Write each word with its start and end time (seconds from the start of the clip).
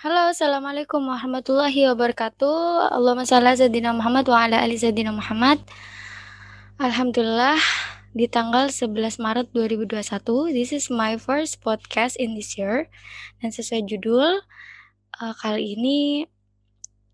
Halo, 0.00 0.32
Assalamualaikum 0.32 1.12
warahmatullahi 1.12 1.92
wabarakatuh. 1.92 2.88
Allahumma 2.88 3.28
shalli 3.28 3.52
ala 3.52 3.60
sayyidina 3.60 3.92
Muhammad 3.92 4.24
wa 4.32 4.48
ala 4.48 4.64
ali 4.64 4.80
sayyidina 4.80 5.12
Muhammad. 5.12 5.60
Alhamdulillah 6.80 7.60
di 8.16 8.24
tanggal 8.24 8.72
11 8.72 8.96
Maret 9.20 9.52
2021, 9.52 10.56
this 10.56 10.72
is 10.72 10.88
my 10.88 11.20
first 11.20 11.60
podcast 11.60 12.16
in 12.16 12.32
this 12.32 12.56
year. 12.56 12.88
Dan 13.44 13.52
sesuai 13.52 13.92
judul, 13.92 14.40
uh, 15.20 15.34
kali 15.36 15.76
ini 15.76 16.24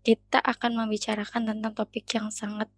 kita 0.07 0.39
akan 0.39 0.79
membicarakan 0.79 1.43
tentang 1.43 1.75
topik 1.75 2.07
yang 2.15 2.31
sangat 2.31 2.71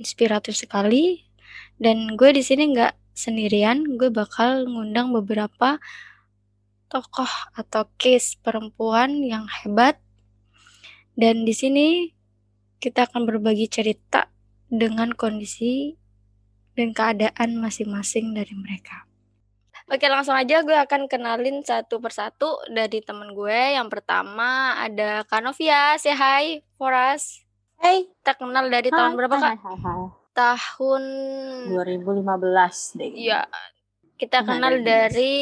inspiratif 0.00 0.56
sekali. 0.56 1.28
Dan 1.76 2.16
gue 2.16 2.32
di 2.32 2.40
sini 2.40 2.72
nggak 2.72 3.12
sendirian, 3.12 4.00
gue 4.00 4.08
bakal 4.08 4.64
ngundang 4.64 5.12
beberapa 5.12 5.76
tokoh 6.88 7.28
atau 7.54 7.86
case 8.00 8.40
perempuan 8.40 9.20
yang 9.22 9.44
hebat. 9.46 10.00
Dan 11.14 11.44
di 11.44 11.52
sini 11.52 12.08
kita 12.80 13.06
akan 13.10 13.28
berbagi 13.28 13.68
cerita 13.68 14.32
dengan 14.68 15.12
kondisi 15.12 15.96
dan 16.78 16.94
keadaan 16.94 17.58
masing-masing 17.58 18.32
dari 18.32 18.54
mereka. 18.54 19.08
Oke 19.88 20.04
langsung 20.04 20.36
aja 20.36 20.60
gue 20.60 20.76
akan 20.76 21.08
kenalin 21.08 21.64
satu 21.64 21.96
persatu 21.96 22.60
dari 22.68 23.00
temen 23.00 23.32
gue. 23.32 23.72
Yang 23.72 23.88
pertama 23.88 24.76
ada 24.76 25.24
Kanovia, 25.24 25.96
say 25.96 26.12
hi 26.12 26.60
for 26.76 26.92
us. 26.92 27.40
Hai. 27.80 28.04
Kita 28.20 28.36
kenal 28.36 28.68
dari 28.68 28.92
tahun 28.92 29.16
berapa 29.16 29.32
kak? 29.32 29.54
Hai, 29.54 29.58
hai, 29.64 29.76
hai. 29.80 30.04
Tahun 30.36 31.02
2015 31.72 33.00
deh. 33.00 33.10
Iya, 33.16 33.48
kita 34.18 34.42
Nah, 34.42 34.58
kenal 34.58 34.74
2015. 34.82 34.84
dari 34.84 35.36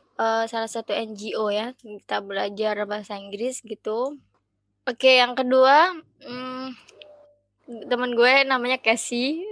eh, 0.00 0.44
salah 0.48 0.70
satu 0.70 0.96
NGO 0.96 1.52
ya. 1.52 1.76
Kita 1.76 2.24
belajar 2.24 2.88
bahasa 2.88 3.20
Inggris 3.20 3.60
gitu. 3.60 4.16
Oke, 4.88 5.20
yang 5.20 5.38
kedua, 5.38 5.94
hmm, 6.24 6.74
temen 7.86 8.16
gue 8.18 8.42
namanya 8.48 8.80
Casey. 8.80 9.44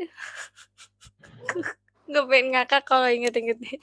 gue 2.11 2.25
pengen 2.27 2.57
ngakak 2.59 2.83
kalau 2.83 3.07
inget-inget 3.07 3.61
ini. 3.63 3.79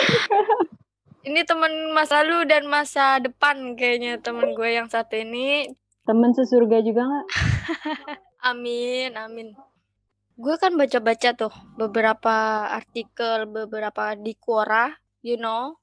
ini 1.28 1.40
temen 1.44 1.92
masa 1.92 2.24
lalu 2.24 2.48
dan 2.48 2.64
masa 2.64 3.20
depan 3.20 3.76
kayaknya 3.76 4.16
temen 4.22 4.56
gue 4.56 4.70
yang 4.72 4.88
satu 4.88 5.20
ini. 5.20 5.68
Temen 6.08 6.32
sesurga 6.32 6.80
juga 6.80 7.04
nggak? 7.04 7.26
Amin, 8.50 9.12
amin. 9.20 9.52
Gue 10.40 10.56
kan 10.56 10.72
baca-baca 10.72 11.36
tuh 11.36 11.52
beberapa 11.76 12.64
artikel, 12.72 13.44
beberapa 13.44 14.16
di 14.16 14.32
Quora, 14.40 14.88
you 15.20 15.36
know. 15.36 15.76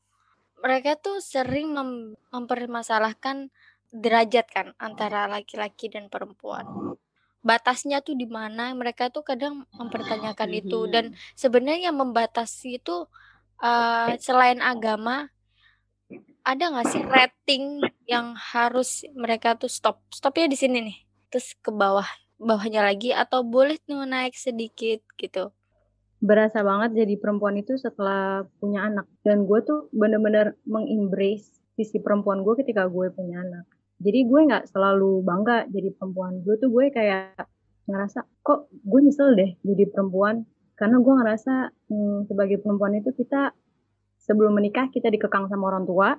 Mereka 0.65 0.97
tuh 0.97 1.21
sering 1.21 1.77
mem- 1.77 2.17
mempermasalahkan 2.33 3.53
derajat 3.93 4.49
kan 4.49 4.67
antara 4.81 5.29
laki-laki 5.29 5.93
dan 5.93 6.09
perempuan. 6.09 6.65
Batasnya 7.45 8.01
tuh 8.01 8.17
di 8.17 8.25
mana? 8.25 8.73
Mereka 8.73 9.13
tuh 9.13 9.21
kadang 9.21 9.69
mempertanyakan 9.77 10.49
itu 10.49 10.89
dan 10.89 11.13
sebenarnya 11.37 11.93
membatasi 11.93 12.81
itu 12.81 13.05
eh, 13.61 14.17
selain 14.17 14.57
agama 14.65 15.29
ada 16.41 16.63
nggak 16.73 16.87
sih 16.89 17.03
rating 17.05 17.85
yang 18.09 18.33
harus 18.33 19.05
mereka 19.13 19.53
tuh 19.53 19.69
stop? 19.69 20.01
Stopnya 20.09 20.49
di 20.49 20.57
sini 20.57 20.81
nih. 20.81 20.97
Terus 21.29 21.53
ke 21.61 21.69
bawah 21.69 22.09
bawahnya 22.37 22.85
lagi 22.85 23.13
atau 23.13 23.41
boleh 23.41 23.81
tuh 23.81 24.05
naik 24.05 24.37
sedikit 24.37 25.01
gitu. 25.17 25.49
Berasa 26.17 26.65
banget 26.65 27.05
jadi 27.05 27.13
perempuan 27.21 27.57
itu 27.61 27.77
setelah 27.77 28.45
punya 28.57 28.89
anak. 28.89 29.05
Dan 29.21 29.45
gue 29.45 29.59
tuh 29.61 29.89
bener-bener 29.93 30.57
mengembrace 30.65 31.61
sisi 31.77 32.01
perempuan 32.01 32.41
gue 32.41 32.57
ketika 32.57 32.89
gue 32.89 33.13
punya 33.13 33.41
anak. 33.45 33.65
Jadi 34.01 34.25
gue 34.25 34.39
nggak 34.49 34.69
selalu 34.69 35.21
bangga 35.21 35.69
jadi 35.69 35.93
perempuan. 35.93 36.41
Gue 36.41 36.57
tuh 36.57 36.69
gue 36.73 36.89
kayak 36.89 37.37
ngerasa 37.85 38.25
kok 38.41 38.69
gue 38.73 38.99
nyesel 39.01 39.37
deh 39.37 39.51
jadi 39.61 39.83
perempuan. 39.89 40.45
Karena 40.77 41.01
gue 41.01 41.13
ngerasa 41.13 41.53
hmm, 41.89 42.29
sebagai 42.29 42.61
perempuan 42.61 42.97
itu 42.97 43.13
kita 43.13 43.53
sebelum 44.21 44.57
menikah 44.57 44.89
kita 44.93 45.09
dikekang 45.09 45.49
sama 45.49 45.73
orang 45.73 45.85
tua. 45.85 46.17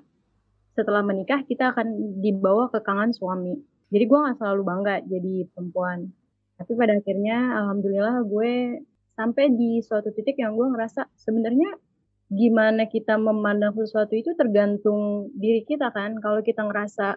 Setelah 0.74 1.02
menikah 1.02 1.42
kita 1.42 1.74
akan 1.74 2.22
dibawa 2.22 2.70
kekangan 2.70 3.10
suami. 3.10 3.77
Jadi 3.88 4.04
gue 4.04 4.18
nggak 4.20 4.36
selalu 4.36 4.62
bangga 4.64 4.94
jadi 5.08 5.34
perempuan. 5.52 6.12
Tapi 6.60 6.72
pada 6.76 6.92
akhirnya 6.98 7.38
alhamdulillah 7.64 8.16
gue 8.28 8.82
sampai 9.16 9.44
di 9.54 9.80
suatu 9.80 10.12
titik 10.12 10.36
yang 10.36 10.54
gue 10.54 10.66
ngerasa 10.68 11.08
sebenarnya 11.16 11.74
gimana 12.28 12.84
kita 12.84 13.16
memandang 13.16 13.72
sesuatu 13.72 14.12
itu 14.12 14.36
tergantung 14.36 15.32
diri 15.32 15.64
kita 15.64 15.88
kan. 15.88 16.20
Kalau 16.20 16.44
kita 16.44 16.68
ngerasa 16.68 17.16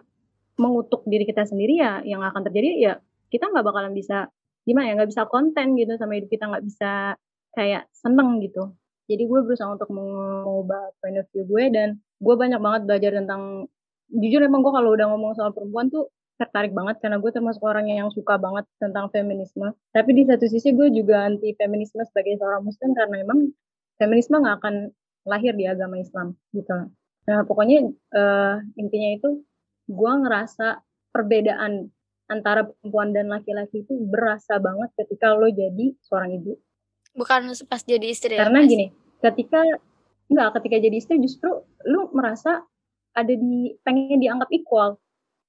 mengutuk 0.56 1.04
diri 1.04 1.28
kita 1.28 1.44
sendiri 1.44 1.80
ya 1.80 2.00
yang 2.04 2.24
akan 2.24 2.44
terjadi 2.48 2.68
ya 2.80 2.94
kita 3.32 3.48
nggak 3.48 3.64
bakalan 3.64 3.92
bisa 3.96 4.28
gimana 4.68 4.92
ya 4.92 4.92
nggak 5.00 5.10
bisa 5.10 5.24
konten 5.28 5.74
gitu 5.76 5.96
sama 5.96 6.16
hidup 6.16 6.28
kita 6.28 6.44
nggak 6.48 6.64
bisa 6.64 7.16
kayak 7.52 7.88
seneng 7.92 8.40
gitu. 8.40 8.72
Jadi 9.10 9.28
gue 9.28 9.40
berusaha 9.44 9.68
untuk 9.68 9.92
mengubah 9.92 10.96
point 11.04 11.20
of 11.20 11.26
view 11.34 11.44
gue 11.44 11.64
dan 11.68 12.00
gue 12.22 12.34
banyak 12.38 12.60
banget 12.62 12.82
belajar 12.88 13.10
tentang 13.18 13.68
jujur 14.08 14.40
emang 14.40 14.64
gue 14.64 14.72
kalau 14.72 14.94
udah 14.96 15.06
ngomong 15.12 15.32
soal 15.36 15.52
perempuan 15.52 15.92
tuh 15.92 16.08
tertarik 16.42 16.74
banget 16.74 16.98
karena 16.98 17.22
gue 17.22 17.30
termasuk 17.30 17.62
orang 17.62 17.86
yang 17.86 18.10
suka 18.10 18.34
banget 18.36 18.66
tentang 18.82 19.06
feminisme. 19.14 19.70
Tapi 19.94 20.10
di 20.10 20.22
satu 20.26 20.44
sisi 20.50 20.74
gue 20.74 20.90
juga 20.90 21.24
anti 21.30 21.54
feminisme 21.54 22.02
sebagai 22.02 22.42
seorang 22.42 22.66
muslim 22.66 22.90
karena 22.98 23.22
emang 23.22 23.54
feminisme 23.96 24.42
nggak 24.42 24.56
akan 24.58 24.74
lahir 25.26 25.54
di 25.54 25.70
agama 25.70 26.02
Islam 26.02 26.34
gitu. 26.50 26.90
Nah 27.30 27.38
pokoknya 27.46 27.86
eh, 27.94 28.56
intinya 28.74 29.10
itu 29.14 29.30
gue 29.86 30.12
ngerasa 30.26 30.82
perbedaan 31.14 31.90
antara 32.30 32.64
perempuan 32.64 33.12
dan 33.12 33.28
laki-laki 33.28 33.84
itu 33.84 33.94
berasa 34.08 34.56
banget 34.56 34.90
ketika 34.96 35.36
lo 35.36 35.46
jadi 35.52 35.92
seorang 36.02 36.40
ibu. 36.40 36.56
Bukan 37.12 37.52
pas 37.68 37.82
jadi 37.84 38.06
istri 38.08 38.40
ya, 38.40 38.48
Karena 38.48 38.64
Mas? 38.64 38.72
gini, 38.72 38.86
ketika 39.20 39.60
enggak 40.32 40.56
ketika 40.56 40.76
jadi 40.80 40.96
istri 40.96 41.20
justru 41.20 41.60
lu 41.84 42.08
merasa 42.16 42.64
ada 43.12 43.34
di 43.36 43.76
pengen 43.84 44.16
dianggap 44.16 44.48
equal. 44.48 44.96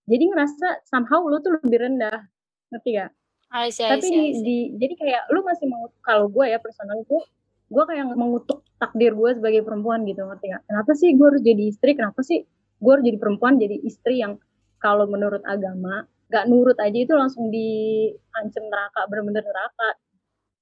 Jadi 0.03 0.23
ngerasa 0.29 0.83
somehow 0.83 1.23
lu 1.23 1.39
tuh 1.39 1.55
lebih 1.63 1.79
rendah. 1.87 2.27
Ngerti 2.71 2.89
gak? 2.99 3.11
I 3.53 3.69
see, 3.69 3.85
I 3.85 3.95
Tapi 3.95 4.07
see, 4.09 4.11
di, 4.11 4.19
I 4.19 4.31
see. 4.33 4.43
di 4.43 4.57
jadi 4.81 4.93
kayak 4.97 5.23
lu 5.29 5.45
masih 5.45 5.65
mau 5.69 5.85
kalau 6.01 6.25
gue 6.27 6.45
ya 6.49 6.57
personal 6.57 7.05
gue 7.05 7.21
gue 7.73 7.83
kayak 7.89 8.05
mengutuk 8.13 8.61
takdir 8.77 9.13
gue 9.13 9.29
sebagai 9.33 9.61
perempuan 9.65 10.03
gitu 10.09 10.25
ngerti 10.25 10.51
gak? 10.51 10.63
Kenapa 10.67 10.91
sih 10.97 11.09
gue 11.13 11.27
harus 11.29 11.43
jadi 11.45 11.63
istri? 11.69 11.91
Kenapa 11.95 12.19
sih 12.25 12.43
gue 12.81 12.91
harus 12.91 13.05
jadi 13.05 13.17
perempuan 13.21 13.61
jadi 13.61 13.77
istri 13.85 14.19
yang 14.19 14.41
kalau 14.81 15.07
menurut 15.07 15.39
agama 15.47 16.03
gak 16.33 16.49
nurut 16.49 16.75
aja 16.81 16.97
itu 16.97 17.13
langsung 17.13 17.53
diancam 17.53 18.63
neraka 18.67 19.05
bener-bener 19.07 19.45
neraka. 19.45 19.89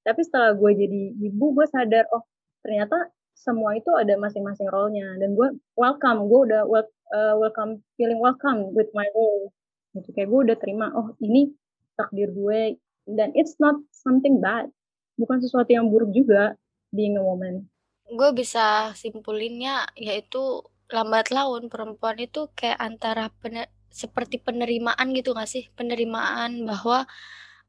Tapi 0.03 0.21
setelah 0.21 0.53
gue 0.53 0.71
jadi 0.75 1.01
ibu 1.31 1.45
gue 1.55 1.65
sadar 1.71 2.05
oh 2.11 2.21
ternyata 2.61 3.09
semua 3.33 3.73
itu 3.73 3.89
ada 3.97 4.13
masing-masing 4.21 4.69
role-nya 4.69 5.17
dan 5.17 5.33
gue 5.33 5.57
welcome 5.73 6.29
gue 6.29 6.39
udah 6.51 6.61
wel- 6.69 6.93
uh, 7.11 7.35
welcome 7.37 7.83
feeling 7.95 8.19
welcome 8.19 8.71
with 8.75 8.89
my 8.95 9.07
role. 9.15 9.51
Gitu 9.95 10.09
kayak 10.15 10.31
gue 10.31 10.39
udah 10.51 10.57
terima 10.57 10.91
oh 10.95 11.13
ini 11.19 11.51
takdir 11.99 12.31
gue. 12.31 12.79
Dan 13.07 13.35
it's 13.35 13.59
not 13.59 13.77
something 13.91 14.39
bad. 14.39 14.71
Bukan 15.19 15.43
sesuatu 15.43 15.69
yang 15.69 15.91
buruk 15.91 16.15
juga 16.15 16.55
being 16.95 17.19
a 17.19 17.23
woman. 17.23 17.67
Gue 18.11 18.31
bisa 18.35 18.91
simpulinnya 18.95 19.87
yaitu 19.95 20.63
lambat 20.91 21.31
laun 21.31 21.71
perempuan 21.71 22.19
itu 22.19 22.51
kayak 22.51 22.79
antara 22.79 23.31
pener- 23.39 23.71
seperti 23.91 24.39
penerimaan 24.39 25.11
gitu 25.15 25.35
gak 25.35 25.47
sih? 25.47 25.71
Penerimaan 25.75 26.67
bahwa 26.67 27.07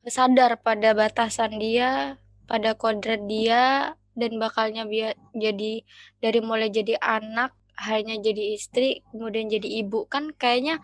sadar 0.06 0.58
pada 0.58 0.94
batasan 0.94 1.58
dia, 1.62 2.18
pada 2.50 2.74
kodrat 2.74 3.22
dia 3.26 3.94
dan 4.12 4.36
bakalnya 4.36 4.84
dia 4.86 5.14
jadi 5.32 5.82
dari 6.20 6.40
mulai 6.42 6.68
jadi 6.68 6.98
anak 7.00 7.54
hanya 7.78 8.14
jadi 8.20 8.56
istri 8.56 9.02
kemudian 9.12 9.48
jadi 9.50 9.68
ibu. 9.84 10.06
Kan 10.12 10.32
kayaknya 10.36 10.80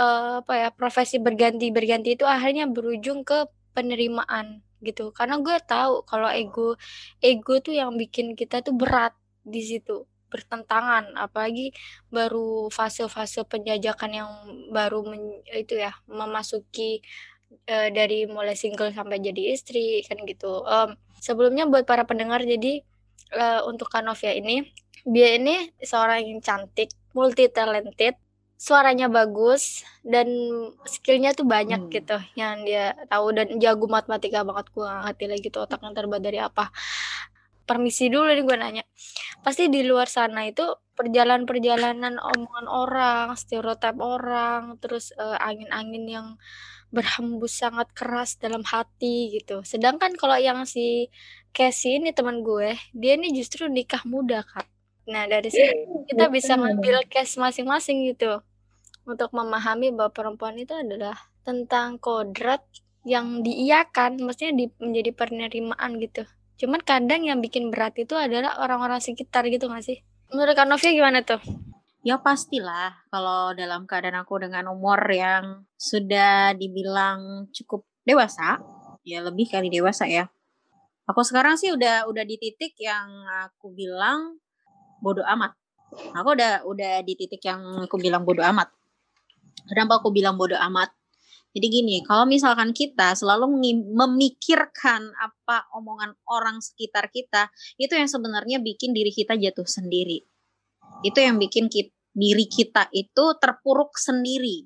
eh, 0.00 0.32
apa 0.42 0.52
ya 0.62 0.68
profesi 0.74 1.16
berganti 1.22 1.70
berganti 1.74 2.16
itu 2.16 2.24
akhirnya 2.28 2.66
berujung 2.70 3.24
ke 3.28 3.48
penerimaan 3.76 4.62
gitu. 4.84 5.12
Karena 5.16 5.38
gue 5.40 5.56
tahu 5.64 6.04
kalau 6.08 6.28
ego 6.32 6.76
ego 7.22 7.54
tuh 7.64 7.74
yang 7.76 7.94
bikin 7.96 8.34
kita 8.38 8.60
tuh 8.66 8.74
berat 8.76 9.14
di 9.44 9.62
situ. 9.64 10.06
Bertentangan 10.32 11.12
apalagi 11.16 11.76
baru 12.08 12.72
fase-fase 12.72 13.44
penjajakan 13.44 14.10
yang 14.12 14.30
baru 14.72 15.04
men- 15.04 15.44
itu 15.52 15.76
ya 15.76 15.92
memasuki 16.08 17.04
eh, 17.68 17.88
dari 17.92 18.24
mulai 18.28 18.56
single 18.58 18.90
sampai 18.94 19.18
jadi 19.22 19.42
istri 19.54 20.02
kan 20.08 20.18
gitu. 20.24 20.64
Em, 20.66 20.96
sebelumnya 21.20 21.64
buat 21.70 21.84
para 21.90 22.04
pendengar 22.08 22.40
jadi 22.44 22.82
eh, 23.32 23.60
untuk 23.68 23.88
Kanovia 23.92 24.32
ini 24.36 24.72
dia 25.06 25.38
ini 25.38 25.70
seorang 25.82 26.22
yang 26.22 26.40
cantik 26.42 26.90
multi 27.12 27.50
talented 27.50 28.16
suaranya 28.56 29.10
bagus 29.10 29.82
dan 30.06 30.30
skillnya 30.86 31.34
tuh 31.34 31.42
banyak 31.42 31.82
Hmm. 31.82 31.90
gitu 31.90 32.16
yang 32.38 32.62
dia 32.62 32.94
tahu 33.10 33.34
dan 33.34 33.58
jago 33.58 33.90
matematika 33.90 34.46
banget 34.46 34.70
gue 34.70 34.86
gak 34.86 35.02
ngerti 35.10 35.24
lagi 35.26 35.46
tuh 35.50 35.66
otaknya 35.66 35.90
terbuat 35.98 36.22
dari 36.22 36.38
apa 36.38 36.70
permisi 37.66 38.10
dulu 38.10 38.28
nih 38.30 38.44
gue 38.44 38.56
nanya. 38.58 38.84
Pasti 39.40 39.70
di 39.70 39.86
luar 39.86 40.10
sana 40.10 40.46
itu 40.46 40.66
perjalanan-perjalanan 40.98 42.20
omongan 42.20 42.66
orang, 42.68 43.26
stereotip 43.38 43.96
orang, 44.02 44.76
terus 44.82 45.14
uh, 45.16 45.38
angin-angin 45.40 46.04
yang 46.04 46.26
berhembus 46.92 47.56
sangat 47.56 47.88
keras 47.96 48.36
dalam 48.36 48.60
hati 48.68 49.32
gitu. 49.32 49.64
Sedangkan 49.64 50.12
kalau 50.20 50.36
yang 50.36 50.68
si 50.68 51.08
Casey 51.56 51.96
ini 52.02 52.12
teman 52.12 52.44
gue, 52.44 52.76
dia 52.92 53.16
ini 53.16 53.32
justru 53.32 53.70
nikah 53.72 54.04
muda 54.04 54.44
kak. 54.44 54.68
Nah 55.10 55.26
dari 55.26 55.50
sini 55.50 56.06
kita 56.06 56.30
bisa 56.30 56.54
ngambil 56.54 57.06
case 57.10 57.38
masing-masing 57.38 58.06
gitu 58.14 58.38
untuk 59.02 59.34
memahami 59.34 59.90
bahwa 59.90 60.14
perempuan 60.14 60.54
itu 60.58 60.74
adalah 60.74 61.18
tentang 61.42 61.98
kodrat 61.98 62.62
yang 63.02 63.42
diiakan, 63.42 64.22
maksudnya 64.22 64.54
di, 64.54 64.66
menjadi 64.78 65.10
penerimaan 65.10 65.98
gitu. 65.98 66.22
Cuman 66.62 66.78
kadang 66.86 67.26
yang 67.26 67.42
bikin 67.42 67.74
berat 67.74 67.98
itu 67.98 68.14
adalah 68.14 68.62
orang-orang 68.62 69.02
sekitar 69.02 69.42
gitu 69.50 69.66
gak 69.66 69.82
sih? 69.82 70.06
Menurut 70.30 70.54
Kak 70.54 70.70
Novia 70.70 70.94
gimana 70.94 71.26
tuh? 71.26 71.42
Ya 72.02 72.18
pastilah 72.18 72.94
kalau 73.10 73.54
dalam 73.54 73.86
keadaan 73.86 74.22
aku 74.22 74.42
dengan 74.42 74.70
umur 74.70 74.98
yang 75.10 75.66
sudah 75.78 76.54
dibilang 76.54 77.50
cukup 77.50 77.86
dewasa, 78.06 78.58
ya 79.02 79.22
lebih 79.22 79.50
kali 79.50 79.70
dewasa 79.70 80.06
ya. 80.06 80.30
Aku 81.10 81.26
sekarang 81.26 81.58
sih 81.58 81.74
udah 81.74 82.06
udah 82.06 82.22
di 82.22 82.38
titik 82.38 82.78
yang 82.78 83.10
aku 83.46 83.74
bilang 83.74 84.41
bodoh 85.02 85.26
amat. 85.26 85.52
Aku 86.16 86.32
udah 86.32 86.64
udah 86.64 87.02
di 87.02 87.18
titik 87.18 87.42
yang 87.44 87.84
aku 87.84 87.98
bilang 87.98 88.22
bodoh 88.22 88.46
amat. 88.46 88.70
Kenapa 89.66 89.98
aku 90.00 90.14
bilang 90.14 90.38
bodoh 90.38 90.56
amat? 90.70 90.94
Jadi 91.52 91.66
gini, 91.68 92.00
kalau 92.00 92.24
misalkan 92.24 92.72
kita 92.72 93.12
selalu 93.12 93.44
memikirkan 93.92 95.12
apa 95.20 95.68
omongan 95.76 96.16
orang 96.32 96.64
sekitar 96.64 97.12
kita, 97.12 97.52
itu 97.76 97.92
yang 97.92 98.08
sebenarnya 98.08 98.56
bikin 98.64 98.96
diri 98.96 99.12
kita 99.12 99.36
jatuh 99.36 99.68
sendiri. 99.68 100.24
Itu 101.04 101.20
yang 101.20 101.36
bikin 101.36 101.68
kita, 101.68 101.92
diri 102.16 102.48
kita 102.48 102.88
itu 102.92 103.24
terpuruk 103.36 103.96
sendiri. 104.00 104.64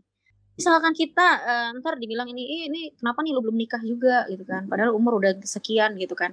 Misalkan 0.57 0.95
kita 0.95 1.27
uh, 1.43 1.69
ntar 1.83 1.99
dibilang 1.99 2.31
ini, 2.31 2.71
ini 2.71 2.95
kenapa 2.95 3.21
nih 3.21 3.35
lu 3.35 3.43
belum 3.45 3.59
nikah 3.59 3.83
juga 3.83 4.25
gitu 4.31 4.47
kan? 4.47 4.71
Padahal 4.71 4.95
umur 4.95 5.19
udah 5.19 5.37
sekian 5.43 5.99
gitu 5.99 6.15
kan. 6.15 6.33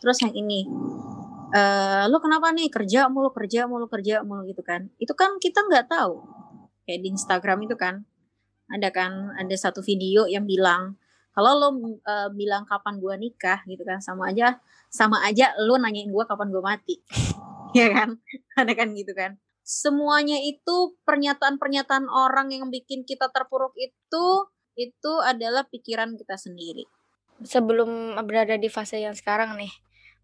Terus 0.00 0.16
yang 0.22 0.32
ini, 0.32 0.64
uh, 1.54 2.04
lu 2.10 2.18
kenapa 2.22 2.54
nih? 2.54 2.70
Kerja 2.70 3.10
mulu 3.10 3.30
kerja 3.34 3.66
mulu 3.66 3.86
kerja 3.90 4.22
mulu 4.22 4.46
gitu 4.46 4.62
kan? 4.62 4.88
Itu 4.96 5.12
kan 5.18 5.36
kita 5.42 5.66
nggak 5.66 5.90
tahu. 5.90 6.22
Kayak 6.86 7.00
di 7.06 7.08
Instagram 7.14 7.58
itu 7.66 7.76
kan, 7.78 8.02
ada 8.70 8.88
kan 8.90 9.34
ada 9.38 9.54
satu 9.54 9.82
video 9.82 10.26
yang 10.26 10.46
bilang 10.46 10.98
kalau 11.30 11.54
lo 11.54 11.68
uh, 11.70 12.28
bilang 12.34 12.66
kapan 12.66 12.98
gua 12.98 13.14
nikah 13.18 13.62
gitu 13.66 13.82
kan. 13.82 14.02
Sama 14.02 14.30
aja 14.30 14.58
sama 14.90 15.22
aja 15.22 15.54
lo 15.62 15.78
nanyain 15.78 16.10
gua 16.10 16.26
kapan 16.26 16.48
gua 16.50 16.74
mati. 16.76 16.98
Ya 17.70 17.86
kan? 17.86 18.18
Ada 18.58 18.74
kan 18.74 18.90
gitu 18.98 19.14
kan. 19.14 19.38
Semuanya 19.62 20.42
itu 20.42 20.98
pernyataan-pernyataan 21.06 22.10
orang 22.10 22.50
yang 22.50 22.66
bikin 22.66 23.06
kita 23.06 23.30
terpuruk 23.30 23.70
itu 23.78 24.26
itu 24.74 25.12
adalah 25.22 25.62
pikiran 25.70 26.18
kita 26.18 26.34
sendiri. 26.34 26.90
Sebelum 27.46 28.18
berada 28.26 28.58
di 28.58 28.66
fase 28.66 28.98
yang 28.98 29.14
sekarang 29.14 29.54
nih 29.54 29.70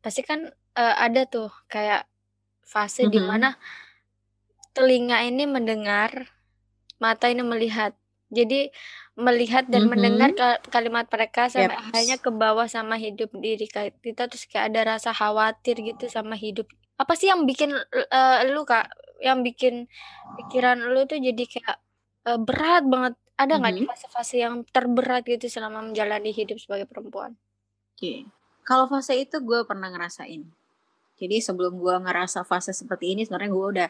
pasti 0.03 0.27
kan 0.27 0.51
uh, 0.77 0.95
ada 1.01 1.25
tuh 1.25 1.51
kayak 1.67 2.05
fase 2.63 3.05
mm 3.05 3.09
-hmm. 3.09 3.15
di 3.17 3.21
mana 3.25 3.49
telinga 4.77 5.25
ini 5.25 5.49
mendengar 5.49 6.29
mata 7.01 7.33
ini 7.33 7.41
melihat 7.41 7.97
jadi 8.29 8.69
melihat 9.17 9.65
dan 9.71 9.87
mm 9.87 9.89
-hmm. 9.89 9.93
mendengar 9.97 10.31
kalimat 10.69 11.09
mereka 11.09 11.49
sampai 11.49 11.73
Yeps. 11.73 11.89
akhirnya 11.89 12.17
ke 12.21 12.31
bawah 12.35 12.69
sama 12.69 13.01
hidup 13.01 13.33
diri 13.33 13.65
kita 13.71 14.29
terus 14.29 14.45
kayak 14.45 14.75
ada 14.75 14.99
rasa 14.99 15.17
khawatir 15.17 15.81
gitu 15.81 16.11
sama 16.13 16.37
hidup. 16.37 16.69
Apa 17.01 17.17
sih 17.17 17.33
yang 17.33 17.49
bikin 17.49 17.73
uh, 17.73 18.39
lu 18.45 18.69
Kak, 18.69 18.93
yang 19.25 19.41
bikin 19.41 19.89
pikiran 20.37 20.81
lu 20.93 21.09
tuh 21.09 21.17
jadi 21.17 21.45
kayak 21.49 21.79
uh, 22.29 22.41
berat 22.41 22.85
banget? 22.85 23.15
Ada 23.37 23.61
nggak 23.61 23.73
mm 23.73 23.79
-hmm. 23.85 23.89
di 23.89 23.93
fase-fase 23.93 24.37
yang 24.41 24.55
terberat 24.69 25.25
gitu 25.25 25.49
selama 25.49 25.85
menjalani 25.85 26.33
hidup 26.33 26.61
sebagai 26.61 26.89
perempuan? 26.89 27.37
Oke. 27.97 28.29
Kalau 28.67 28.91
fase 28.91 29.17
itu 29.17 29.39
gue 29.41 29.65
pernah 29.65 29.93
ngerasain. 29.93 30.66
Jadi 31.17 31.41
sebelum 31.41 31.81
gue 31.81 31.97
ngerasa 32.05 32.45
fase 32.45 32.77
seperti 32.77 33.17
ini 33.17 33.25
sebenarnya 33.25 33.51
gue 33.53 33.67
udah 33.81 33.89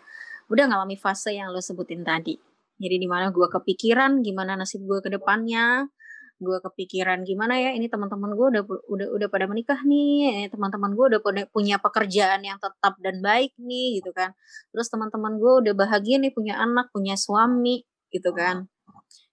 udah 0.50 0.64
ngalami 0.70 0.94
fase 0.94 1.34
yang 1.34 1.50
lo 1.50 1.58
sebutin 1.58 2.06
tadi 2.06 2.38
jadi 2.76 2.96
di 3.00 3.08
mana 3.08 3.32
gue 3.32 3.48
kepikiran 3.48 4.20
gimana 4.20 4.52
nasib 4.60 4.84
gue 4.84 5.00
ke 5.00 5.08
depannya, 5.08 5.88
gue 6.36 6.58
kepikiran 6.60 7.24
gimana 7.24 7.56
ya 7.56 7.72
ini 7.72 7.88
teman-teman 7.88 8.36
gue 8.36 8.46
udah 8.52 8.62
udah 8.68 9.08
udah 9.16 9.28
pada 9.32 9.48
menikah 9.48 9.80
nih, 9.80 10.52
teman-teman 10.52 10.92
gue 10.92 11.06
udah 11.16 11.20
punya 11.48 11.80
pekerjaan 11.80 12.44
yang 12.44 12.60
tetap 12.60 13.00
dan 13.00 13.24
baik 13.24 13.56
nih 13.56 14.00
gitu 14.00 14.12
kan. 14.12 14.36
Terus 14.72 14.92
teman-teman 14.92 15.40
gue 15.40 15.52
udah 15.64 15.72
bahagia 15.72 16.20
nih 16.20 16.32
punya 16.36 16.60
anak, 16.60 16.92
punya 16.92 17.16
suami 17.16 17.80
gitu 18.12 18.30
kan. 18.36 18.68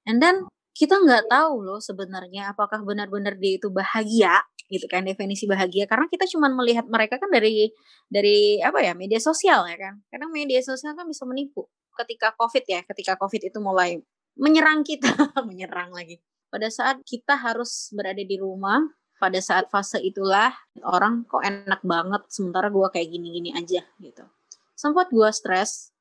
And 0.08 0.24
then 0.24 0.48
kita 0.74 0.96
nggak 1.04 1.28
tahu 1.28 1.68
loh 1.68 1.80
sebenarnya 1.84 2.56
apakah 2.56 2.82
benar-benar 2.88 3.36
dia 3.38 3.60
itu 3.60 3.68
bahagia 3.70 4.42
gitu 4.74 4.90
kan 4.90 5.06
definisi 5.06 5.46
bahagia 5.46 5.86
karena 5.86 6.10
kita 6.10 6.26
cuma 6.34 6.50
melihat 6.50 6.90
mereka 6.90 7.22
kan 7.22 7.30
dari 7.30 7.70
dari 8.10 8.58
apa 8.58 8.82
ya 8.82 8.98
media 8.98 9.22
sosial 9.22 9.70
ya 9.70 9.78
kan 9.78 10.02
karena 10.10 10.26
media 10.34 10.60
sosial 10.66 10.98
kan 10.98 11.06
bisa 11.06 11.24
menipu 11.30 11.70
ketika 11.98 12.34
COVID 12.36 12.64
ya, 12.66 12.82
ketika 12.86 13.14
COVID 13.18 13.42
itu 13.54 13.60
mulai 13.62 14.02
menyerang 14.38 14.82
kita, 14.82 15.10
menyerang 15.50 15.94
lagi. 15.94 16.18
Pada 16.50 16.70
saat 16.70 17.02
kita 17.06 17.38
harus 17.38 17.90
berada 17.94 18.22
di 18.22 18.38
rumah, 18.38 18.82
pada 19.18 19.40
saat 19.42 19.70
fase 19.70 20.02
itulah 20.02 20.54
orang 20.86 21.26
kok 21.26 21.42
enak 21.42 21.82
banget, 21.86 22.22
sementara 22.30 22.70
gue 22.70 22.88
kayak 22.94 23.10
gini-gini 23.10 23.54
aja 23.54 23.82
gitu. 24.02 24.26
Sempat 24.74 25.10
gue 25.14 25.30
stres, 25.34 25.93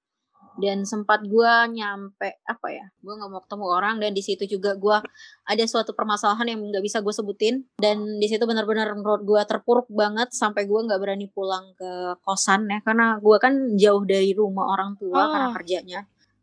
dan 0.60 0.84
sempat 0.84 1.24
gue 1.24 1.52
nyampe 1.72 2.44
apa 2.44 2.68
ya 2.68 2.84
gue 3.00 3.12
nggak 3.16 3.30
mau 3.32 3.40
ketemu 3.40 3.66
orang 3.72 3.96
dan 4.04 4.12
di 4.12 4.20
situ 4.20 4.44
juga 4.44 4.76
gue 4.76 4.96
ada 5.48 5.64
suatu 5.64 5.96
permasalahan 5.96 6.44
yang 6.44 6.60
nggak 6.60 6.84
bisa 6.84 7.00
gue 7.00 7.14
sebutin 7.14 7.64
dan 7.80 8.04
di 8.20 8.26
situ 8.28 8.44
benar-benar 8.44 8.92
menurut 8.92 9.24
gue 9.24 9.40
terpuruk 9.48 9.88
banget 9.88 10.28
sampai 10.36 10.68
gue 10.68 10.76
nggak 10.76 11.00
berani 11.00 11.26
pulang 11.32 11.72
ke 11.72 12.20
kosan 12.20 12.68
ya 12.68 12.84
karena 12.84 13.16
gue 13.16 13.36
kan 13.40 13.54
jauh 13.80 14.04
dari 14.04 14.36
rumah 14.36 14.76
orang 14.76 15.00
tua 15.00 15.16
oh. 15.16 15.28
karena 15.32 15.48
kerjanya 15.56 16.00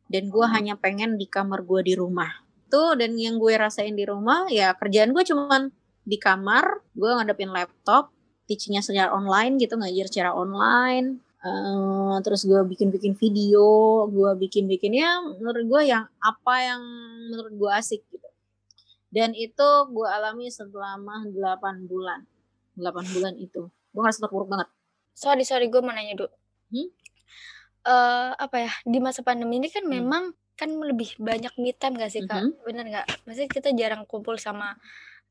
dan 0.09 0.23
gue 0.33 0.45
hmm. 0.45 0.53
hanya 0.57 0.73
pengen 0.75 1.21
di 1.21 1.29
kamar 1.29 1.61
gue 1.61 1.85
di 1.85 1.93
rumah 1.93 2.29
tuh 2.69 2.97
dan 2.97 3.13
yang 3.17 3.37
gue 3.37 3.53
rasain 3.53 3.93
di 3.93 4.05
rumah 4.09 4.49
ya 4.49 4.73
kerjaan 4.73 5.13
gue 5.13 5.21
cuman 5.21 5.69
di 6.01 6.17
kamar 6.17 6.81
gue 6.97 7.09
ngadepin 7.13 7.53
laptop 7.53 8.09
teachingnya 8.49 8.81
secara 8.81 9.13
online 9.13 9.61
gitu 9.61 9.77
ngajar 9.77 10.09
secara 10.09 10.31
online 10.33 11.21
Uh, 11.39 12.19
terus 12.19 12.43
gue 12.43 12.59
bikin-bikin 12.67 13.15
video, 13.15 13.63
gue 14.11 14.31
bikin-bikin 14.43 14.91
ya 14.91 15.23
menurut 15.23 15.63
gue 15.63 15.81
yang 15.87 16.03
apa 16.19 16.53
yang 16.59 16.81
menurut 17.31 17.53
gue 17.55 17.71
asik 17.71 18.03
gitu. 18.11 18.29
Dan 19.09 19.31
itu 19.31 19.67
gue 19.89 20.07
alami 20.07 20.51
selama 20.51 21.23
8 21.31 21.87
bulan. 21.87 22.27
8 22.75 23.15
bulan 23.15 23.33
itu. 23.39 23.71
Gue 23.95 24.01
ngerasa 24.03 24.27
terpuruk 24.27 24.51
banget. 24.51 24.67
Sorry, 25.15 25.47
sorry 25.47 25.71
gue 25.71 25.79
mau 25.79 25.95
nanya 25.95 26.19
dulu. 26.19 26.31
Hmm? 26.75 26.89
Uh, 27.87 28.31
apa 28.35 28.67
ya, 28.67 28.71
di 28.83 28.99
masa 28.99 29.23
pandemi 29.23 29.63
ini 29.63 29.71
kan 29.71 29.87
hmm. 29.87 29.91
memang 29.95 30.23
kan 30.59 30.75
lebih 30.75 31.15
banyak 31.23 31.55
me 31.55 31.71
time 31.71 31.95
gak 31.95 32.11
sih 32.11 32.27
kak? 32.27 32.43
Mm 32.43 32.51
-hmm. 32.51 32.63
Bener 32.67 32.85
gak? 32.91 33.07
Maksudnya 33.23 33.47
kita 33.47 33.69
jarang 33.79 34.03
kumpul 34.03 34.35
sama 34.35 34.75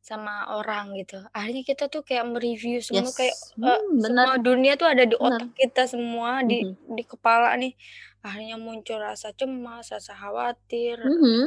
sama 0.09 0.49
orang 0.57 0.97
gitu. 0.97 1.21
Akhirnya 1.37 1.63
kita 1.69 1.93
tuh 1.93 2.01
kayak 2.01 2.25
mereview 2.33 2.81
semua 2.81 3.13
yes. 3.13 3.13
kayak 3.13 3.37
uh, 3.61 3.81
semua 4.01 4.41
dunia 4.41 4.81
tuh 4.81 4.89
ada 4.89 5.05
di 5.05 5.13
otak 5.21 5.53
bener. 5.53 5.61
kita 5.61 5.83
semua 5.85 6.41
di 6.41 6.65
mm-hmm. 6.65 6.97
di 6.97 7.03
kepala 7.05 7.53
nih. 7.61 7.77
Akhirnya 8.25 8.57
muncul 8.57 8.97
rasa 9.05 9.37
cemas, 9.37 9.93
rasa 9.93 10.17
khawatir, 10.17 10.97
mm-hmm. 10.97 11.45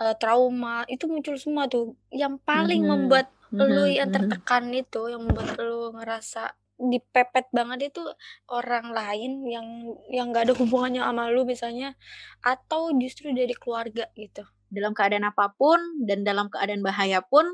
uh, 0.00 0.14
trauma 0.16 0.88
itu 0.88 1.04
muncul 1.04 1.36
semua 1.36 1.68
tuh. 1.68 1.92
Yang 2.08 2.40
paling 2.48 2.88
mm-hmm. 2.88 3.04
membuat 3.04 3.28
mm-hmm. 3.52 3.68
lu 3.68 3.84
yang 3.84 4.08
mm-hmm. 4.08 4.14
tertekan 4.16 4.64
mm-hmm. 4.72 4.82
itu, 4.82 5.00
yang 5.12 5.20
membuat 5.20 5.50
lu 5.60 5.92
ngerasa 5.92 6.56
dipepet 6.80 7.52
banget 7.52 7.92
itu 7.92 8.00
orang 8.48 8.96
lain 8.96 9.44
yang 9.44 9.66
yang 10.08 10.32
gak 10.32 10.48
ada 10.48 10.54
hubungannya 10.56 11.04
sama 11.04 11.28
lu 11.28 11.44
misalnya 11.44 11.92
atau 12.40 12.88
justru 12.96 13.36
dari 13.36 13.52
keluarga 13.52 14.08
gitu 14.16 14.48
dalam 14.72 14.96
keadaan 14.96 15.28
apa 15.28 15.52
pun 15.52 15.76
dan 16.08 16.24
dalam 16.24 16.48
keadaan 16.48 16.80
bahaya 16.80 17.20
pun 17.20 17.44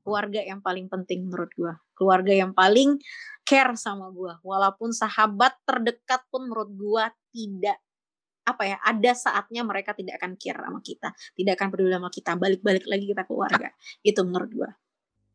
keluarga 0.00 0.40
yang 0.40 0.64
paling 0.64 0.88
penting 0.88 1.28
menurut 1.28 1.52
gue 1.52 1.74
keluarga 1.92 2.32
yang 2.32 2.56
paling 2.56 2.96
care 3.44 3.76
sama 3.76 4.08
gue 4.08 4.32
walaupun 4.40 4.90
sahabat 4.96 5.58
terdekat 5.68 6.24
pun 6.32 6.48
menurut 6.48 6.70
gue 6.72 7.04
tidak 7.36 7.78
apa 8.42 8.74
ya 8.74 8.76
ada 8.82 9.12
saatnya 9.14 9.62
mereka 9.62 9.94
tidak 9.94 10.18
akan 10.18 10.34
care 10.34 10.58
sama 10.58 10.82
kita. 10.82 11.14
Tidak 11.14 11.54
akan 11.54 11.68
peduli 11.70 11.94
sama 11.94 12.10
kita. 12.10 12.34
Balik-balik 12.34 12.90
lagi 12.90 13.06
kita 13.06 13.22
keluarga. 13.22 13.70
Itu 14.02 14.26
menurut 14.26 14.50
gue 14.50 14.70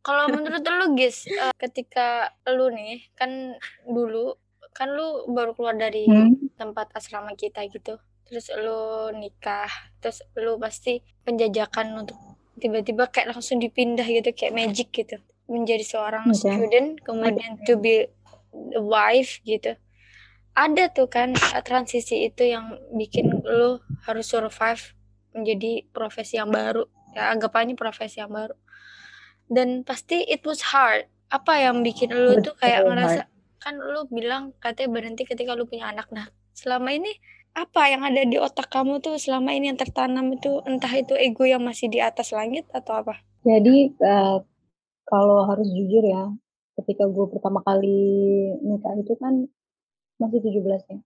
kalau 0.07 0.31
menurut 0.31 0.63
lu 0.63 0.95
guys 0.95 1.27
uh, 1.27 1.51
ketika 1.59 2.31
lu 2.47 2.71
nih 2.71 3.11
kan 3.19 3.59
dulu 3.83 4.39
kan 4.71 4.95
lu 4.95 5.27
baru 5.35 5.51
keluar 5.51 5.75
dari 5.75 6.07
hmm. 6.07 6.55
tempat 6.55 6.95
asrama 6.95 7.35
kita 7.35 7.67
gitu. 7.67 7.99
Terus 8.23 8.47
lu 8.55 9.11
nikah 9.19 9.67
terus 9.99 10.23
lu 10.39 10.55
pasti 10.55 11.03
penjajakan 11.27 12.07
untuk 12.07 12.15
tiba-tiba 12.57 13.07
kayak 13.09 13.37
langsung 13.37 13.61
dipindah 13.61 14.05
gitu 14.05 14.33
kayak 14.33 14.53
magic 14.53 14.89
gitu. 14.91 15.17
Menjadi 15.47 15.85
seorang 15.85 16.27
okay. 16.29 16.37
student 16.37 16.99
kemudian 17.05 17.61
to 17.63 17.79
be 17.79 18.09
the 18.51 18.81
wife 18.81 19.39
gitu. 19.47 19.77
Ada 20.57 20.89
tuh 20.89 21.07
kan 21.07 21.37
eh, 21.37 21.63
transisi 21.63 22.25
itu 22.25 22.49
yang 22.49 22.75
bikin 22.97 23.29
lo 23.45 23.79
harus 24.09 24.25
survive 24.25 24.97
menjadi 25.37 25.85
profesi 25.93 26.41
yang 26.41 26.49
baru. 26.49 26.83
Ya 27.13 27.29
anggapannya 27.31 27.77
profesi 27.77 28.17
yang 28.17 28.33
baru. 28.33 28.57
Dan 29.47 29.85
pasti 29.85 30.25
it 30.25 30.43
was 30.43 30.73
hard. 30.73 31.07
Apa 31.29 31.61
yang 31.61 31.85
bikin 31.85 32.11
lu 32.11 32.39
tuh 32.41 32.57
kayak 32.57 32.87
ngerasa 32.87 33.29
kan 33.61 33.75
lu 33.77 34.07
bilang 34.07 34.55
katanya 34.63 34.95
berhenti 34.95 35.23
ketika 35.23 35.53
lu 35.53 35.69
punya 35.69 35.93
anak. 35.93 36.09
Nah 36.09 36.27
selama 36.57 36.89
ini 36.89 37.13
apa 37.57 37.89
yang 37.89 38.05
ada 38.05 38.21
di 38.21 38.37
otak 38.37 38.69
kamu 38.69 39.01
tuh 39.01 39.17
selama 39.17 39.49
ini 39.49 39.73
yang 39.73 39.81
tertanam 39.81 40.29
itu 40.29 40.61
entah 40.69 40.93
itu 40.93 41.17
ego 41.17 41.41
yang 41.41 41.65
masih 41.65 41.89
di 41.89 41.97
atas 41.97 42.29
langit 42.29 42.69
atau 42.69 43.01
apa? 43.01 43.17
Jadi 43.41 43.97
uh, 43.97 44.45
kalau 45.09 45.49
harus 45.49 45.65
jujur 45.73 46.05
ya, 46.05 46.29
ketika 46.77 47.09
gue 47.09 47.25
pertama 47.33 47.65
kali 47.65 47.97
nikah 48.61 48.93
itu 49.01 49.17
kan 49.17 49.49
masih 50.21 50.37
17 50.45 50.93
ya. 50.93 50.99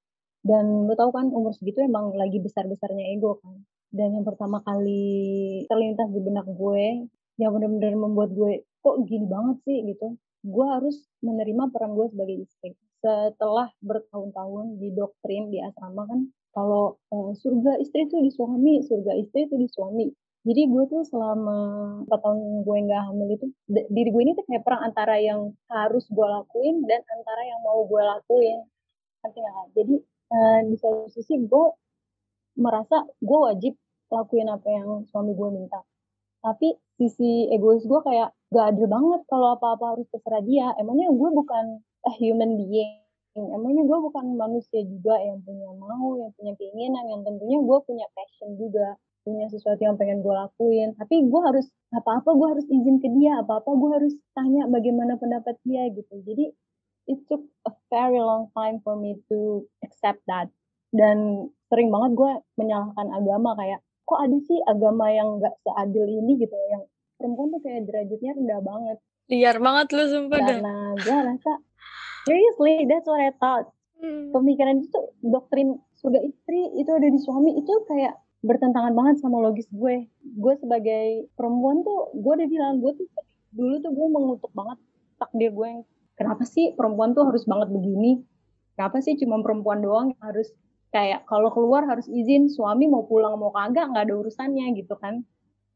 Dan 0.43 0.89
lo 0.89 0.93
tau 1.00 1.15
kan 1.15 1.31
umur 1.31 1.55
segitu 1.55 1.79
emang 1.88 2.12
lagi 2.20 2.43
besar-besarnya 2.43 3.15
ego 3.15 3.39
kan. 3.39 3.63
Dan 3.88 4.20
yang 4.20 4.27
pertama 4.27 4.60
kali 4.60 5.63
terlintas 5.72 6.12
di 6.12 6.20
benak 6.20 6.48
gue, 6.51 7.08
yang 7.39 7.51
benar-benar 7.55 7.96
membuat 7.96 8.36
gue 8.36 8.67
kok 8.84 9.08
gini 9.08 9.24
banget 9.24 9.58
sih 9.63 9.88
gitu. 9.88 10.20
Gue 10.43 10.65
harus 10.67 11.00
menerima 11.24 11.72
peran 11.72 11.96
gue 11.96 12.12
sebagai 12.12 12.43
istri. 12.43 12.75
Setelah 13.00 13.72
bertahun-tahun 13.79 14.81
di 14.81 14.91
doktrin 14.91 15.48
di 15.48 15.63
asrama 15.63 16.03
kan 16.10 16.27
kalau 16.51 17.00
uh, 17.12 17.31
surga 17.39 17.79
istri 17.79 18.08
itu 18.08 18.17
di 18.20 18.31
suami, 18.31 18.84
surga 18.84 19.12
istri 19.20 19.48
itu 19.48 19.55
di 19.55 19.67
suami. 19.72 20.08
Jadi 20.41 20.62
gue 20.74 20.84
tuh 20.89 21.05
selama 21.05 21.58
4 22.10 22.24
tahun 22.24 22.39
gue 22.65 22.77
nggak 22.89 23.03
hamil 23.13 23.29
itu, 23.29 23.46
diri 23.70 24.10
gue 24.10 24.22
ini 24.25 24.34
tuh 24.34 24.46
kayak 24.50 24.65
perang 24.65 24.81
antara 24.89 25.15
yang 25.22 25.53
harus 25.70 26.05
gue 26.10 26.27
lakuin 26.27 26.81
dan 26.89 27.01
antara 27.13 27.41
yang 27.46 27.60
mau 27.62 27.86
gue 27.86 28.01
lakuin. 28.01 28.60
Nanti 29.22 29.38
nggak? 29.38 29.67
Jadi 29.77 29.96
uh, 30.34 30.60
di 30.65 30.75
satu 30.81 31.08
sisi 31.13 31.34
gue 31.46 31.65
merasa 32.58 33.05
gue 33.22 33.39
wajib 33.39 33.74
lakuin 34.12 34.50
apa 34.51 34.67
yang 34.67 34.89
suami 35.13 35.31
gue 35.38 35.50
minta. 35.53 35.79
Tapi 36.41 36.74
sisi 36.98 37.48
egois 37.53 37.86
gue 37.86 38.00
kayak 38.01 38.34
gak 38.51 38.65
adil 38.75 38.89
banget 38.89 39.22
kalau 39.29 39.55
apa-apa 39.55 39.98
harus 39.98 40.08
terserah 40.10 40.43
dia. 40.43 40.74
Emangnya 40.81 41.13
gue 41.13 41.29
bukan 41.31 41.79
a 42.01 42.12
human 42.17 42.58
being 42.58 43.00
emangnya 43.35 43.83
gue 43.88 44.00
bukan 44.11 44.35
manusia 44.35 44.83
juga 44.83 45.15
yang 45.23 45.39
punya 45.43 45.69
mau, 45.79 46.19
yang 46.19 46.31
punya 46.35 46.53
keinginan, 46.59 47.05
yang 47.07 47.21
tentunya 47.23 47.57
gue 47.63 47.77
punya 47.88 48.05
passion 48.11 48.59
juga, 48.59 49.00
punya 49.23 49.47
sesuatu 49.47 49.79
yang 49.79 49.95
pengen 49.95 50.19
gue 50.19 50.33
lakuin. 50.33 50.91
Tapi 51.00 51.15
gue 51.31 51.41
harus 51.41 51.67
apa-apa 51.95 52.29
gue 52.35 52.47
harus 52.57 52.65
izin 52.67 53.00
ke 53.00 53.07
dia, 53.15 53.39
apa-apa 53.39 53.71
gue 53.71 53.89
harus 53.95 54.13
tanya 54.35 54.67
bagaimana 54.67 55.15
pendapat 55.15 55.55
dia 55.63 55.88
gitu. 55.95 56.19
Jadi 56.27 56.51
it 57.07 57.19
took 57.31 57.43
a 57.67 57.71
very 57.88 58.19
long 58.19 58.51
time 58.51 58.83
for 58.83 59.00
me 59.00 59.15
to 59.31 59.63
accept 59.85 60.19
that. 60.27 60.51
Dan 60.91 61.47
sering 61.71 61.88
banget 61.88 62.19
gue 62.19 62.31
menyalahkan 62.59 63.07
agama 63.15 63.55
kayak 63.55 63.79
kok 64.03 64.19
ada 64.19 64.38
sih 64.43 64.59
agama 64.67 65.07
yang 65.07 65.39
gak 65.39 65.55
seadil 65.63 66.03
ini 66.03 66.35
gitu, 66.35 66.57
yang 66.67 66.83
perempuan 67.15 67.55
tuh 67.55 67.63
kayak 67.63 67.88
derajatnya 67.88 68.35
rendah 68.35 68.59
banget. 68.59 68.97
Liar 69.31 69.57
banget 69.63 69.88
lu 69.95 70.03
sumpah 70.11 70.39
Karena 70.43 70.75
gue 71.00 71.17
rasa 71.31 71.51
Seriously, 72.25 72.85
that's 72.85 73.09
what 73.09 73.21
I 73.21 73.33
thought. 73.41 73.71
Hmm. 74.01 74.33
Pemikiran 74.33 74.81
itu 74.81 74.99
doktrin 75.21 75.77
surga 76.01 76.21
istri 76.25 76.61
itu 76.77 76.89
ada 76.89 77.05
di 77.05 77.19
suami 77.21 77.57
itu 77.57 77.73
kayak 77.85 78.17
bertentangan 78.41 78.93
banget 78.97 79.21
sama 79.21 79.37
logis 79.41 79.69
gue. 79.69 80.09
Gue 80.37 80.53
sebagai 80.57 81.29
perempuan 81.37 81.85
tuh, 81.85 82.09
gue 82.17 82.33
udah 82.41 82.49
bilang 82.49 82.81
gue 82.81 82.93
tuh 82.97 83.07
dulu 83.53 83.77
tuh 83.83 83.91
gue 83.93 84.07
mengutuk 84.09 84.51
banget 84.55 84.79
takdir 85.21 85.51
gue 85.53 85.67
yang 85.67 85.83
kenapa 86.17 86.43
sih 86.47 86.73
perempuan 86.73 87.13
tuh 87.13 87.29
harus 87.29 87.45
banget 87.45 87.69
begini? 87.69 88.25
Kenapa 88.73 88.97
sih 89.05 89.13
cuma 89.21 89.37
perempuan 89.45 89.85
doang 89.85 90.15
yang 90.15 90.21
harus 90.25 90.49
kayak 90.89 91.23
kalau 91.29 91.53
keluar 91.53 91.85
harus 91.85 92.09
izin 92.09 92.49
suami 92.49 92.89
mau 92.89 93.05
pulang 93.05 93.37
mau 93.37 93.53
kagak 93.53 93.93
nggak 93.93 94.09
ada 94.09 94.15
urusannya 94.17 94.73
gitu 94.73 94.97
kan? 94.97 95.21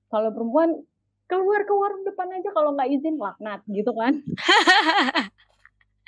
Kalau 0.09 0.33
perempuan 0.33 0.81
keluar 1.29 1.65
ke 1.65 1.73
warung 1.73 2.01
depan 2.05 2.33
aja 2.33 2.49
kalau 2.53 2.73
nggak 2.73 2.89
izin 2.89 3.21
laknat 3.21 3.61
gitu 3.69 3.93
kan? 3.93 4.25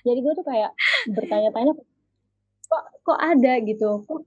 jadi 0.07 0.19
gue 0.23 0.33
tuh 0.39 0.47
kayak 0.47 0.71
bertanya-tanya 1.11 1.75
kok 2.67 2.83
kok 3.03 3.19
ada 3.19 3.53
gitu? 3.63 4.07
Kok 4.07 4.21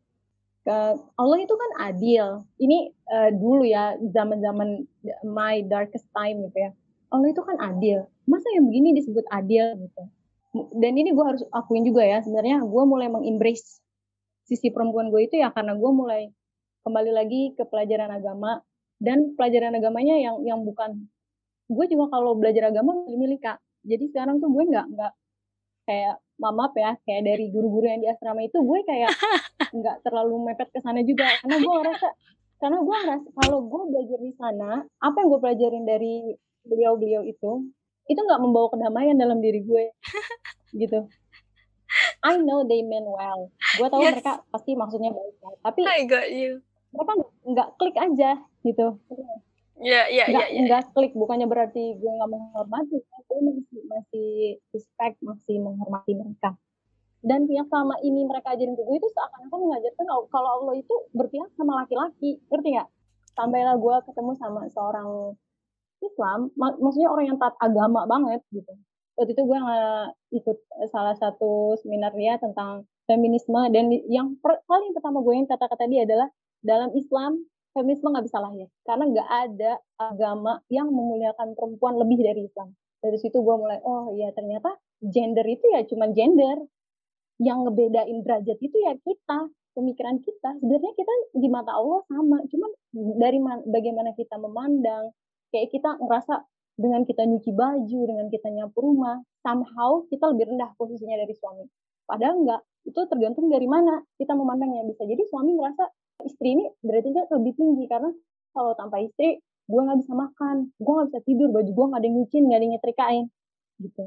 ke 0.60 0.76
Allah 1.16 1.38
itu 1.40 1.54
kan 1.56 1.70
adil. 1.88 2.44
Ini 2.60 2.92
uh, 3.08 3.30
dulu 3.32 3.64
ya 3.64 3.96
zaman-zaman 4.12 4.84
my 5.25 5.64
darkest 5.64 6.04
time 6.12 6.44
gitu 6.49 6.68
ya. 6.68 6.70
Allah 7.10 7.28
itu 7.32 7.42
kan 7.42 7.56
adil. 7.58 8.04
Masa 8.28 8.46
yang 8.54 8.68
begini 8.68 8.92
disebut 8.94 9.25
adil 9.32 9.72
gitu? 9.80 10.02
Dan 10.76 10.99
ini 10.99 11.14
gue 11.14 11.25
harus 11.25 11.42
akuin 11.54 11.87
juga 11.87 12.02
ya 12.02 12.18
sebenarnya 12.20 12.66
gue 12.66 12.82
mulai 12.84 13.06
mengembrace 13.06 13.78
sisi 14.44 14.68
perempuan 14.75 15.14
gue 15.14 15.30
itu 15.30 15.38
ya 15.38 15.54
karena 15.54 15.78
gue 15.78 15.90
mulai 15.94 16.26
kembali 16.82 17.10
lagi 17.14 17.42
ke 17.56 17.64
pelajaran 17.64 18.12
agama. 18.12 18.60
Dan 19.00 19.32
pelajaran 19.32 19.72
agamanya 19.80 20.20
yang 20.20 20.44
yang 20.44 20.60
bukan 20.60 21.08
gue 21.72 21.84
juga 21.88 22.12
kalau 22.12 22.37
belajar 22.37 22.68
agama 22.68 23.00
milih 23.08 23.40
kak. 23.40 23.56
Jadi 23.80 24.12
sekarang 24.12 24.44
tuh 24.44 24.52
gue 24.52 24.68
nggak 24.68 24.87
nggak 24.92 25.12
kayak 25.90 26.14
mama 26.38 26.70
ya 26.78 26.94
kayak 27.02 27.23
dari 27.26 27.50
guru-guru 27.50 27.90
yang 27.90 28.00
di 28.00 28.06
asrama 28.06 28.47
itu 28.47 28.62
gue 28.62 28.80
kayak 28.87 29.11
nggak 29.78 29.97
terlalu 30.06 30.47
mepet 30.47 30.70
ke 30.70 30.78
sana 30.78 31.02
juga. 31.02 31.26
Karena 31.42 31.59
gue 31.59 31.75
ngerasa 31.82 32.09
karena 32.62 32.78
gue 32.78 32.97
ngerasa 33.02 33.28
kalau 33.42 33.59
gue 33.66 33.82
belajar 33.90 34.18
di 34.23 34.32
sana 34.38 34.70
apa 35.02 35.16
yang 35.18 35.28
gue 35.35 35.40
pelajarin 35.42 35.85
dari 35.85 36.14
beliau-beliau 36.62 37.26
itu 37.26 37.66
itu 38.06 38.20
nggak 38.23 38.42
membawa 38.42 38.70
kedamaian 38.70 39.18
dalam 39.18 39.42
diri 39.42 39.66
gue. 39.66 39.90
Gitu. 40.70 41.11
I 42.23 42.38
know 42.38 42.62
they 42.62 42.87
mean 42.87 43.02
well. 43.02 43.50
Gue 43.75 43.90
tahu 43.90 44.06
yes. 44.06 44.23
mereka 44.23 44.47
pasti 44.54 44.78
maksudnya 44.78 45.11
baik 45.11 45.35
tapi 45.66 45.82
I 45.82 46.06
got 46.06 46.30
you. 46.30 46.62
mereka 46.94 47.12
nggak 47.47 47.68
klik 47.78 47.97
aja 47.99 48.30
gitu 48.62 48.99
Iya, 49.80 50.02
iya, 50.12 50.25
iya. 50.28 50.44
Enggak 50.60 50.92
klik, 50.92 51.16
bukannya 51.16 51.49
berarti 51.49 51.96
gue 51.96 52.12
nggak 52.12 52.30
menghormati, 52.30 53.00
gue 53.00 53.38
masih, 53.40 53.80
masih 53.88 54.28
respect, 54.76 55.16
masih 55.25 55.56
menghormati 55.56 56.12
mereka. 56.12 56.52
Dan 57.20 57.49
yang 57.49 57.68
sama 57.68 57.96
ini 58.04 58.25
mereka 58.28 58.52
ajarin 58.52 58.76
ke 58.76 58.82
gue 58.84 58.96
itu 58.96 59.08
seakan-akan 59.12 59.60
mengajarkan 59.60 60.06
kalau 60.28 60.50
Allah 60.60 60.75
itu 60.76 60.94
berpihak 61.16 61.49
sama 61.56 61.80
laki-laki, 61.84 62.40
ngerti 62.52 62.68
nggak? 62.76 62.88
Sampailah 63.37 63.76
gue 63.80 63.96
ketemu 64.04 64.32
sama 64.37 64.60
seorang 64.72 65.08
Islam, 66.00 66.49
mak 66.56 66.80
maksudnya 66.80 67.08
orang 67.12 67.26
yang 67.32 67.38
taat 67.40 67.56
agama 67.60 68.08
banget 68.08 68.40
gitu. 68.52 68.72
Waktu 69.16 69.37
itu 69.37 69.42
gue 69.44 69.58
nggak 69.60 70.04
ikut 70.40 70.58
salah 70.92 71.12
satu 71.16 71.76
seminar 71.80 72.16
dia 72.16 72.40
tentang 72.40 72.88
feminisme 73.04 73.60
dan 73.68 73.92
yang 74.08 74.37
per, 74.40 74.64
paling 74.64 74.96
pertama 74.96 75.20
gue 75.20 75.34
yang 75.37 75.49
kata-kata 75.49 75.84
dia 75.92 76.08
adalah 76.08 76.28
dalam 76.64 76.92
Islam 76.96 77.44
feminisme 77.72 78.10
nggak 78.10 78.26
bisa 78.26 78.38
lahir 78.42 78.66
karena 78.82 79.04
nggak 79.10 79.28
ada 79.30 79.72
agama 79.98 80.52
yang 80.72 80.90
memuliakan 80.90 81.54
perempuan 81.54 81.98
lebih 81.98 82.18
dari 82.20 82.46
Islam. 82.46 82.74
Dari 83.00 83.16
situ 83.16 83.40
gue 83.40 83.56
mulai, 83.56 83.80
oh 83.80 84.12
iya 84.12 84.28
ternyata 84.36 84.76
gender 85.00 85.46
itu 85.48 85.64
ya 85.72 85.80
cuma 85.88 86.12
gender. 86.12 86.68
Yang 87.40 87.58
ngebedain 87.72 88.20
derajat 88.20 88.58
itu 88.60 88.76
ya 88.84 88.92
kita, 89.00 89.48
pemikiran 89.72 90.20
kita. 90.20 90.60
Sebenarnya 90.60 90.92
kita 90.92 91.12
di 91.40 91.48
mata 91.48 91.72
Allah 91.72 92.04
sama, 92.04 92.44
cuman 92.44 92.70
dari 93.16 93.40
bagaimana 93.64 94.12
kita 94.12 94.36
memandang, 94.36 95.16
kayak 95.48 95.72
kita 95.72 95.96
ngerasa 96.04 96.44
dengan 96.76 97.08
kita 97.08 97.24
nyuci 97.24 97.56
baju, 97.56 98.00
dengan 98.04 98.28
kita 98.28 98.48
nyapu 98.52 98.84
rumah, 98.84 99.24
somehow 99.40 100.04
kita 100.12 100.28
lebih 100.36 100.52
rendah 100.52 100.68
posisinya 100.76 101.16
dari 101.16 101.32
suami. 101.32 101.64
Padahal 102.04 102.44
enggak, 102.44 102.60
itu 102.84 103.00
tergantung 103.08 103.48
dari 103.48 103.64
mana 103.64 104.04
kita 104.20 104.36
memandangnya. 104.36 104.84
Bisa 104.84 105.08
jadi 105.08 105.24
suami 105.28 105.56
ngerasa 105.56 105.84
istri 106.26 106.56
ini 106.56 106.64
derajatnya 106.84 107.28
lebih 107.30 107.52
tinggi 107.56 107.84
karena 107.90 108.10
kalau 108.52 108.72
tanpa 108.74 109.00
istri 109.02 109.40
gue 109.70 109.80
nggak 109.80 109.98
bisa 110.02 110.12
makan 110.14 110.74
gue 110.76 110.92
nggak 110.92 111.08
bisa 111.14 111.20
tidur 111.22 111.48
baju 111.54 111.70
gue 111.70 111.86
nggak 111.90 112.00
ada 112.00 112.06
yang 112.06 112.16
nyuciin 112.18 112.44
nggak 112.46 112.58
ada 112.58 112.68
nyetrikain 112.68 113.24
gitu. 113.80 114.04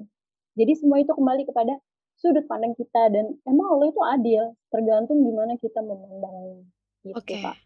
Jadi 0.53 0.71
semua 0.77 0.97
itu 1.01 1.11
kembali 1.15 1.43
kepada 1.49 1.73
sudut 2.13 2.45
pandang 2.45 2.77
kita 2.77 3.09
dan 3.09 3.25
emang 3.49 3.67
Allah 3.73 3.87
itu 3.89 4.01
adil 4.05 4.43
tergantung 4.69 5.25
gimana 5.25 5.57
kita 5.57 5.81
memandangnya 5.81 6.61
gitu 7.03 7.17
okay. 7.17 7.41
pak 7.41 7.57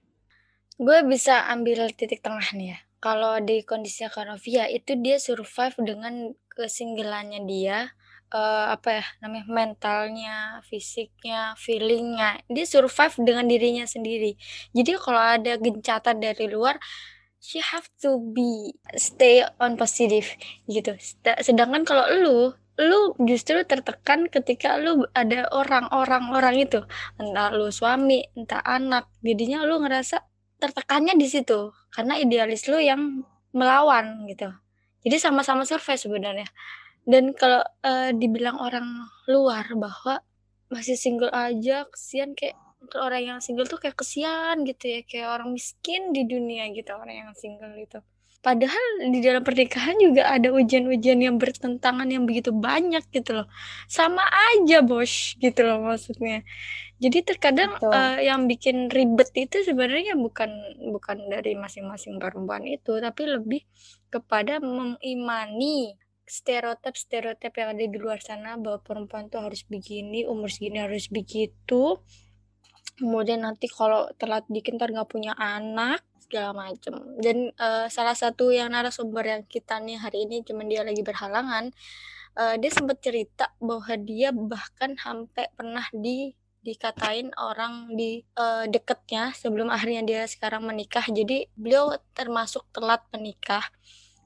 gue 0.77 1.00
bisa 1.10 1.50
ambil 1.50 1.89
titik 1.89 2.22
tengah 2.22 2.46
nih 2.54 2.77
ya. 2.77 2.80
Kalau 2.98 3.38
di 3.42 3.62
kondisi 3.62 4.06
Kanovia 4.10 4.70
itu 4.70 4.98
dia 4.98 5.22
survive 5.22 5.77
dengan 5.82 6.34
kesinggelannya 6.54 7.46
dia 7.46 7.94
uh, 8.34 8.76
apa 8.76 9.02
ya 9.02 9.06
namanya 9.24 9.46
mentalnya, 9.48 10.38
fisiknya, 10.68 11.56
feelingnya 11.60 12.42
dia 12.52 12.66
survive 12.68 13.16
dengan 13.22 13.46
dirinya 13.48 13.86
sendiri. 13.88 14.36
Jadi 14.76 14.92
kalau 15.00 15.22
ada 15.22 15.56
gencatan 15.60 16.20
dari 16.20 16.46
luar, 16.52 16.80
she 17.40 17.64
have 17.64 17.88
to 18.02 18.20
be 18.34 18.76
stay 18.98 19.46
on 19.60 19.80
positive 19.80 20.28
gitu. 20.68 20.96
Sedangkan 21.24 21.88
kalau 21.88 22.06
lu 22.12 22.40
lu 22.78 23.18
justru 23.26 23.66
tertekan 23.66 24.30
ketika 24.30 24.78
lu 24.78 25.10
ada 25.18 25.50
orang-orang 25.50 26.30
orang 26.30 26.56
itu 26.62 26.86
entah 27.18 27.50
lu 27.50 27.74
suami 27.74 28.22
entah 28.38 28.62
anak 28.62 29.10
jadinya 29.26 29.66
lu 29.66 29.82
ngerasa 29.82 30.22
tertekannya 30.62 31.18
di 31.18 31.26
situ 31.26 31.74
karena 31.90 32.22
idealis 32.22 32.70
lu 32.70 32.78
yang 32.78 33.26
melawan 33.50 34.30
gitu 34.30 34.54
jadi 35.02 35.18
sama-sama 35.18 35.66
survive 35.66 35.98
sebenarnya 35.98 36.46
dan 37.08 37.32
kalau 37.32 37.64
uh, 37.88 38.12
dibilang 38.12 38.60
orang 38.60 39.08
luar 39.32 39.64
bahwa 39.80 40.20
masih 40.68 41.00
single 41.00 41.32
aja 41.32 41.88
kesian 41.88 42.36
kayak 42.36 42.60
orang 43.00 43.24
yang 43.24 43.40
single 43.40 43.64
tuh 43.64 43.80
kayak 43.80 43.96
kesian 43.96 44.68
gitu 44.68 44.86
ya 44.92 45.00
kayak 45.08 45.28
orang 45.32 45.56
miskin 45.56 46.12
di 46.12 46.28
dunia 46.28 46.68
gitu 46.76 46.92
orang 46.92 47.28
yang 47.28 47.32
single 47.34 47.72
itu. 47.80 48.04
Padahal 48.38 49.10
di 49.12 49.20
dalam 49.20 49.42
pernikahan 49.42 49.98
juga 49.98 50.30
ada 50.30 50.54
ujian-ujian 50.54 51.20
yang 51.20 51.36
bertentangan 51.42 52.06
yang 52.08 52.24
begitu 52.24 52.54
banyak 52.54 53.04
gitu 53.10 53.44
loh. 53.44 53.48
Sama 53.90 54.24
aja 54.24 54.86
bos 54.86 55.36
gitu 55.42 55.66
loh 55.66 55.84
maksudnya. 55.84 56.46
Jadi 57.02 57.28
terkadang 57.28 57.76
uh, 57.82 58.22
yang 58.22 58.46
bikin 58.46 58.94
ribet 58.94 59.34
itu 59.36 59.66
sebenarnya 59.66 60.16
bukan 60.16 60.50
bukan 60.94 61.28
dari 61.28 61.58
masing-masing 61.58 62.18
perempuan 62.18 62.66
itu 62.66 62.98
tapi 62.98 63.26
lebih 63.26 63.62
kepada 64.10 64.58
mengimani 64.64 65.98
stereotip-stereotip 66.28 67.56
yang 67.56 67.74
ada 67.74 67.86
di 67.88 67.98
luar 67.98 68.20
sana 68.20 68.60
bahwa 68.60 68.84
perempuan 68.84 69.32
tuh 69.32 69.40
harus 69.40 69.64
begini, 69.64 70.28
umur 70.28 70.52
segini 70.52 70.84
harus 70.84 71.08
begitu. 71.08 72.04
Kemudian 73.00 73.48
nanti 73.48 73.72
kalau 73.72 74.12
telat 74.20 74.44
dikit 74.52 74.76
ntar 74.76 74.92
nggak 74.92 75.08
punya 75.08 75.32
anak 75.40 76.04
segala 76.20 76.52
macam. 76.52 77.16
Dan 77.18 77.56
uh, 77.56 77.88
salah 77.88 78.14
satu 78.14 78.52
yang 78.52 78.76
narasumber 78.76 79.24
yang 79.24 79.44
kita 79.48 79.80
nih 79.80 79.96
hari 79.96 80.28
ini 80.28 80.44
cuman 80.44 80.68
dia 80.68 80.84
lagi 80.84 81.02
berhalangan, 81.02 81.72
uh, 82.36 82.56
dia 82.60 82.72
sempat 82.76 83.00
cerita 83.00 83.56
bahwa 83.64 83.96
dia 84.04 84.36
bahkan 84.36 85.00
sampai 85.00 85.48
pernah 85.56 85.88
di 85.96 86.36
dikatain 86.68 87.32
orang 87.40 87.96
di 87.96 88.20
uh, 88.36 88.68
deketnya 88.68 89.32
sebelum 89.32 89.72
akhirnya 89.72 90.04
dia 90.04 90.22
sekarang 90.28 90.68
menikah. 90.68 91.08
Jadi 91.08 91.48
beliau 91.56 91.96
termasuk 92.12 92.68
telat 92.76 93.08
menikah 93.16 93.64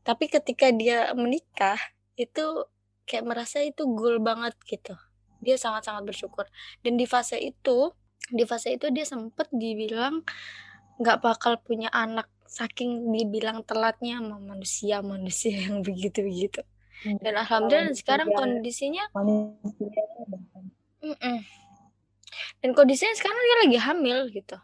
tapi 0.02 0.30
ketika 0.30 0.70
dia 0.74 1.14
menikah 1.14 1.78
itu 2.18 2.66
kayak 3.06 3.26
merasa 3.26 3.62
itu 3.62 3.86
goal 3.92 4.22
banget 4.22 4.54
gitu. 4.66 4.96
Dia 5.42 5.58
sangat-sangat 5.58 6.06
bersyukur. 6.06 6.46
Dan 6.86 6.98
di 6.98 7.10
fase 7.10 7.42
itu 7.42 7.94
di 8.32 8.46
fase 8.46 8.78
itu 8.78 8.88
dia 8.94 9.04
sempet 9.04 9.50
dibilang 9.52 10.24
nggak 11.02 11.20
bakal 11.20 11.58
punya 11.60 11.90
anak 11.92 12.30
saking 12.46 13.10
dibilang 13.16 13.64
telatnya 13.64 14.20
sama 14.20 14.38
manusia 14.38 15.00
manusia 15.02 15.56
yang 15.56 15.82
begitu 15.88 16.20
begitu 16.22 16.62
hmm. 17.08 17.18
dan 17.24 17.34
alhamdulillah 17.40 17.96
sekarang 17.96 18.30
kondisinya 18.30 19.08
dan 22.62 22.72
kondisinya 22.78 23.16
sekarang 23.18 23.42
dia 23.42 23.58
lagi 23.66 23.78
hamil 23.82 24.20
gitu. 24.30 24.58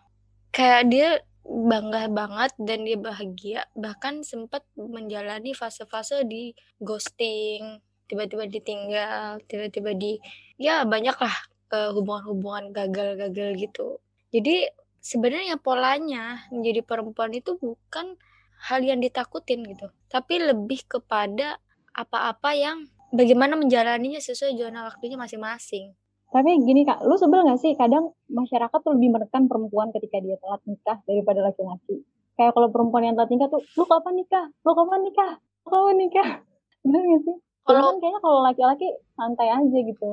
Kayak 0.53 0.81
dia 0.89 1.09
bangga 1.47 2.11
banget 2.11 2.51
dan 2.59 2.83
dia 2.83 2.99
bahagia. 2.99 3.61
Bahkan 3.73 4.27
sempat 4.27 4.67
menjalani 4.75 5.55
fase-fase 5.55 6.27
di 6.27 6.51
ghosting 6.83 7.79
tiba-tiba 8.07 8.47
ditinggal 8.47 9.43
tiba-tiba 9.51 9.91
di 9.91 10.15
ya 10.55 10.87
banyak 10.87 11.15
lah 11.19 11.37
uh, 11.75 11.91
hubungan-hubungan 11.91 12.71
gagal-gagal 12.71 13.49
gitu. 13.59 13.99
Jadi 14.31 14.67
sebenarnya 15.07 15.55
polanya 15.55 16.43
menjadi 16.51 16.83
perempuan 16.83 17.31
itu 17.31 17.55
bukan 17.55 18.19
hal 18.67 18.81
yang 18.81 18.99
ditakutin 18.99 19.63
gitu 19.63 19.87
tapi 20.09 20.41
lebih 20.41 20.83
kepada 20.89 21.61
apa-apa 21.93 22.51
yang 22.57 22.89
bagaimana 23.13 23.55
menjalaninya 23.55 24.19
sesuai 24.19 24.57
zona 24.57 24.83
waktunya 24.83 25.15
masing-masing 25.15 25.93
tapi 26.27 26.59
gini 26.59 26.83
kak, 26.83 27.07
lu 27.07 27.15
sebel 27.15 27.47
gak 27.47 27.59
sih 27.63 27.71
kadang 27.79 28.11
masyarakat 28.27 28.79
tuh 28.83 28.91
lebih 28.99 29.15
menekan 29.15 29.47
perempuan 29.47 29.95
ketika 29.95 30.19
dia 30.19 30.35
telat 30.35 30.59
nikah 30.67 30.99
daripada 31.07 31.39
laki-laki. 31.39 32.03
Kayak 32.35 32.51
kalau 32.51 32.67
perempuan 32.67 33.07
yang 33.07 33.15
telat 33.15 33.31
nikah 33.31 33.47
tuh, 33.47 33.63
lu 33.63 33.83
kapan 33.87 34.13
nikah? 34.19 34.45
Lu 34.67 34.71
kapan 34.75 34.99
nikah? 35.07 35.31
Lu 35.39 35.69
kapan 35.71 35.95
nikah? 36.03 36.29
Bener 36.83 37.01
gak 37.01 37.21
sih? 37.23 37.37
Kalau 37.67 37.79
kan 37.83 37.95
kayaknya 37.99 38.19
kalau 38.23 38.39
laki-laki 38.43 38.87
santai 39.15 39.47
aja 39.51 39.79
gitu. 39.83 40.09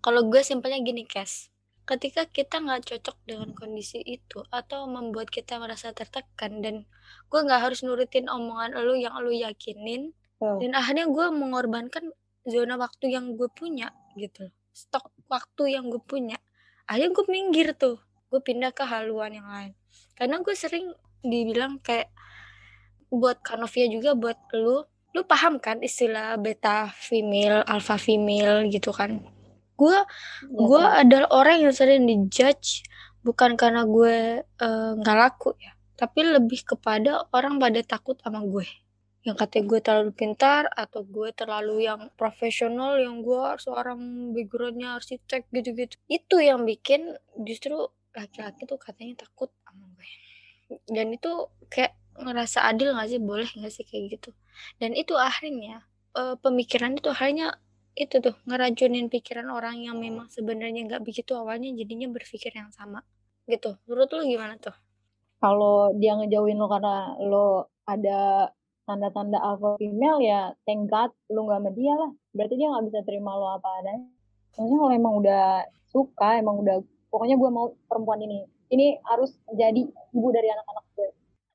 Kalau 0.00 0.20
gue 0.28 0.40
simpelnya 0.44 0.80
gini, 0.80 1.04
Kes. 1.04 1.52
Ketika 1.88 2.28
kita 2.28 2.60
nggak 2.60 2.84
cocok 2.84 3.16
dengan 3.24 3.56
kondisi 3.56 4.04
itu 4.04 4.44
atau 4.52 4.84
membuat 4.84 5.32
kita 5.32 5.56
merasa 5.56 5.88
tertekan 5.96 6.60
dan 6.60 6.84
gue 7.32 7.40
nggak 7.40 7.64
harus 7.64 7.80
nurutin 7.80 8.28
omongan 8.28 8.76
lu 8.76 8.92
yang 8.92 9.16
lu 9.24 9.32
yakinin 9.32 10.12
oh. 10.44 10.60
dan 10.60 10.76
akhirnya 10.76 11.08
gue 11.08 11.26
mengorbankan 11.32 12.12
zona 12.44 12.76
waktu 12.76 13.16
yang 13.16 13.40
gue 13.40 13.48
punya 13.56 13.88
gitu 14.20 14.52
stok 14.78 15.10
waktu 15.26 15.74
yang 15.74 15.90
gue 15.90 15.98
punya 15.98 16.38
akhirnya 16.86 17.10
gue 17.10 17.26
minggir 17.26 17.68
tuh. 17.74 17.98
Gue 18.30 18.38
pindah 18.38 18.70
ke 18.70 18.84
haluan 18.86 19.34
yang 19.34 19.48
lain. 19.48 19.72
Karena 20.14 20.38
gue 20.38 20.54
sering 20.54 20.94
dibilang 21.26 21.82
kayak 21.82 22.14
buat 23.10 23.40
Kanovia 23.42 23.90
juga 23.90 24.14
buat 24.14 24.38
lu 24.54 24.84
lu 25.16 25.24
paham 25.24 25.56
kan 25.58 25.80
istilah 25.80 26.36
beta 26.36 26.92
female 26.92 27.64
alpha 27.66 27.98
female 27.98 28.68
gitu 28.70 28.94
kan? 28.94 29.18
Gue 29.74 29.96
ya, 29.96 30.04
gue 30.46 30.84
adalah 30.84 31.28
orang 31.34 31.66
yang 31.66 31.74
sering 31.74 32.06
dijudge 32.06 32.84
bukan 33.22 33.58
karena 33.58 33.82
gue 33.84 34.40
eh, 34.46 34.90
nggak 34.96 35.16
uh, 35.16 35.20
laku 35.26 35.52
ya 35.58 35.74
tapi 35.98 36.22
lebih 36.22 36.62
kepada 36.62 37.26
orang 37.34 37.58
pada 37.58 37.82
takut 37.82 38.14
sama 38.22 38.38
gue 38.46 38.64
yang 39.26 39.34
katanya 39.34 39.64
gue 39.66 39.80
terlalu 39.82 40.10
pintar 40.14 40.70
atau 40.70 41.02
gue 41.02 41.28
terlalu 41.34 41.90
yang 41.90 42.06
profesional 42.14 42.96
yang 43.02 43.20
gue 43.26 43.44
seorang 43.58 44.30
backgroundnya 44.30 44.94
arsitek 44.94 45.50
gitu-gitu. 45.50 45.98
Itu 46.06 46.38
yang 46.38 46.62
bikin 46.62 47.18
justru 47.42 47.90
laki-laki 48.14 48.64
tuh 48.64 48.78
katanya 48.78 49.26
takut 49.26 49.50
sama 49.66 49.90
gue. 49.98 50.08
Dan 50.86 51.12
itu 51.12 51.50
kayak 51.66 51.98
ngerasa 52.14 52.66
adil 52.70 52.94
gak 52.94 53.10
sih? 53.10 53.18
Boleh 53.18 53.50
gak 53.50 53.72
sih 53.74 53.82
kayak 53.82 54.18
gitu? 54.18 54.30
Dan 54.78 54.94
itu 54.94 55.18
akhirnya 55.18 55.82
uh, 56.14 56.38
pemikiran 56.38 56.94
itu 56.94 57.10
hanya 57.18 57.58
itu 57.98 58.22
tuh 58.22 58.38
ngeracunin 58.46 59.10
pikiran 59.10 59.50
orang 59.50 59.82
yang 59.82 59.98
memang 59.98 60.30
sebenarnya 60.30 60.86
nggak 60.86 61.02
begitu 61.02 61.34
awalnya 61.34 61.74
jadinya 61.74 62.06
berpikir 62.14 62.54
yang 62.54 62.70
sama. 62.70 63.02
Gitu. 63.50 63.74
Menurut 63.90 64.08
lo 64.14 64.22
gimana 64.22 64.54
tuh? 64.62 64.74
Kalau 65.42 65.90
dia 65.98 66.14
ngejauhin 66.14 66.58
lo 66.58 66.66
karena 66.70 67.18
lo 67.18 67.46
ada 67.82 68.52
tanda-tanda 68.88 69.36
alpha 69.36 69.76
female 69.76 70.18
ya 70.24 70.56
thank 70.64 70.88
lu 71.28 71.44
gak 71.44 71.60
sama 71.60 71.70
dia 71.76 71.92
lah. 71.92 72.10
Berarti 72.32 72.54
dia 72.56 72.72
gak 72.72 72.84
bisa 72.88 72.98
terima 73.04 73.36
lo 73.36 73.60
apa 73.60 73.68
adanya. 73.84 74.08
Maksudnya 74.56 74.78
kalau 74.80 74.94
emang 74.96 75.14
udah 75.20 75.44
suka 75.92 76.28
emang 76.40 76.56
udah 76.64 76.76
pokoknya 77.12 77.36
gue 77.36 77.50
mau 77.52 77.76
perempuan 77.84 78.24
ini 78.24 78.48
ini 78.72 78.96
harus 79.04 79.36
jadi 79.52 79.84
ibu 80.16 80.28
dari 80.32 80.48
anak-anak 80.48 80.84
gue. 80.96 81.08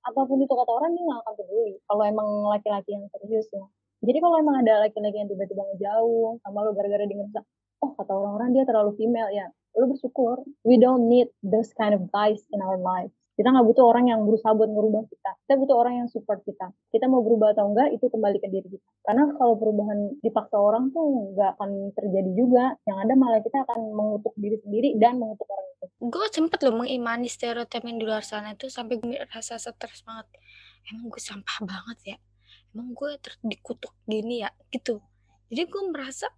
Apa 0.06 0.22
pun 0.30 0.38
itu 0.38 0.54
kata 0.54 0.72
orang 0.72 0.94
dia 0.94 1.04
gak 1.10 1.20
akan 1.26 1.34
peduli 1.42 1.74
kalau 1.90 2.04
emang 2.06 2.28
laki-laki 2.54 2.94
yang 2.94 3.10
serius 3.10 3.50
ya 3.50 3.66
jadi 4.04 4.20
kalau 4.20 4.36
emang 4.36 4.60
ada 4.60 4.84
laki-laki 4.84 5.16
yang 5.16 5.32
tiba-tiba 5.32 5.64
ngejauh 5.64 6.36
sama 6.44 6.60
lo 6.68 6.76
gara-gara 6.76 7.08
dia 7.08 7.16
ngerasa 7.16 7.40
oh 7.88 7.96
kata 7.96 8.12
orang-orang 8.12 8.52
dia 8.52 8.64
terlalu 8.68 8.92
female 9.00 9.32
ya 9.32 9.48
lo 9.80 9.90
bersyukur. 9.90 10.44
We 10.68 10.78
don't 10.78 11.08
need 11.10 11.32
those 11.42 11.72
kind 11.74 11.96
of 11.96 12.12
guys 12.12 12.44
in 12.52 12.60
our 12.60 12.78
life 12.78 13.10
kita 13.34 13.50
nggak 13.50 13.66
butuh 13.66 13.86
orang 13.90 14.06
yang 14.14 14.22
berusaha 14.30 14.54
buat 14.54 14.70
ngerubah 14.70 15.04
kita. 15.10 15.32
Kita 15.46 15.54
butuh 15.58 15.76
orang 15.76 15.94
yang 16.06 16.08
support 16.14 16.46
kita. 16.46 16.70
Kita 16.94 17.06
mau 17.10 17.26
berubah 17.26 17.58
atau 17.58 17.74
enggak, 17.74 17.90
itu 17.98 18.06
kembali 18.06 18.38
ke 18.38 18.48
diri 18.54 18.68
kita. 18.78 18.86
Karena 19.02 19.24
kalau 19.34 19.58
perubahan 19.58 20.00
dipaksa 20.22 20.58
orang 20.62 20.94
tuh 20.94 21.34
nggak 21.34 21.50
akan 21.58 21.70
terjadi 21.98 22.32
juga. 22.38 22.78
Yang 22.86 22.98
ada 23.10 23.14
malah 23.18 23.42
kita 23.42 23.58
akan 23.66 23.80
mengutuk 23.90 24.34
diri 24.38 24.58
sendiri 24.62 24.90
dan 25.02 25.18
mengutuk 25.18 25.50
orang 25.50 25.66
itu. 25.66 25.86
Gue 26.14 26.26
sempet 26.30 26.60
loh 26.62 26.76
mengimani 26.78 27.26
stereotip 27.26 27.82
yang 27.82 27.98
di 27.98 28.06
luar 28.06 28.22
sana 28.22 28.54
itu 28.54 28.70
sampai 28.70 29.02
gue 29.02 29.18
rasa 29.34 29.58
stres 29.58 30.06
banget. 30.06 30.30
Emang 30.94 31.10
gue 31.10 31.22
sampah 31.22 31.58
banget 31.66 32.00
ya. 32.06 32.18
Emang 32.74 32.94
gue 32.94 33.18
dikutuk 33.42 33.94
gini 34.06 34.46
ya, 34.46 34.54
gitu. 34.70 35.02
Jadi 35.50 35.70
gue 35.70 35.84
merasa 35.90 36.30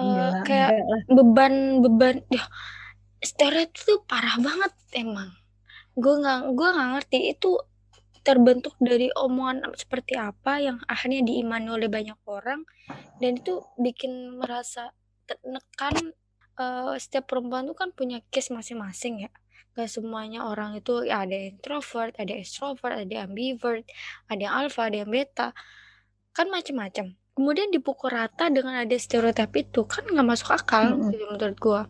uh, 0.00 0.40
kayak 0.44 0.84
beban-beban, 1.08 2.24
ya 2.32 2.44
stereotip 3.20 3.76
tuh 3.84 4.00
parah 4.08 4.40
banget 4.40 4.72
emang 4.96 5.28
gue 5.96 6.14
nggak 6.22 6.40
gue 6.54 6.68
nggak 6.70 6.88
ngerti 6.96 7.18
itu 7.34 7.50
terbentuk 8.20 8.76
dari 8.76 9.08
omongan 9.16 9.64
seperti 9.74 10.12
apa 10.14 10.60
yang 10.60 10.76
akhirnya 10.84 11.24
diimani 11.24 11.72
oleh 11.72 11.88
banyak 11.88 12.18
orang. 12.28 12.68
Dan 13.16 13.40
itu 13.40 13.64
bikin 13.80 14.36
merasa 14.36 14.92
ternekan 15.24 16.12
uh, 16.60 16.94
setiap 17.00 17.30
perempuan 17.32 17.64
tuh 17.64 17.76
kan 17.76 17.90
punya 17.96 18.20
case 18.28 18.52
masing-masing 18.52 19.24
ya. 19.24 19.30
Gak 19.72 19.88
semuanya 19.88 20.44
orang 20.50 20.76
itu 20.76 21.06
ya 21.06 21.24
ada 21.24 21.38
introvert 21.38 22.12
ada 22.18 22.34
extrovert 22.34 23.06
ada 23.06 23.24
ambivert 23.24 23.86
ada 24.28 24.40
yang 24.40 24.54
alpha 24.66 24.90
ada 24.90 25.00
yang 25.00 25.10
beta. 25.10 25.56
Kan 26.36 26.52
macam-macam 26.52 27.16
kemudian 27.40 27.72
dipukul 27.72 28.12
rata 28.12 28.52
dengan 28.52 28.84
ada 28.84 28.96
stereotip 29.00 29.48
itu 29.56 29.88
kan 29.88 30.04
nggak 30.04 30.26
masuk 30.28 30.52
akal 30.52 30.92
mm 30.92 31.08
-hmm. 31.08 31.38
menurut 31.38 31.56
gue 31.56 31.82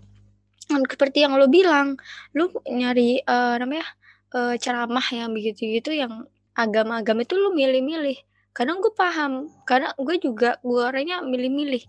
seperti 0.71 1.27
yang 1.27 1.35
lo 1.35 1.51
bilang 1.51 1.99
lu 2.37 2.51
nyari 2.69 3.23
uh, 3.27 3.59
namanya 3.59 3.87
uh, 4.35 4.55
ceramah 4.57 5.05
yang 5.11 5.35
begitu-gitu 5.35 5.91
yang 5.95 6.27
agama-agama 6.55 7.27
itu 7.27 7.35
lu 7.39 7.51
milih-milih. 7.55 8.19
Kadang 8.51 8.83
gue 8.83 8.93
paham 8.95 9.51
karena 9.67 9.95
gue 9.95 10.17
juga 10.19 10.59
gue 10.63 10.83
orangnya 10.83 11.23
milih-milih. 11.23 11.83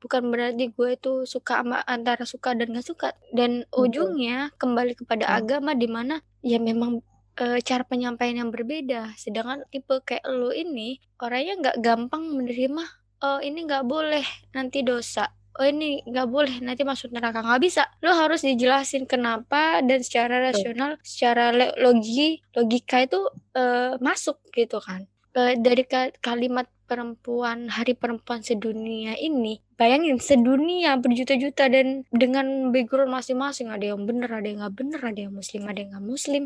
Bukan 0.00 0.28
berarti 0.28 0.72
gue 0.72 0.88
itu 0.96 1.24
suka 1.24 1.64
sama 1.64 1.80
antara 1.84 2.24
suka 2.28 2.52
dan 2.52 2.72
gak 2.76 2.86
suka. 2.86 3.08
Dan 3.32 3.64
ujungnya 3.72 4.52
kembali 4.60 4.96
kepada 4.96 5.24
hmm. 5.28 5.36
agama 5.40 5.70
di 5.72 5.88
mana 5.88 6.20
ya 6.44 6.60
memang 6.60 7.00
e, 7.36 7.60
cara 7.64 7.84
penyampaian 7.84 8.44
yang 8.44 8.50
berbeda. 8.52 9.16
Sedangkan 9.16 9.64
tipe 9.72 10.00
kayak 10.04 10.24
lo 10.28 10.52
ini 10.52 11.00
orangnya 11.20 11.54
nggak 11.60 11.76
gampang 11.84 12.22
menerima 12.32 12.84
oh 13.24 13.40
ini 13.40 13.64
nggak 13.64 13.84
boleh 13.88 14.24
nanti 14.52 14.84
dosa 14.84 15.32
oh 15.56 15.66
ini 15.66 16.04
nggak 16.04 16.28
boleh 16.28 16.60
nanti 16.60 16.84
masuk 16.84 17.12
neraka. 17.12 17.40
Nggak 17.40 17.62
bisa. 17.62 17.82
Lo 18.04 18.12
harus 18.12 18.44
dijelasin 18.44 19.08
kenapa 19.08 19.80
dan 19.84 20.00
secara 20.00 20.40
rasional 20.40 21.00
secara 21.00 21.52
logi 21.80 22.40
logika 22.52 23.04
itu 23.04 23.20
uh, 23.56 23.96
masuk 23.98 24.40
gitu 24.52 24.80
kan. 24.80 25.08
Uh, 25.36 25.52
dari 25.60 25.84
ka 25.84 26.12
kalimat 26.24 26.68
perempuan 26.86 27.68
hari 27.68 27.98
perempuan 27.98 28.40
sedunia 28.46 29.18
ini 29.18 29.58
bayangin 29.74 30.22
sedunia 30.22 30.96
berjuta-juta 30.96 31.66
dan 31.66 32.06
dengan 32.14 32.70
background 32.70 33.10
masing-masing 33.10 33.68
ada 33.68 33.92
yang 33.92 34.06
bener 34.06 34.30
ada 34.30 34.46
yang 34.46 34.62
nggak 34.62 34.76
bener 34.78 35.00
ada 35.02 35.20
yang 35.20 35.34
muslim 35.34 35.62
ada 35.68 35.78
yang 35.82 35.90
nggak 35.92 36.06
muslim. 36.06 36.44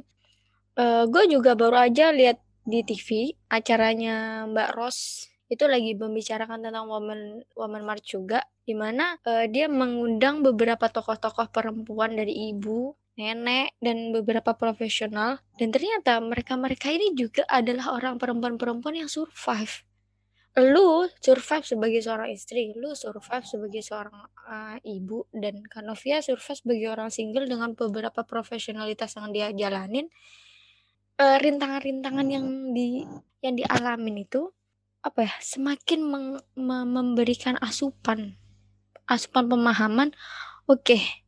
Uh, 0.75 1.05
gue 1.07 1.25
juga 1.31 1.55
baru 1.55 1.87
aja 1.87 2.11
lihat 2.11 2.40
di 2.66 2.81
TV 2.87 3.35
acaranya 3.51 4.46
Mbak 4.49 4.70
Ros 4.75 5.29
itu 5.50 5.66
lagi 5.66 5.98
membicarakan 5.98 6.62
tentang 6.62 6.86
woman 6.86 7.42
woman 7.58 7.82
march 7.82 8.14
juga 8.14 8.46
di 8.62 8.72
mana 8.78 9.18
uh, 9.26 9.50
dia 9.50 9.66
mengundang 9.66 10.46
beberapa 10.46 10.86
tokoh-tokoh 10.86 11.50
perempuan 11.50 12.14
dari 12.14 12.54
ibu 12.54 12.94
nenek 13.18 13.76
dan 13.82 14.14
beberapa 14.14 14.56
profesional. 14.56 15.42
Dan 15.58 15.74
ternyata 15.74 16.22
mereka-mereka 16.22 16.88
ini 16.88 17.12
juga 17.12 17.44
adalah 17.50 17.92
orang 17.92 18.16
perempuan-perempuan 18.16 19.04
yang 19.04 19.10
survive. 19.10 19.84
Lu 20.56 21.06
survive 21.18 21.62
sebagai 21.62 22.00
seorang 22.02 22.30
istri 22.34 22.74
lu 22.74 22.94
survive 22.94 23.46
sebagai 23.46 23.82
seorang 23.86 24.14
uh, 24.50 24.78
ibu 24.82 25.26
dan 25.34 25.62
Kanovia 25.66 26.22
survive 26.22 26.58
sebagai 26.58 26.88
orang 26.90 27.10
single 27.10 27.46
dengan 27.46 27.74
beberapa 27.74 28.22
profesionalitas 28.22 29.18
yang 29.18 29.30
dia 29.34 29.50
jalanin. 29.54 30.06
Eh, 31.20 31.36
rintangan-rintangan 31.36 32.26
yang 32.32 32.46
di 32.72 33.04
yang 33.44 33.52
dialamin 33.52 34.24
itu 34.24 34.48
apa 35.00 35.28
ya 35.28 35.34
semakin 35.40 36.00
meng, 36.04 36.26
me, 36.56 36.76
memberikan 36.84 37.56
asupan 37.60 38.36
asupan 39.08 39.48
pemahaman 39.48 40.12
oke 40.68 40.84
okay, 40.84 41.20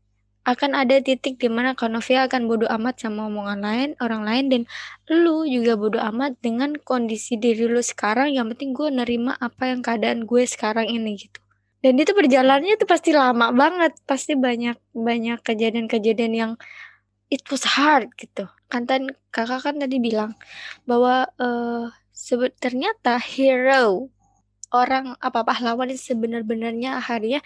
akan 0.42 0.74
ada 0.74 0.98
titik 0.98 1.38
di 1.38 1.46
mana 1.46 1.78
Kanovia 1.78 2.26
akan 2.26 2.50
bodoh 2.50 2.66
amat 2.66 2.98
sama 2.98 3.30
omongan 3.30 3.62
lain 3.62 3.90
orang 4.02 4.26
lain 4.26 4.44
dan 4.50 4.62
lu 5.06 5.46
juga 5.46 5.78
bodoh 5.78 6.02
amat 6.02 6.34
dengan 6.42 6.74
kondisi 6.82 7.38
diri 7.38 7.70
lu 7.70 7.78
sekarang. 7.78 8.34
Yang 8.34 8.58
penting 8.58 8.70
gue 8.74 8.88
nerima 8.90 9.38
apa 9.38 9.70
yang 9.70 9.86
keadaan 9.86 10.26
gue 10.26 10.42
sekarang 10.42 10.90
ini 10.90 11.14
gitu. 11.14 11.38
Dan 11.82 11.94
itu 11.98 12.10
perjalanannya 12.10 12.74
itu 12.74 12.86
pasti 12.90 13.14
lama 13.14 13.54
banget. 13.54 13.94
Pasti 14.02 14.34
banyak 14.34 14.74
banyak 14.90 15.38
kejadian-kejadian 15.46 16.32
yang 16.34 16.52
it 17.30 17.46
was 17.46 17.62
hard 17.78 18.10
gitu. 18.18 18.50
Kan 18.66 18.90
kakak 19.30 19.62
kan 19.62 19.78
tadi 19.78 20.02
bilang 20.02 20.34
bahwa 20.90 21.30
uh, 21.38 21.86
Sebut 22.22 22.54
ternyata 22.62 23.18
hero 23.18 24.06
orang 24.70 25.18
apa 25.18 25.42
pahlawan 25.42 25.90
yang 25.90 25.98
sebenar-benarnya 25.98 27.02
akhirnya 27.02 27.42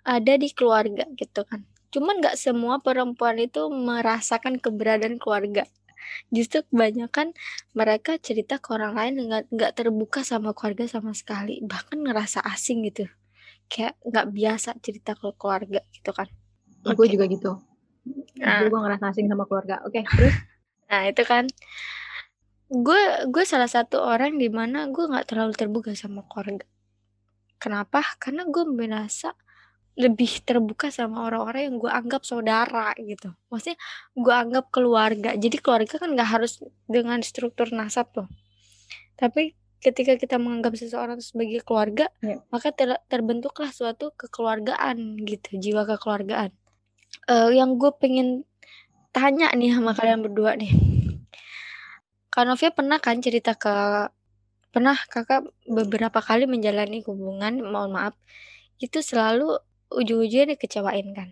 ada 0.00 0.40
di 0.40 0.48
keluarga 0.48 1.04
gitu 1.12 1.44
kan. 1.44 1.68
Cuman 1.92 2.24
nggak 2.24 2.40
semua 2.40 2.80
perempuan 2.80 3.36
itu 3.36 3.68
merasakan 3.68 4.56
keberadaan 4.56 5.20
keluarga. 5.20 5.68
Justru 6.32 6.64
kebanyakan 6.72 7.36
mereka 7.76 8.16
cerita 8.16 8.56
ke 8.56 8.72
orang 8.72 8.96
lain 8.96 9.28
nggak 9.28 9.44
nggak 9.52 9.72
terbuka 9.76 10.24
sama 10.24 10.56
keluarga 10.56 10.88
sama 10.88 11.12
sekali, 11.12 11.60
bahkan 11.60 12.00
ngerasa 12.00 12.40
asing 12.48 12.80
gitu, 12.88 13.04
kayak 13.68 13.96
nggak 14.08 14.26
biasa 14.32 14.72
cerita 14.80 15.12
ke 15.16 15.36
keluarga 15.36 15.84
gitu 15.92 16.16
kan. 16.16 16.32
Okay. 16.80 16.96
Gue 16.96 17.06
juga 17.12 17.24
gitu. 17.28 17.60
Nah. 18.40 18.64
Gue 18.68 18.80
ngerasa 18.80 19.04
asing 19.12 19.28
sama 19.28 19.44
keluarga. 19.44 19.84
Oke, 19.84 20.00
okay, 20.00 20.04
terus? 20.08 20.36
Nah 20.84 21.10
itu 21.10 21.24
kan 21.24 21.48
gue 22.74 23.30
gue 23.30 23.44
salah 23.46 23.70
satu 23.70 24.02
orang 24.02 24.34
di 24.34 24.50
mana 24.50 24.90
gue 24.90 25.04
nggak 25.06 25.30
terlalu 25.30 25.54
terbuka 25.54 25.94
sama 25.94 26.26
keluarga. 26.26 26.66
Kenapa? 27.62 28.02
Karena 28.18 28.42
gue 28.50 28.64
merasa 28.66 29.32
lebih 29.94 30.42
terbuka 30.42 30.90
sama 30.90 31.30
orang-orang 31.30 31.70
yang 31.70 31.76
gue 31.78 31.90
anggap 31.90 32.26
saudara 32.26 32.90
gitu. 32.98 33.30
Maksudnya 33.46 33.78
gue 34.18 34.34
anggap 34.34 34.64
keluarga. 34.74 35.38
Jadi 35.38 35.56
keluarga 35.62 35.94
kan 36.02 36.10
nggak 36.18 36.30
harus 36.34 36.58
dengan 36.90 37.22
struktur 37.22 37.70
nasab 37.70 38.10
tuh. 38.10 38.26
Tapi 39.14 39.54
ketika 39.78 40.18
kita 40.18 40.42
menganggap 40.42 40.74
seseorang 40.74 41.22
sebagai 41.22 41.62
keluarga, 41.62 42.10
ya. 42.18 42.42
maka 42.50 42.74
ter 42.74 42.98
terbentuklah 43.06 43.70
suatu 43.70 44.10
kekeluargaan 44.18 45.22
gitu, 45.22 45.62
jiwa 45.62 45.86
kekeluargaan. 45.86 46.50
Uh, 47.30 47.54
yang 47.54 47.78
gue 47.78 47.94
pengen 47.94 48.42
tanya 49.14 49.54
nih 49.54 49.70
sama 49.70 49.94
kalian 49.94 50.26
berdua 50.26 50.58
nih 50.58 50.93
Kak 52.34 52.50
Novia 52.50 52.74
pernah 52.74 52.98
kan 52.98 53.22
cerita 53.22 53.54
ke 53.54 53.70
pernah 54.74 54.98
kakak 54.98 55.46
beberapa 55.70 56.18
kali 56.18 56.50
menjalani 56.50 56.98
hubungan, 57.06 57.62
mohon 57.62 57.94
maaf, 57.94 58.18
itu 58.82 58.98
selalu 58.98 59.54
ujung-ujungnya 59.94 60.58
dikecewain 60.58 61.14
kan. 61.14 61.30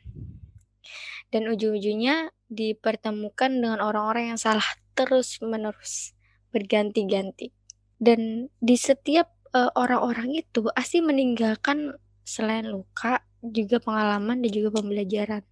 Dan 1.26 1.50
ujung-ujungnya 1.50 2.30
dipertemukan 2.46 3.50
dengan 3.50 3.82
orang-orang 3.82 4.30
yang 4.30 4.38
salah 4.38 4.62
terus-menerus, 4.94 6.14
berganti-ganti. 6.54 7.50
Dan 7.98 8.46
di 8.62 8.78
setiap 8.78 9.26
uh, 9.58 9.74
orang-orang 9.74 10.38
itu 10.38 10.70
pasti 10.70 11.02
meninggalkan 11.02 11.98
selain 12.22 12.70
luka, 12.70 13.26
juga 13.42 13.82
pengalaman 13.82 14.38
dan 14.38 14.50
juga 14.54 14.78
pembelajaran. 14.78 15.42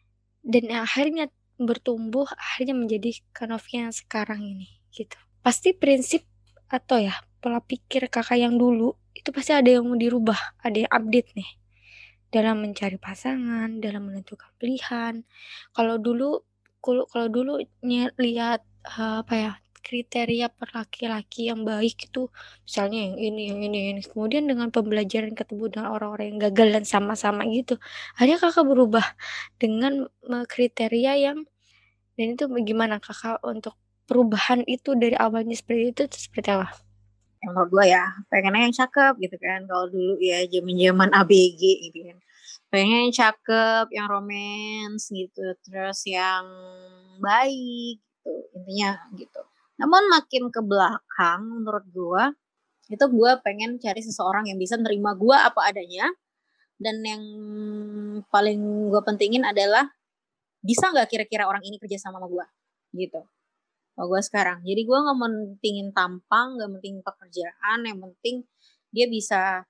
Dan 0.46 0.70
akhirnya 0.70 1.26
bertumbuh, 1.58 2.30
akhirnya 2.38 2.78
menjadi 2.78 3.18
Kanovia 3.34 3.90
yang 3.90 3.94
sekarang 3.98 4.46
ini, 4.46 4.78
gitu 4.94 5.18
pasti 5.40 5.72
prinsip 5.72 6.24
atau 6.70 7.00
ya 7.00 7.16
pola 7.40 7.58
pikir 7.64 8.06
kakak 8.12 8.38
yang 8.38 8.60
dulu 8.60 8.94
itu 9.16 9.28
pasti 9.34 9.52
ada 9.52 9.68
yang 9.68 9.84
mau 9.84 9.98
dirubah, 9.98 10.38
ada 10.62 10.76
yang 10.86 10.92
update 10.92 11.36
nih 11.36 11.50
dalam 12.30 12.62
mencari 12.62 12.96
pasangan, 12.96 13.82
dalam 13.82 14.06
menentukan 14.06 14.48
pilihan. 14.56 15.26
Kalau 15.74 15.98
dulu 15.98 16.46
kalau 16.80 17.04
kalau 17.10 17.28
dulu 17.28 17.52
lihat 18.16 18.64
uh, 18.96 19.20
apa 19.20 19.34
ya 19.36 19.52
kriteria 19.80 20.52
per 20.52 20.70
laki-laki 20.70 21.50
yang 21.50 21.66
baik 21.66 22.08
itu 22.08 22.30
misalnya 22.62 23.10
yang 23.10 23.16
ini 23.18 23.42
yang 23.50 23.60
ini 23.64 23.76
yang 23.76 23.88
ini 23.98 24.02
kemudian 24.06 24.44
dengan 24.46 24.68
pembelajaran 24.70 25.34
ketemu 25.34 25.66
dengan 25.72 25.88
orang-orang 25.90 26.36
yang 26.36 26.40
gagal 26.52 26.68
dan 26.78 26.84
sama-sama 26.86 27.42
gitu 27.50 27.80
akhirnya 28.14 28.38
kakak 28.38 28.66
berubah 28.70 29.06
dengan 29.58 30.06
kriteria 30.46 31.12
yang 31.18 31.38
dan 32.14 32.26
itu 32.36 32.44
bagaimana 32.46 33.02
kakak 33.02 33.40
untuk 33.42 33.74
perubahan 34.10 34.66
itu 34.66 34.98
dari 34.98 35.14
awalnya 35.14 35.54
seperti 35.54 35.94
itu, 35.94 36.02
seperti 36.10 36.50
apa? 36.50 36.74
Menurut 37.46 37.70
gue 37.70 37.86
ya, 37.94 38.10
pengennya 38.26 38.66
yang 38.66 38.74
cakep 38.74 39.14
gitu 39.22 39.36
kan. 39.38 39.70
Kalau 39.70 39.86
dulu 39.86 40.18
ya 40.18 40.42
zaman-zaman 40.50 41.14
ABG 41.14 41.62
gitu 41.86 41.98
kan. 42.10 42.18
Pengen 42.74 43.06
yang 43.06 43.14
cakep, 43.14 43.86
yang 43.94 44.06
romance 44.10 45.14
gitu, 45.14 45.54
terus 45.62 46.02
yang 46.10 46.42
baik 47.22 48.02
gitu, 48.02 48.32
intinya 48.58 48.98
gitu. 49.14 49.40
Namun 49.78 50.02
makin 50.10 50.50
ke 50.50 50.60
belakang 50.60 51.40
menurut 51.62 51.86
gue, 51.94 52.24
itu 52.90 53.04
gue 53.06 53.32
pengen 53.46 53.78
cari 53.78 54.02
seseorang 54.02 54.50
yang 54.50 54.58
bisa 54.58 54.74
nerima 54.74 55.14
gue 55.14 55.38
apa 55.38 55.70
adanya. 55.70 56.10
Dan 56.80 56.98
yang 57.06 57.22
paling 58.32 58.58
gue 58.90 59.00
pentingin 59.06 59.46
adalah 59.46 59.86
bisa 60.60 60.92
nggak 60.92 61.08
kira-kira 61.08 61.48
orang 61.48 61.64
ini 61.64 61.80
kerja 61.80 61.96
sama 61.96 62.20
sama 62.20 62.28
gue 62.28 62.46
gitu 63.00 63.22
kalau 64.00 64.16
gue 64.16 64.22
sekarang. 64.24 64.64
Jadi 64.64 64.80
gue 64.88 64.96
nggak 64.96 65.18
mentingin 65.20 65.92
tampang 65.92 66.56
nggak 66.56 66.72
mentingin 66.72 67.04
pekerjaan 67.04 67.84
yang 67.84 68.00
penting 68.00 68.48
dia 68.88 69.04
bisa 69.12 69.60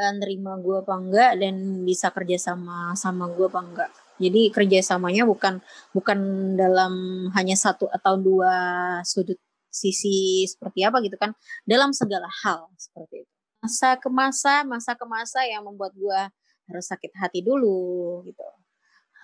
uh, 0.00 0.12
nerima 0.16 0.56
gue 0.56 0.80
apa 0.80 0.94
enggak 0.96 1.32
dan 1.36 1.84
bisa 1.84 2.08
kerja 2.08 2.40
sama 2.40 2.96
sama 2.96 3.28
gue 3.28 3.44
apa 3.44 3.60
enggak. 3.60 3.90
Jadi 4.16 4.48
kerjasamanya 4.48 5.28
bukan 5.28 5.60
bukan 5.92 6.18
dalam 6.56 7.28
hanya 7.36 7.60
satu 7.60 7.84
atau 7.92 8.16
dua 8.16 8.56
sudut 9.04 9.36
sisi 9.68 10.48
seperti 10.48 10.80
apa 10.80 11.04
gitu 11.04 11.20
kan. 11.20 11.36
Dalam 11.68 11.92
segala 11.92 12.32
hal 12.40 12.72
seperti 12.80 13.28
itu. 13.28 13.32
Masa 13.60 14.00
ke 14.00 14.08
masa 14.08 14.64
masa 14.64 14.96
ke 14.96 15.04
masa 15.04 15.44
yang 15.44 15.60
membuat 15.68 15.92
gue 15.92 16.20
harus 16.72 16.88
sakit 16.88 17.12
hati 17.20 17.44
dulu 17.44 18.24
gitu. 18.24 18.48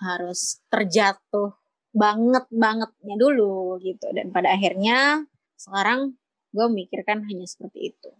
Harus 0.05 0.61
terjatuh 0.69 1.60
banget 1.91 2.47
bangetnya 2.51 3.15
dulu 3.19 3.79
gitu. 3.83 4.07
Dan 4.15 4.31
pada 4.31 4.55
akhirnya 4.55 5.27
sekarang 5.59 6.15
gue 6.51 6.67
mikirkan 6.67 7.23
hanya 7.27 7.47
seperti 7.47 7.95
itu. 7.95 8.11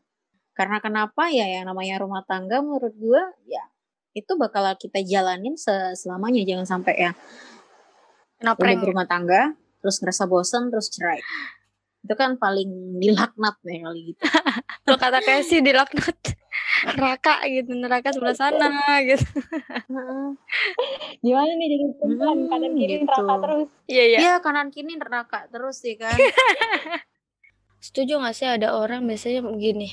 Karena 0.56 0.84
kenapa? 0.84 1.32
Ya 1.32 1.48
yang 1.48 1.68
namanya 1.72 2.04
rumah 2.04 2.24
tangga 2.28 2.60
menurut 2.60 2.94
gue 2.96 3.24
ya 3.48 3.64
itu 4.12 4.36
bakal 4.36 4.68
kita 4.76 5.00
jalanin 5.08 5.56
selamanya 5.96 6.44
jangan 6.44 6.68
sampai 6.68 6.96
ya 7.00 7.12
kenapa 8.36 8.76
berumah 8.76 9.08
tangga 9.08 9.56
terus 9.80 10.04
ngerasa 10.04 10.28
bosan 10.28 10.70
terus 10.70 10.92
cerai. 10.92 11.24
Itu 12.02 12.14
kan 12.18 12.36
paling 12.36 12.98
dilaknat 12.98 13.62
nih 13.62 13.80
kali 13.86 14.00
gitu. 14.14 14.22
Lo 14.90 14.98
kata 14.98 15.22
kayak 15.22 15.46
sih 15.46 15.62
dilaknat 15.62 16.41
neraka 16.84 17.34
gitu 17.46 17.72
neraka 17.74 18.10
sebelah 18.10 18.34
sana 18.34 18.70
gitu 19.02 19.26
gimana 21.22 21.52
nih 21.54 21.68
jadi 21.70 21.86
perempuan 21.96 22.38
hmm, 22.38 22.50
kanan 22.50 22.72
kiri 22.74 22.94
gitu. 22.94 23.06
neraka 23.06 23.34
terus 23.38 23.68
iya 23.86 24.04
iya 24.06 24.18
iya 24.20 24.34
kanan 24.40 24.68
kiri 24.70 24.94
neraka 24.96 25.40
terus 25.48 25.76
sih 25.78 25.96
kan 25.96 26.14
setuju 27.86 28.22
gak 28.22 28.34
sih 28.34 28.48
ada 28.48 28.74
orang 28.74 29.06
biasanya 29.06 29.42
begini 29.42 29.90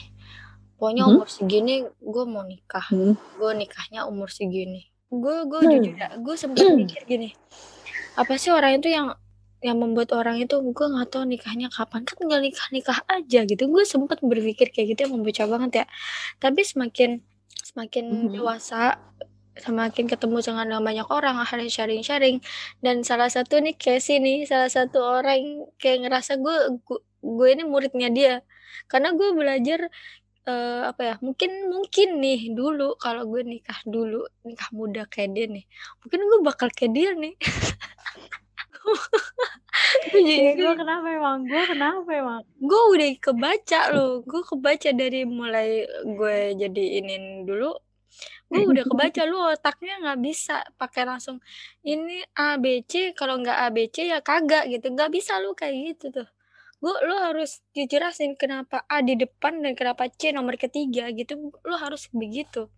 pokoknya 0.77 1.05
Mhm. 1.05 1.13
umur 1.13 1.29
segini 1.29 1.75
gue 1.99 2.25
mau 2.25 2.43
nikah 2.43 2.87
Hmm. 2.87 3.15
gue 3.15 3.53
nikahnya 3.55 4.05
umur 4.05 4.29
segini 4.29 4.89
gue 5.09 5.37
gue 5.45 5.61
Hmm. 5.61 5.71
jujur 5.75 5.95
ya 5.95 6.09
gue 6.15 6.35
sempat 6.37 6.69
mikir 6.71 7.03
gini 7.05 7.33
apa 8.15 8.35
sih 8.37 8.51
orang 8.51 8.77
itu 8.77 8.89
yang 8.89 9.13
yang 9.65 9.79
membuat 9.83 10.15
orang 10.15 10.39
itu 10.39 10.55
gue 10.61 10.87
nggak 10.87 11.09
tahu 11.11 11.25
nikahnya 11.27 11.69
kapan. 11.73 12.07
Kan 12.07 12.17
tinggal 12.23 12.41
nikah 12.43 12.69
nikah 12.71 12.99
aja 13.11 13.43
gitu. 13.43 13.63
Gue 13.67 13.83
sempat 13.83 14.23
berpikir 14.23 14.71
kayak 14.71 14.95
gitu 14.95 15.01
yang 15.11 15.23
bocah 15.23 15.47
banget 15.51 15.71
ya. 15.83 15.87
Tapi 16.39 16.61
semakin 16.63 17.11
semakin 17.67 18.05
Mhm. 18.07 18.39
dewasa 18.39 18.97
semakin 19.59 20.07
ketemu 20.07 20.39
dengan 20.39 20.79
banyak 20.79 21.11
orang 21.11 21.35
akhirnya 21.43 21.67
sharing 21.67 22.07
sharing 22.07 22.39
dan 22.79 23.03
salah 23.03 23.27
satu 23.27 23.59
nih 23.59 23.75
Casey 23.75 24.23
nih 24.23 24.47
salah 24.47 24.71
satu 24.71 25.03
orang 25.03 25.35
yang 25.43 25.51
kayak 25.83 26.07
ngerasa 26.07 26.39
gue 26.39 26.79
gue, 27.19 27.49
ini 27.51 27.67
muridnya 27.67 28.09
dia. 28.15 28.35
Karena 28.87 29.11
gue 29.19 29.35
belajar 29.35 29.91
eh, 30.49 30.83
apa 30.87 31.03
ya 31.05 31.15
mungkin 31.21 31.51
mungkin 31.69 32.09
nih 32.25 32.55
dulu 32.57 32.97
kalau 32.97 33.29
gue 33.29 33.43
nikah 33.45 33.77
dulu 33.85 34.25
nikah 34.49 34.71
muda 34.73 35.05
kayak 35.05 35.37
dia 35.37 35.45
nih 35.45 35.65
mungkin 36.01 36.21
gue 36.25 36.39
bakal 36.41 36.69
kayak 36.73 36.93
dia 36.97 37.11
nih 37.13 37.35
Ya, 40.19 40.53
gue 40.59 40.73
kenapa 40.75 41.07
emang? 41.07 41.47
Gue 41.47 41.63
kenapa 41.69 42.11
emang? 42.11 42.43
gue 42.59 42.83
udah 42.97 43.11
kebaca 43.23 43.81
loh. 43.95 44.21
Gue 44.27 44.43
kebaca 44.43 44.91
dari 44.91 45.23
mulai 45.25 45.87
gue 46.03 46.59
jadi 46.59 46.85
inin 47.03 47.47
dulu. 47.47 47.73
Gue 48.49 48.65
udah 48.65 48.85
kebaca 48.89 49.23
lu 49.29 49.39
otaknya 49.39 50.01
nggak 50.01 50.19
bisa 50.25 50.65
pakai 50.81 51.05
langsung 51.05 51.39
ini 51.85 52.25
A 52.35 52.57
B 52.57 52.81
C 52.89 53.13
kalau 53.13 53.39
nggak 53.39 53.59
A 53.61 53.69
B 53.69 53.87
C 53.93 54.09
ya 54.09 54.25
kagak 54.25 54.67
gitu. 54.73 54.89
Nggak 54.91 55.13
bisa 55.15 55.37
lu 55.39 55.53
kayak 55.53 55.77
gitu 55.95 56.23
tuh. 56.23 56.29
Gue 56.81 56.95
lu 57.05 57.15
harus 57.19 57.61
dijelasin 57.77 58.35
kenapa 58.35 58.87
A 58.89 59.05
di 59.05 59.15
depan 59.15 59.63
dan 59.63 59.77
kenapa 59.77 60.09
C 60.09 60.33
nomor 60.33 60.57
ketiga 60.57 61.13
gitu. 61.13 61.53
Lu 61.63 61.75
harus 61.77 62.09
begitu 62.11 62.73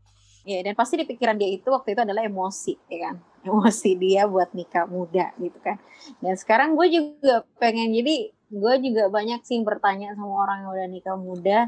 Ya, 0.48 0.64
dan 0.64 0.72
pasti 0.72 0.96
di 0.96 1.04
pikiran 1.04 1.36
dia 1.36 1.52
itu 1.52 1.68
waktu 1.68 1.92
itu 1.92 2.00
adalah 2.00 2.24
emosi, 2.24 2.74
ya 2.88 2.98
kan? 3.10 3.16
Emosi 3.48 3.96
dia 3.96 4.28
buat 4.28 4.52
nikah 4.52 4.84
muda 4.84 5.32
gitu 5.40 5.56
kan. 5.64 5.80
Dan 6.20 6.36
sekarang 6.36 6.76
gue 6.76 6.86
juga 6.92 7.44
pengen 7.56 7.92
jadi 7.92 8.32
gue 8.50 8.74
juga 8.82 9.08
banyak 9.08 9.40
sih 9.46 9.62
bertanya 9.64 10.12
sama 10.12 10.44
orang 10.44 10.58
yang 10.64 10.70
udah 10.76 10.88
nikah 10.92 11.16
muda, 11.16 11.58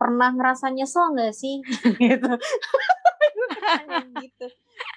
pernah 0.00 0.32
ngerasa 0.32 0.72
nyesel 0.72 1.12
nggak 1.12 1.34
sih? 1.36 1.60
gitu. 2.00 2.32
Gitu. 4.20 4.46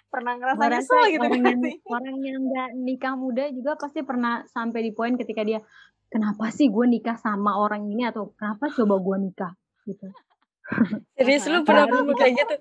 Pernah 0.08 0.34
ngerasa 0.40 0.64
rasa 0.64 0.74
nyesel 0.80 1.04
gitu 1.12 1.28
orang 1.28 1.44
yang 1.44 1.60
sih? 1.64 1.76
orang 1.96 2.18
yang 2.24 2.42
nggak 2.48 2.70
nikah 2.76 3.16
muda 3.20 3.44
juga 3.52 3.72
pasti 3.76 4.00
pernah 4.04 4.44
sampai 4.48 4.80
di 4.88 4.92
poin 4.96 5.16
ketika 5.20 5.44
dia 5.44 5.60
kenapa 6.08 6.48
sih 6.56 6.72
gue 6.72 6.86
nikah 6.88 7.20
sama 7.20 7.60
orang 7.60 7.84
ini 7.88 8.08
atau 8.08 8.32
kenapa 8.36 8.72
coba 8.72 8.96
gue 9.00 9.18
nikah 9.28 9.54
gitu. 9.84 10.08
serius 11.18 11.48
lu 11.48 11.64
pernah 11.64 11.88
ngomong 11.88 12.18
kayak 12.20 12.34
gitu 12.44 12.56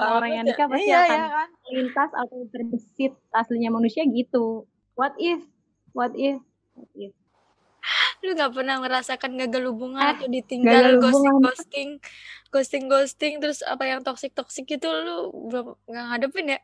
orang 0.00 0.30
yang 0.32 0.44
nikah 0.48 0.66
pasti 0.66 0.88
Iya, 0.88 1.00
akan 1.04 1.12
ya 1.12 1.28
kan? 1.28 1.48
lintas 1.70 2.10
atau 2.16 2.38
terbesit 2.48 3.12
aslinya 3.30 3.70
manusia 3.70 4.02
gitu. 4.08 4.64
What 4.96 5.14
if? 5.20 5.44
What 5.92 6.16
if? 6.16 6.40
What 6.76 6.90
if? 6.96 7.12
lu 8.20 8.36
nggak 8.36 8.52
pernah 8.52 8.76
merasakan 8.76 9.40
gagal 9.40 9.72
hubungan 9.72 10.04
Eh, 10.04 10.12
atau 10.12 10.28
ditinggal 10.28 11.00
ghosting 11.00 11.36
ghosting 11.40 11.90
ghosting 12.52 12.84
ghosting 12.84 13.34
terus 13.40 13.64
apa 13.64 13.88
yang 13.88 14.04
toxic 14.04 14.36
toxic 14.36 14.68
gitu 14.68 14.92
lu 14.92 15.32
belum 15.48 15.72
nggak 15.88 16.04
ngadepin 16.12 16.52
ya 16.52 16.60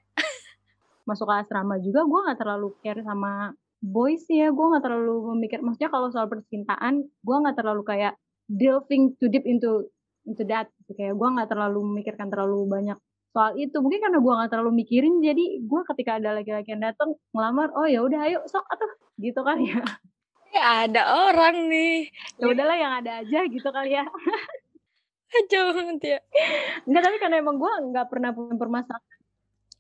Masuk 1.09 1.25
ke 1.25 1.35
asrama 1.41 1.81
juga 1.81 2.05
gue 2.05 2.21
nggak 2.29 2.37
terlalu 2.37 2.77
care 2.85 3.01
sama 3.01 3.57
boys 3.79 4.27
ya. 4.27 4.51
Gue 4.51 4.67
nggak 4.75 4.85
terlalu 4.85 5.15
memikir. 5.33 5.63
Maksudnya 5.63 5.87
kalau 5.87 6.11
soal 6.11 6.27
percintaan, 6.27 7.07
gue 7.07 7.37
nggak 7.39 7.55
terlalu 7.55 7.87
kayak 7.87 8.19
delving 8.51 9.15
too 9.15 9.31
deep 9.31 9.47
into 9.47 9.87
into 10.27 10.43
that. 10.51 10.69
Gitu. 10.83 10.93
Kayak 10.99 11.15
gue 11.15 11.29
nggak 11.39 11.49
terlalu 11.49 11.81
memikirkan 11.95 12.27
terlalu 12.29 12.67
banyak 12.67 12.99
soal 13.31 13.53
itu. 13.57 13.77
Mungkin 13.79 14.01
karena 14.03 14.19
gue 14.19 14.33
nggak 14.43 14.51
terlalu 14.51 14.71
mikirin, 14.85 15.15
jadi 15.23 15.45
gue 15.63 15.81
ketika 15.95 16.19
ada 16.19 16.37
laki-laki 16.37 16.75
yang 16.75 16.83
datang 16.83 17.15
ngelamar, 17.33 17.71
oh 17.73 17.87
ya 17.87 18.03
udah 18.03 18.21
ayo 18.27 18.43
sok 18.51 18.67
atau 18.67 18.87
gitu 19.23 19.41
kali 19.41 19.73
ya. 19.73 19.81
ya 20.57 20.65
ada 20.89 21.03
orang 21.29 21.69
nih 21.69 22.09
Ya 22.41 22.45
udahlah 22.49 22.77
yang 22.77 22.93
ada 23.03 23.21
aja 23.21 23.41
gitu 23.45 23.69
kali 23.69 23.97
ya. 23.97 24.05
aja 25.37 25.59
banget 25.75 25.99
ya 26.01 26.19
Enggak, 26.89 27.03
tapi 27.03 27.17
karena 27.21 27.37
emang 27.43 27.61
gue 27.61 27.73
nggak 27.93 28.07
pernah 28.09 28.31
punya 28.33 28.57
permasalahan 28.57 29.17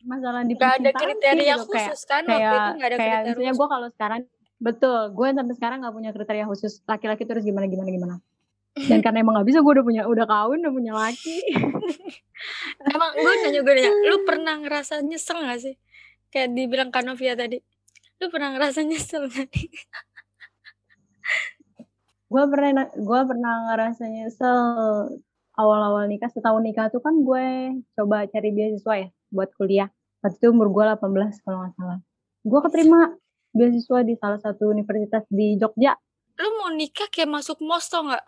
masalah 0.06 0.46
di 0.46 0.54
nggak 0.54 0.74
ada 0.84 0.90
kriteria 0.92 1.54
gitu. 1.58 1.72
Kayak, 1.72 1.90
khusus 1.90 2.00
kan 2.06 2.22
waktu 2.28 2.38
itu 2.38 2.46
kayak, 2.46 2.76
nggak 2.76 2.88
ada 2.88 2.96
kayak 2.96 3.10
kriteria 3.10 3.26
misalnya 3.26 3.52
gue 3.56 3.68
kalau 3.68 3.88
sekarang, 3.90 4.20
betul, 4.62 5.00
gue 5.10 5.28
sampai 5.34 5.54
sekarang 5.56 5.78
nggak 5.82 5.94
punya 5.96 6.10
kriteria 6.14 6.44
khusus 6.46 6.72
laki-laki 6.86 7.22
terus 7.26 7.42
gimana 7.42 7.66
gimana 7.66 7.90
gimana. 7.90 8.14
Dan 8.76 9.00
karena 9.00 9.24
emang 9.24 9.40
nggak 9.40 9.48
bisa, 9.48 9.64
gue 9.64 9.72
udah 9.72 9.86
punya, 9.86 10.02
udah 10.04 10.26
kawin, 10.28 10.60
udah 10.60 10.74
punya 10.74 10.92
laki. 10.92 11.40
emang 12.94 13.10
gue 13.16 13.32
nanya 13.42 13.60
gue 13.64 13.72
nanya 13.72 13.92
lu 14.12 14.16
pernah 14.28 14.54
ngerasa 14.60 15.00
nyesel 15.00 15.40
gak 15.40 15.60
sih 15.64 15.74
kayak 16.28 16.52
dibilang 16.52 16.92
Kanovia 16.92 17.32
tadi 17.32 17.56
lu 18.20 18.28
pernah 18.28 18.52
ngerasa 18.56 18.84
nyesel 18.84 19.28
gak 19.32 19.48
nih 19.52 19.66
gue 22.32 22.44
pernah, 22.50 22.90
gue 22.90 23.20
pernah 23.24 23.54
ngerasa 23.70 24.02
nyesel 24.10 24.58
awal-awal 25.56 26.04
nikah, 26.10 26.28
setahun 26.28 26.60
nikah 26.60 26.92
tuh 26.92 27.00
kan 27.00 27.22
gue 27.22 27.46
coba 27.96 28.28
cari 28.28 28.50
beasiswa 28.52 28.94
ya 28.98 29.08
buat 29.32 29.48
kuliah. 29.56 29.88
Waktu 30.20 30.36
itu 30.36 30.52
umur 30.52 30.68
gue 30.68 30.84
18 30.84 31.00
kalau 31.46 31.64
nggak 31.64 31.74
salah. 31.80 31.98
Gue 32.44 32.60
keterima 32.66 33.16
beasiswa 33.56 34.04
di 34.04 34.14
salah 34.20 34.40
satu 34.42 34.68
universitas 34.68 35.24
di 35.32 35.56
Jogja. 35.56 35.96
lu 36.36 36.50
mau 36.60 36.68
nikah 36.68 37.08
kayak 37.08 37.32
masuk 37.32 37.56
mos 37.64 37.88
tau 37.88 38.04
nggak 38.04 38.20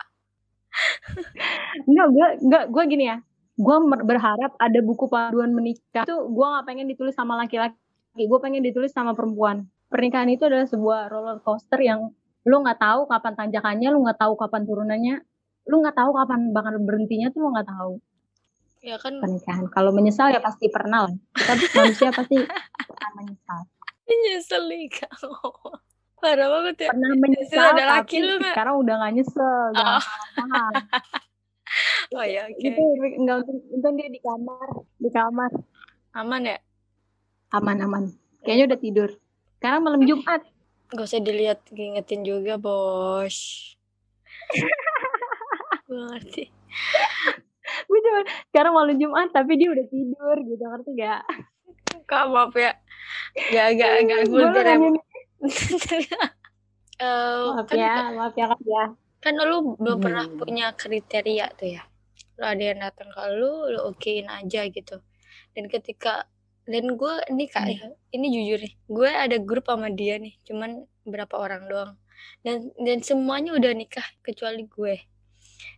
Enggak, 1.89 2.07
gue 2.13 2.27
enggak 2.45 2.63
gue 2.69 2.83
gini 2.89 3.05
ya. 3.09 3.17
Gue 3.59 3.75
berharap 4.07 4.55
ada 4.55 4.79
buku 4.79 5.05
panduan 5.11 5.51
menikah. 5.51 6.07
Itu 6.07 6.31
gue 6.31 6.45
nggak 6.45 6.65
pengen 6.65 6.87
ditulis 6.87 7.15
sama 7.15 7.35
laki-laki. 7.35 7.75
Gue 8.15 8.39
pengen 8.39 8.63
ditulis 8.63 8.91
sama 8.91 9.13
perempuan. 9.13 9.67
Pernikahan 9.89 10.29
itu 10.29 10.45
adalah 10.45 10.69
sebuah 10.69 11.09
roller 11.09 11.37
coaster 11.41 11.81
yang 11.81 12.13
lu 12.47 12.55
nggak 12.63 12.79
tahu 12.79 13.09
kapan 13.09 13.33
tanjakannya, 13.35 13.89
lu 13.91 13.99
nggak 14.05 14.19
tahu 14.21 14.33
kapan 14.39 14.61
turunannya, 14.63 15.15
lu 15.67 15.75
nggak 15.83 15.97
tahu 15.97 16.11
kapan 16.15 16.39
bakal 16.55 16.73
berhentinya 16.81 17.27
tuh 17.29 17.39
lu 17.45 17.49
nggak 17.51 17.67
tahu 17.67 17.99
ya 18.79 18.95
kan 18.95 19.19
pernikahan. 19.19 19.67
Kalau 19.71 19.91
menyesal 19.91 20.31
ya 20.31 20.39
pasti 20.39 20.71
pernah 20.71 21.07
lah. 21.07 21.15
Tapi 21.35 21.63
manusia 21.75 22.09
pasti 22.15 22.35
pernah 22.89 23.09
menyesal. 23.19 23.59
nyesel 24.09 24.63
nikah 24.65 25.11
parah 26.19 26.47
banget 26.51 26.75
ya 26.85 26.89
Pernah 26.91 27.11
menyesal 27.17 27.63
ada 27.73 27.85
laki 27.97 28.15
tapi 28.19 28.27
lu 28.27 28.33
nggak 28.39 28.53
sekarang 28.53 28.75
udah 28.79 28.95
nggak 28.99 29.13
nyesel. 29.15 29.69
Oh. 29.75 30.01
oh 32.19 32.25
ya 32.25 32.41
oke 32.47 32.59
Itu 32.61 32.83
enggak 33.19 33.35
untung, 33.43 33.59
untung 33.71 33.93
dia 33.95 34.09
di 34.11 34.19
kamar, 34.21 34.67
di 34.99 35.09
kamar 35.09 35.51
aman 36.13 36.41
ya 36.43 36.57
aman-aman. 37.49 38.13
Kayaknya 38.45 38.65
udah 38.73 38.79
tidur. 38.79 39.09
Sekarang 39.57 39.81
malam 39.81 40.01
Jumat. 40.05 40.41
Gak 40.89 41.05
usah 41.05 41.21
dilihat 41.21 41.61
ngingetin 41.69 42.25
juga 42.25 42.57
bos 42.57 43.37
gue 45.85 46.01
ngerti 46.01 46.43
Gue 47.85 47.99
cuma 48.01 48.25
sekarang 48.49 48.73
malam 48.73 48.97
Jumat 48.97 49.29
tapi 49.29 49.53
dia 49.61 49.69
udah 49.69 49.85
tidur 49.85 50.35
gitu 50.41 50.63
ngerti 50.65 50.91
gak? 50.97 51.23
kak 52.09 52.25
maaf 52.33 52.49
ya 52.57 52.73
gak 53.53 53.69
gak 53.77 53.93
gak 54.09 54.21
Gue 54.33 54.49
Eh, 56.99 57.43
maaf 57.55 57.63
kan 57.71 57.79
ya, 57.79 57.95
maaf 58.11 58.35
ya 58.35 58.45
kak 58.51 58.59
ya. 58.67 58.83
kan 59.23 59.33
lu 59.39 59.79
belum 59.79 59.99
pernah 60.03 60.27
Hmm. 60.27 60.35
punya 60.35 60.75
kriteria 60.75 61.47
tuh 61.55 61.79
ya 61.79 61.83
lu 62.35 62.43
ada 62.43 62.59
yang 62.59 62.79
datang 62.79 63.07
ke 63.07 63.21
lu 63.39 63.71
lu 63.71 63.79
okein 63.87 64.27
aja 64.27 64.67
gitu 64.67 64.99
dan 65.55 65.63
ketika 65.67 66.27
dan 66.67 66.99
gue 66.99 67.13
ini 67.31 67.47
kak 67.47 67.63
Hmm. 67.63 67.71
ya 67.71 67.79
ini 68.11 68.27
jujur 68.35 68.59
nih 68.59 68.73
gue 68.91 69.09
ada 69.09 69.37
grup 69.39 69.71
sama 69.71 69.87
dia 69.87 70.19
nih 70.19 70.35
cuman 70.43 70.83
berapa 71.07 71.35
orang 71.35 71.71
doang 71.71 71.91
dan 72.43 72.67
dan 72.75 72.99
semuanya 72.99 73.55
udah 73.55 73.71
nikah 73.71 74.03
kecuali 74.19 74.67
gue 74.67 74.99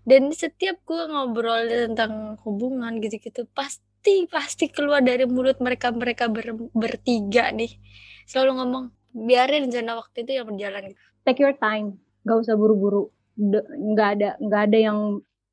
dan 0.02 0.34
setiap 0.34 0.82
gue 0.82 1.06
ngobrol 1.06 1.70
tentang 1.70 2.42
hubungan 2.42 2.98
gitu-gitu 2.98 3.46
pasti 3.54 4.26
pasti 4.26 4.74
keluar 4.74 5.06
dari 5.06 5.30
mulut 5.30 5.62
mereka 5.62 5.94
mereka 5.94 6.26
ber- 6.26 6.74
bertiga 6.74 7.54
nih 7.54 7.78
selalu 8.26 8.58
ngomong 8.58 8.86
biarin 9.14 9.70
zona 9.72 10.00
waktu 10.00 10.24
itu 10.24 10.32
yang 10.42 10.48
berjalan. 10.48 10.96
Take 11.28 11.40
your 11.44 11.56
time, 11.56 12.02
gak 12.26 12.42
usah 12.42 12.56
buru-buru. 12.58 13.12
Nggak 13.38 14.10
ada 14.20 14.30
nggak 14.38 14.62
ada 14.70 14.78
yang 14.78 14.98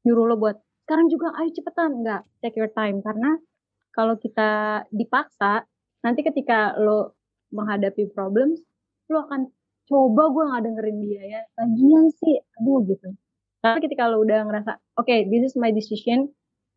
nyuruh 0.02 0.24
lo 0.32 0.36
buat 0.36 0.56
sekarang 0.88 1.12
juga 1.12 1.36
ayo 1.36 1.50
cepetan. 1.52 1.90
Nggak. 2.00 2.22
Take 2.40 2.56
your 2.58 2.72
time. 2.72 3.04
Karena 3.04 3.36
kalau 3.92 4.16
kita 4.16 4.82
dipaksa 4.88 5.68
nanti 6.00 6.24
ketika 6.24 6.78
lo 6.78 7.18
menghadapi 7.52 8.12
problems 8.12 8.60
lo 9.08 9.24
akan 9.24 9.48
coba 9.88 10.22
gue 10.28 10.44
nggak 10.48 10.62
dengerin 10.68 10.98
dia 11.04 11.22
ya. 11.38 11.40
Lagian 11.60 12.12
sih 12.12 12.36
aduh 12.60 12.84
gitu. 12.88 13.08
Tapi 13.60 13.78
ketika 13.84 14.08
lo 14.08 14.22
udah 14.22 14.44
ngerasa 14.48 14.72
oke 15.00 15.14
this 15.28 15.52
is 15.52 15.54
my 15.56 15.72
decision 15.72 16.28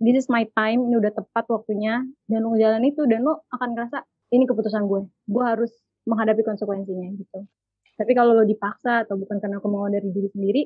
this 0.02 0.18
is 0.18 0.28
my 0.28 0.44
time 0.58 0.82
ini 0.90 0.98
udah 0.98 1.14
tepat 1.14 1.46
waktunya 1.46 2.02
dan 2.26 2.40
lo 2.42 2.58
jalan 2.58 2.82
itu 2.82 3.06
dan 3.06 3.22
lo 3.22 3.46
akan 3.54 3.78
ngerasa 3.78 4.02
ini 4.34 4.44
keputusan 4.50 4.90
gue. 4.90 5.06
Gue 5.30 5.44
harus 5.46 5.72
menghadapi 6.12 6.44
konsekuensinya 6.44 7.08
gitu. 7.16 7.48
Tapi 7.96 8.12
kalau 8.12 8.36
lo 8.36 8.44
dipaksa 8.44 9.08
atau 9.08 9.16
bukan 9.16 9.40
karena 9.40 9.64
kemauan 9.64 9.96
dari 9.96 10.12
diri 10.12 10.30
sendiri 10.32 10.62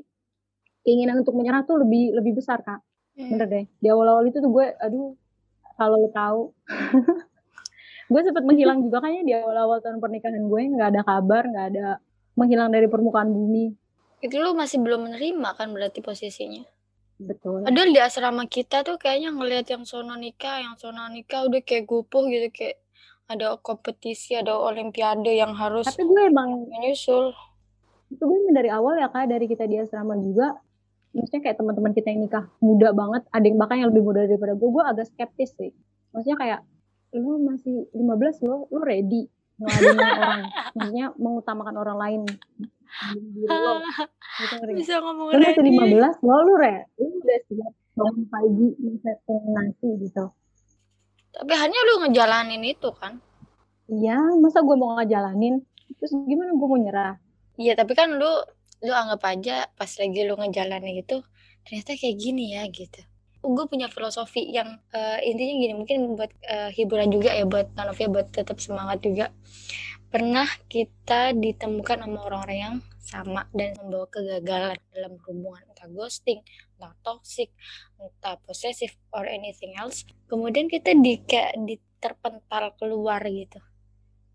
keinginan 0.86 1.26
untuk 1.26 1.34
menyerah 1.34 1.66
tuh 1.66 1.82
lebih 1.82 2.18
lebih 2.18 2.38
besar 2.42 2.62
kak. 2.62 2.82
Hmm. 3.16 3.32
bener 3.32 3.48
deh. 3.48 3.66
Di 3.82 3.88
awal-awal 3.90 4.28
itu 4.30 4.38
tuh 4.42 4.52
gue 4.52 4.66
aduh 4.82 5.14
kalau 5.76 5.98
lo 6.02 6.10
tahu. 6.10 6.42
Gue 8.06 8.22
sempet 8.22 8.46
menghilang 8.46 8.86
juga 8.86 9.02
kayaknya 9.02 9.24
di 9.26 9.34
awal-awal 9.34 9.82
tahun 9.82 9.98
pernikahan 9.98 10.46
gue 10.46 10.62
nggak 10.78 10.90
ada 10.94 11.02
kabar 11.02 11.42
nggak 11.50 11.66
ada 11.74 11.98
menghilang 12.38 12.70
dari 12.70 12.86
permukaan 12.86 13.34
bumi. 13.34 13.74
Itu 14.22 14.46
lo 14.46 14.54
masih 14.54 14.78
belum 14.86 15.10
menerima 15.10 15.58
kan 15.58 15.74
berarti 15.74 16.06
posisinya? 16.06 16.70
Betul. 17.18 17.66
Padahal 17.66 17.90
di 17.90 17.98
asrama 17.98 18.46
kita 18.46 18.86
tuh 18.86 19.02
kayaknya 19.02 19.34
ngelihat 19.34 19.74
yang 19.74 19.90
sono 19.90 20.14
nikah 20.14 20.62
yang 20.62 20.78
sono 20.78 21.10
nikah 21.10 21.50
udah 21.50 21.66
kayak 21.66 21.90
gupuh 21.90 22.30
gitu 22.30 22.54
kayak 22.54 22.78
ada 23.26 23.58
kompetisi 23.58 24.38
ada 24.38 24.54
olimpiade 24.54 25.34
yang 25.34 25.58
harus 25.58 25.90
tapi 25.90 26.06
gue 26.06 26.22
emang 26.30 26.70
menyusul. 26.70 27.34
Itu 28.14 28.22
gue 28.22 28.54
dari 28.54 28.70
awal 28.70 29.02
ya 29.02 29.10
kak 29.10 29.30
dari 29.30 29.50
kita 29.50 29.66
di 29.66 29.82
asrama 29.82 30.14
juga. 30.22 30.54
Maksudnya 31.16 31.42
kayak 31.48 31.58
teman-teman 31.58 31.92
kita 31.96 32.12
yang 32.12 32.22
nikah 32.28 32.46
muda 32.60 32.92
banget 32.92 33.24
ada 33.32 33.46
yang 33.48 33.58
bahkan 33.58 33.80
yang 33.82 33.90
lebih 33.90 34.04
muda 34.04 34.28
daripada 34.28 34.54
gue 34.54 34.70
gue 34.70 34.84
agak 34.86 35.06
skeptis 35.10 35.58
sih. 35.58 35.72
Maksudnya 36.14 36.38
kayak 36.38 36.60
lu 37.16 37.40
masih 37.42 37.88
15 37.96 38.46
lo 38.46 38.68
lu 38.70 38.80
ready 38.84 39.26
ngeladenin 39.58 40.06
orang? 40.22 40.42
Maksudnya 40.76 41.06
mengutamakan 41.18 41.76
orang 41.82 41.98
lain. 41.98 42.22
Lo. 43.50 43.82
Bisa 44.76 45.02
ngomong 45.02 45.34
lu 45.34 45.40
masih 45.42 45.64
15 45.66 46.22
lo 46.22 46.36
lu 46.46 46.54
re 46.62 46.86
lu 47.02 47.10
udah 47.10 47.40
siap 47.50 47.74
bangun 47.96 48.26
pagi 48.28 48.70
nyeting 48.76 49.46
nasi 49.56 49.90
gitu 50.04 50.26
tapi 51.36 51.54
hanya 51.60 51.80
lu 51.92 51.94
ngejalanin 52.08 52.64
itu 52.64 52.90
kan? 52.96 53.20
Iya 53.92 54.18
masa 54.40 54.64
gue 54.64 54.76
mau 54.80 54.96
ngejalanin? 54.96 55.62
Terus 56.00 56.12
gimana 56.26 56.56
gue 56.56 56.68
mau 56.68 56.80
nyerah? 56.80 57.16
Iya 57.60 57.76
tapi 57.76 57.94
kan 57.94 58.16
lu 58.16 58.32
lu 58.84 58.94
anggap 58.94 59.22
aja 59.28 59.68
pas 59.76 59.88
lagi 59.88 60.20
lu 60.24 60.36
ngejalanin 60.40 61.02
itu 61.04 61.20
ternyata 61.68 61.98
kayak 62.00 62.16
gini 62.18 62.56
ya 62.56 62.64
gitu. 62.72 63.04
Gue 63.46 63.66
punya 63.70 63.92
filosofi 63.92 64.42
yang 64.50 64.82
uh, 64.96 65.20
intinya 65.22 65.54
gini 65.60 65.74
mungkin 65.78 66.18
buat 66.18 66.32
uh, 66.50 66.70
hiburan 66.74 67.14
juga 67.14 67.36
ya 67.36 67.46
buat 67.46 67.76
Tanovia 67.78 68.08
buat 68.10 68.28
tetap 68.32 68.58
semangat 68.64 69.04
juga. 69.06 69.30
Pernah 70.10 70.48
kita 70.72 71.36
ditemukan 71.36 72.08
sama 72.08 72.20
orang-orang 72.26 72.58
yang 72.58 72.76
sama 73.06 73.46
dan 73.54 73.78
membawa 73.78 74.10
kegagalan 74.10 74.82
dalam 74.90 75.14
hubungan 75.30 75.62
entah 75.70 75.86
ghosting, 75.94 76.42
entah 76.76 76.98
toxic, 77.06 77.54
entah 78.02 78.42
posesif 78.42 78.98
or 79.14 79.30
anything 79.30 79.78
else. 79.78 80.10
Kemudian 80.26 80.66
kita 80.66 80.98
di 80.98 81.22
kayak 81.22 81.54
diterpental 81.62 82.74
keluar 82.82 83.22
gitu. 83.30 83.62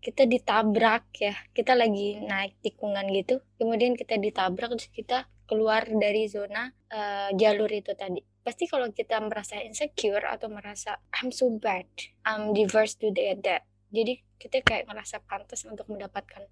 Kita 0.01 0.25
ditabrak 0.25 1.13
ya 1.19 1.35
kita 1.53 1.77
lagi 1.77 2.17
naik 2.25 2.57
tikungan 2.65 3.05
gitu 3.13 3.37
kemudian 3.61 3.93
kita 3.93 4.17
ditabrak 4.17 4.73
terus 4.73 4.89
kita 4.89 5.29
keluar 5.45 5.85
dari 5.85 6.25
zona 6.25 6.73
uh, 6.89 7.29
jalur 7.37 7.69
itu 7.69 7.93
tadi. 7.93 8.23
Pasti 8.41 8.65
kalau 8.65 8.89
kita 8.89 9.21
merasa 9.21 9.61
insecure 9.61 10.25
atau 10.25 10.49
merasa 10.49 10.97
I'm 11.13 11.29
so 11.29 11.53
bad 11.53 11.85
I'm 12.25 12.57
diverse 12.57 12.97
to 13.03 13.13
the 13.13 13.37
that 13.45 13.69
jadi 13.93 14.23
kita 14.41 14.63
kayak 14.65 14.89
merasa 14.89 15.21
pantas 15.21 15.67
untuk 15.69 15.85
mendapatkan 15.91 16.49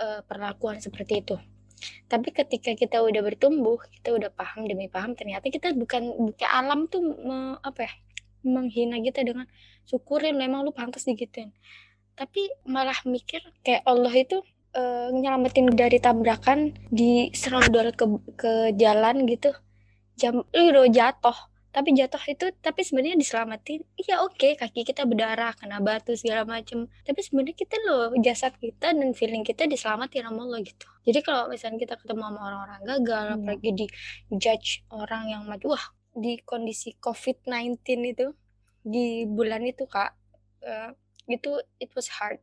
uh, 0.00 0.24
perlakuan 0.24 0.80
seperti 0.80 1.20
itu 1.20 1.36
tapi 2.08 2.32
ketika 2.32 2.72
kita 2.72 3.04
udah 3.04 3.20
bertumbuh 3.20 3.76
kita 4.00 4.16
udah 4.16 4.30
paham 4.32 4.64
demi 4.64 4.88
paham 4.88 5.12
ternyata 5.12 5.52
kita 5.52 5.76
bukan 5.76 6.08
bukan 6.16 6.48
alam 6.48 6.88
tuh 6.88 7.02
me, 7.02 7.60
apa 7.60 7.86
ya 7.86 7.92
menghina 8.46 9.02
kita 9.02 9.26
dengan 9.26 9.50
syukurin 9.84 10.38
memang 10.38 10.62
lu 10.62 10.70
pantas 10.70 11.04
digituin. 11.04 11.50
Tapi 12.14 12.48
malah 12.64 12.96
mikir 13.04 13.42
kayak 13.60 13.84
Allah 13.84 14.14
itu 14.14 14.40
uh, 14.72 15.10
nyelamatin 15.12 15.68
dari 15.74 15.98
tabrakan 16.00 16.72
di 16.88 17.28
serondol 17.34 17.92
ke 17.92 18.06
ke 18.38 18.52
jalan 18.78 19.26
gitu. 19.26 19.52
Jam 20.16 20.46
lu 20.54 20.84
jatuh 20.88 21.36
tapi 21.76 21.92
jatuh 21.92 22.24
itu 22.32 22.48
tapi 22.64 22.80
sebenarnya 22.80 23.20
diselamatin. 23.20 23.84
Iya 24.00 24.24
oke 24.24 24.40
okay, 24.40 24.52
kaki 24.56 24.80
kita 24.88 25.04
berdarah 25.04 25.52
kena 25.52 25.76
batu 25.84 26.16
segala 26.16 26.48
macem. 26.48 26.88
Tapi 27.04 27.20
sebenarnya 27.20 27.52
kita 27.52 27.76
loh 27.84 28.16
jasad 28.24 28.56
kita 28.56 28.96
dan 28.96 29.12
feeling 29.12 29.44
kita 29.44 29.68
diselamatin 29.68 30.24
sama 30.24 30.48
Allah 30.48 30.64
gitu. 30.64 30.88
Jadi 31.04 31.20
kalau 31.20 31.52
misalnya 31.52 31.76
kita 31.76 32.00
ketemu 32.00 32.32
sama 32.32 32.40
orang-orang 32.48 32.80
gagal 32.80 33.24
hmm. 33.28 33.36
apalagi 33.36 33.70
di 33.76 33.86
judge 34.40 34.88
orang 34.88 35.28
yang 35.28 35.44
maju 35.44 35.76
wah 35.76 35.84
di 36.16 36.40
kondisi 36.48 36.96
COVID-19 36.96 37.76
itu 38.08 38.32
di 38.80 39.28
bulan 39.28 39.60
itu 39.68 39.84
kak 39.84 40.16
uh, 40.64 40.96
itu 41.28 41.60
it 41.76 41.92
was 41.92 42.08
hard. 42.08 42.40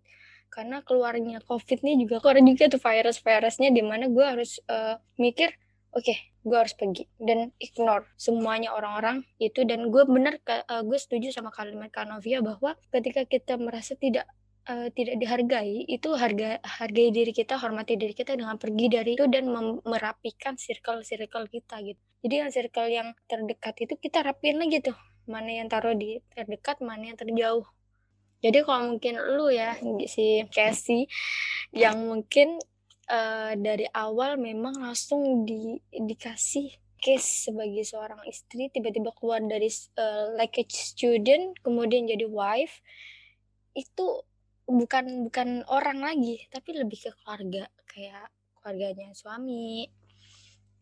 Karena 0.53 0.85
keluarnya 0.85 1.41
covid 1.41 1.81
nih 1.81 2.05
juga 2.05 2.21
keluar 2.21 2.37
juga 2.37 2.69
tuh 2.69 2.77
virus-virusnya 2.77 3.73
di 3.73 3.81
mana 3.81 4.05
gue 4.13 4.21
harus 4.21 4.61
uh, 4.69 5.01
mikir 5.17 5.49
oke 5.89 6.05
okay, 6.05 6.32
gue 6.43 6.57
harus 6.59 6.75
pergi. 6.75 7.07
Dan 7.17 7.51
ignore 7.57 8.07
semuanya 8.19 8.75
orang-orang 8.75 9.23
itu. 9.39 9.63
Dan 9.63 9.89
gue 9.89 10.03
bener 10.05 10.39
uh, 10.47 10.83
gue 10.83 10.99
setuju 10.99 11.31
sama 11.31 11.49
kalimat 11.49 11.89
Kanovia 11.89 12.43
bahwa 12.43 12.75
ketika 12.91 13.23
kita 13.25 13.55
merasa 13.57 13.95
tidak 13.95 14.27
uh, 14.69 14.87
tidak 14.91 15.19
dihargai 15.19 15.87
itu 15.87 16.09
harga 16.15 16.59
hargai 16.63 17.11
diri 17.11 17.31
kita 17.35 17.59
hormati 17.59 17.99
diri 17.99 18.15
kita 18.15 18.35
dengan 18.35 18.55
pergi 18.55 18.87
dari 18.91 19.15
itu 19.15 19.25
dan 19.27 19.51
merapikan 19.83 20.55
circle 20.55 21.03
circle 21.03 21.47
kita 21.51 21.79
gitu. 21.83 21.99
Jadi 22.23 22.35
yang 22.39 22.49
circle 22.51 22.87
yang 22.87 23.07
terdekat 23.27 23.75
itu 23.83 23.93
kita 23.99 24.23
rapiin 24.23 24.59
lagi 24.59 24.79
tuh. 24.79 24.95
Mana 25.27 25.63
yang 25.63 25.71
taruh 25.71 25.95
di 25.95 26.19
terdekat 26.35 26.83
mana 26.83 27.11
yang 27.11 27.19
terjauh. 27.19 27.63
Jadi 28.43 28.59
kalau 28.67 28.95
mungkin 28.95 29.15
lu 29.39 29.47
ya 29.47 29.79
si 30.03 30.43
Casey 30.51 31.07
yang 31.71 31.95
mungkin 32.03 32.59
uh, 33.09 33.53
dari 33.57 33.87
awal 33.91 34.37
memang 34.39 34.79
langsung 34.79 35.47
di, 35.47 35.79
dikasih 35.89 36.69
case 37.03 37.51
sebagai 37.51 37.83
seorang 37.83 38.23
istri 38.29 38.71
tiba-tiba 38.71 39.11
keluar 39.19 39.43
dari 39.43 39.67
uh, 39.99 40.31
like 40.39 40.55
a 40.55 40.63
student 40.71 41.51
kemudian 41.59 42.07
jadi 42.07 42.23
wife 42.31 42.79
itu 43.75 44.23
bukan 44.63 45.27
bukan 45.27 45.67
orang 45.67 45.99
lagi 45.99 46.47
tapi 46.47 46.79
lebih 46.79 47.03
ke 47.03 47.11
keluarga 47.19 47.67
kayak 47.91 48.31
keluarganya 48.63 49.11
suami 49.11 49.83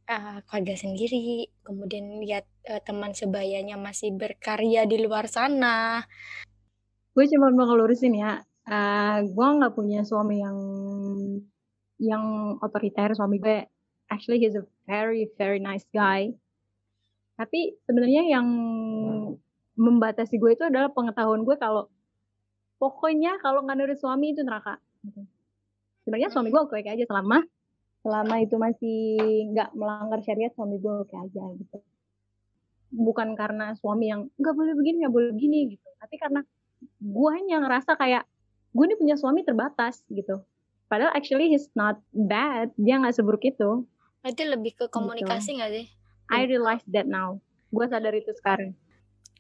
uh, 0.06 0.38
keluarga 0.46 0.76
sendiri 0.78 1.50
kemudian 1.66 2.22
lihat 2.22 2.46
uh, 2.70 2.82
teman 2.86 3.18
sebayanya 3.18 3.80
masih 3.82 4.14
berkarya 4.14 4.86
di 4.86 5.02
luar 5.02 5.26
sana. 5.26 6.06
Gue 7.12 7.28
cuma 7.28 7.52
mau 7.52 7.68
ngelurusin 7.68 8.16
ya, 8.16 8.40
uh, 8.70 9.18
gue 9.26 9.48
nggak 9.60 9.76
punya 9.76 10.06
suami 10.08 10.40
yang 10.40 10.58
yang 12.02 12.58
otoriter, 12.58 13.14
suami 13.14 13.38
gue 13.38 13.70
actually 14.10 14.42
he's 14.42 14.58
a 14.58 14.66
very 14.90 15.30
very 15.38 15.62
nice 15.62 15.86
guy. 15.94 16.34
Tapi 17.38 17.78
sebenarnya 17.86 18.26
yang 18.26 18.48
membatasi 19.78 20.42
gue 20.42 20.58
itu 20.58 20.66
adalah 20.66 20.90
pengetahuan 20.90 21.46
gue 21.46 21.56
kalau 21.62 21.88
pokoknya 22.82 23.38
kalau 23.40 23.62
nggak 23.62 23.78
nurut 23.78 24.00
suami 24.02 24.34
itu 24.34 24.42
neraka. 24.42 24.82
Sebenarnya 26.02 26.34
suami 26.34 26.50
gue 26.50 26.62
oke 26.62 26.82
aja 26.82 27.06
selama 27.06 27.46
selama 28.02 28.42
itu 28.42 28.58
masih 28.58 29.00
nggak 29.54 29.78
melanggar 29.78 30.20
syariat 30.26 30.50
suami 30.58 30.82
gue 30.82 30.94
oke 31.06 31.14
aja 31.14 31.44
gitu. 31.54 31.78
Bukan 32.92 33.38
karena 33.38 33.78
suami 33.78 34.10
yang 34.10 34.26
nggak 34.42 34.56
boleh 34.58 34.74
begini 34.74 35.06
nggak 35.06 35.14
boleh 35.14 35.30
begini 35.38 35.78
gitu, 35.78 35.88
tapi 36.02 36.18
karena 36.18 36.42
gue 36.98 37.30
hanya 37.38 37.62
ngerasa 37.62 37.94
kayak 37.94 38.26
gue 38.74 38.84
ini 38.90 38.98
punya 38.98 39.16
suami 39.16 39.46
terbatas 39.46 40.02
gitu 40.10 40.42
padahal 40.92 41.16
actually 41.16 41.48
he's 41.48 41.72
not 41.72 42.04
bad. 42.12 42.76
Dia 42.76 43.00
nggak 43.00 43.16
seburuk 43.16 43.48
itu. 43.48 43.88
Berarti 44.20 44.44
lebih 44.44 44.76
ke 44.76 44.86
komunikasi 44.92 45.56
gitu. 45.56 45.64
nggak 45.64 45.72
gitu. 45.72 45.80
sih? 45.80 45.88
I 46.28 46.44
realize 46.44 46.84
that 46.92 47.08
now. 47.08 47.40
Gue 47.72 47.88
sadar 47.88 48.12
itu 48.12 48.36
sekarang. 48.36 48.76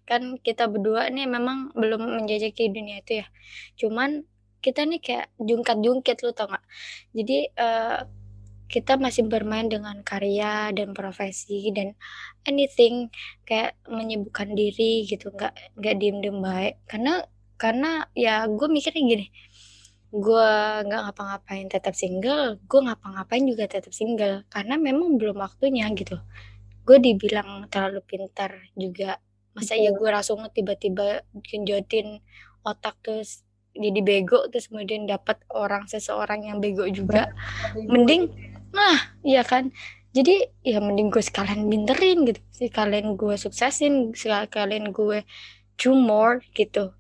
Kan 0.08 0.40
kita 0.40 0.72
berdua 0.72 1.12
nih 1.12 1.28
memang 1.28 1.76
belum 1.76 2.24
menjajaki 2.24 2.72
dunia 2.72 3.04
itu 3.04 3.20
ya. 3.20 3.28
Cuman 3.76 4.24
kita 4.64 4.88
nih 4.88 5.04
kayak 5.04 5.28
jungkat-jungkit 5.42 6.22
lu 6.22 6.32
tau 6.38 6.46
gak 6.46 6.62
jadi 7.18 7.50
uh, 7.58 8.06
kita 8.70 8.94
masih 8.96 9.26
bermain 9.26 9.66
dengan 9.68 10.00
karya 10.06 10.72
dan 10.72 10.96
profesi 10.96 11.74
dan 11.76 11.92
anything 12.48 13.12
kayak 13.44 13.76
menyibukkan 13.84 14.56
diri 14.56 15.04
gitu. 15.04 15.28
Nggak 15.36 15.76
nggak 15.76 15.96
diem 16.00 16.18
diem 16.24 16.40
baik. 16.40 16.80
Karena 16.88 17.28
karena 17.60 18.08
ya 18.18 18.48
gue 18.50 18.68
mikirnya 18.72 19.04
gini 19.06 19.28
gue 20.12 20.52
nggak 20.86 21.02
ngapa-ngapain 21.08 21.68
tetap 21.72 21.96
single 21.96 22.60
gue 22.68 22.80
ngapa-ngapain 22.84 23.44
juga 23.48 23.66
tetap 23.68 23.96
single 23.96 24.44
karena 24.52 24.76
memang 24.76 25.16
belum 25.16 25.40
waktunya 25.40 25.88
gitu 25.96 26.20
gue 26.84 26.98
dibilang 27.00 27.72
terlalu 27.72 28.04
pintar 28.04 28.52
juga 28.76 29.18
masa 29.56 29.80
ya 29.80 29.96
gue 29.96 30.10
langsung 30.12 30.44
tiba-tiba 30.52 31.24
genjotin 31.48 32.20
otak 32.68 33.00
terus 33.00 33.48
jadi 33.72 34.04
bego 34.04 34.52
terus 34.52 34.68
kemudian 34.68 35.08
dapat 35.08 35.40
orang 35.48 35.88
seseorang 35.88 36.44
yang 36.44 36.60
bego 36.60 36.84
juga 36.92 37.32
mending 37.76 38.52
Nah, 38.72 38.98
iya 39.22 39.44
kan? 39.44 39.70
Jadi 40.12 40.44
ya 40.64 40.84
mending 40.84 41.12
gue 41.12 41.24
sekalian 41.24 41.68
binterin 41.72 42.28
gitu. 42.28 42.40
Sekalian 42.52 43.16
gue 43.16 43.36
suksesin, 43.40 44.12
sekalian 44.16 44.92
gue 44.92 45.24
do 45.80 45.92
more 45.96 46.44
gitu. 46.56 46.92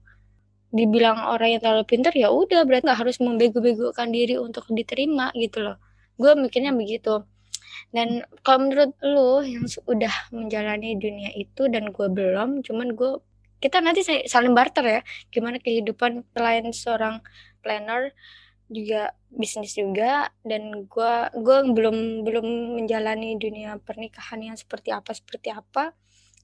Dibilang 0.72 1.20
orang 1.28 1.58
yang 1.58 1.62
terlalu 1.64 1.84
pinter 1.84 2.14
ya 2.16 2.32
udah 2.32 2.64
berarti 2.64 2.88
nggak 2.88 3.00
harus 3.04 3.18
membego-begokan 3.20 4.10
diri 4.12 4.40
untuk 4.40 4.66
diterima 4.72 5.32
gitu 5.36 5.64
loh. 5.64 5.78
Gue 6.16 6.32
mikirnya 6.40 6.72
begitu. 6.76 7.24
dan 7.92 8.24
kalau 8.46 8.68
menurut 8.68 8.92
lu 9.04 9.44
yang 9.44 9.66
sudah 9.68 10.12
menjalani 10.32 10.96
dunia 10.96 11.32
itu 11.36 11.68
dan 11.68 11.92
gue 11.92 12.08
belum 12.08 12.64
cuman 12.64 12.96
gue 12.96 13.20
kita 13.62 13.78
nanti 13.84 14.02
saling 14.06 14.58
barter 14.58 14.84
ya 14.84 15.02
gimana 15.30 15.62
kehidupan 15.62 16.26
selain 16.34 16.66
seorang 16.74 17.22
planner 17.62 18.16
juga 18.72 19.12
bisnis 19.30 19.76
juga 19.76 20.32
dan 20.48 20.88
gue 20.88 21.14
gue 21.36 21.58
belum 21.76 22.24
belum 22.24 22.48
menjalani 22.82 23.36
dunia 23.36 23.78
pernikahan 23.84 24.40
yang 24.42 24.58
seperti 24.58 24.90
apa 24.96 25.12
seperti 25.12 25.52
apa 25.52 25.92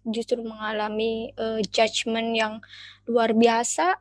justru 0.08 0.44
mengalami 0.44 1.32
uh, 1.36 1.60
judgement 1.72 2.32
yang 2.36 2.54
luar 3.08 3.32
biasa 3.32 3.98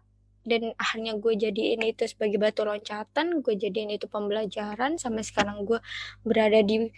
dan 0.46 0.72
akhirnya 0.78 1.18
gue 1.18 1.34
jadiin 1.34 1.82
itu 1.82 2.06
sebagai 2.06 2.38
batu 2.38 2.62
loncatan 2.62 3.42
gue 3.42 3.54
jadiin 3.58 3.98
itu 3.98 4.06
pembelajaran 4.06 4.96
sampai 4.96 5.26
sekarang 5.26 5.66
gue 5.66 5.82
berada 6.22 6.62
di 6.62 6.88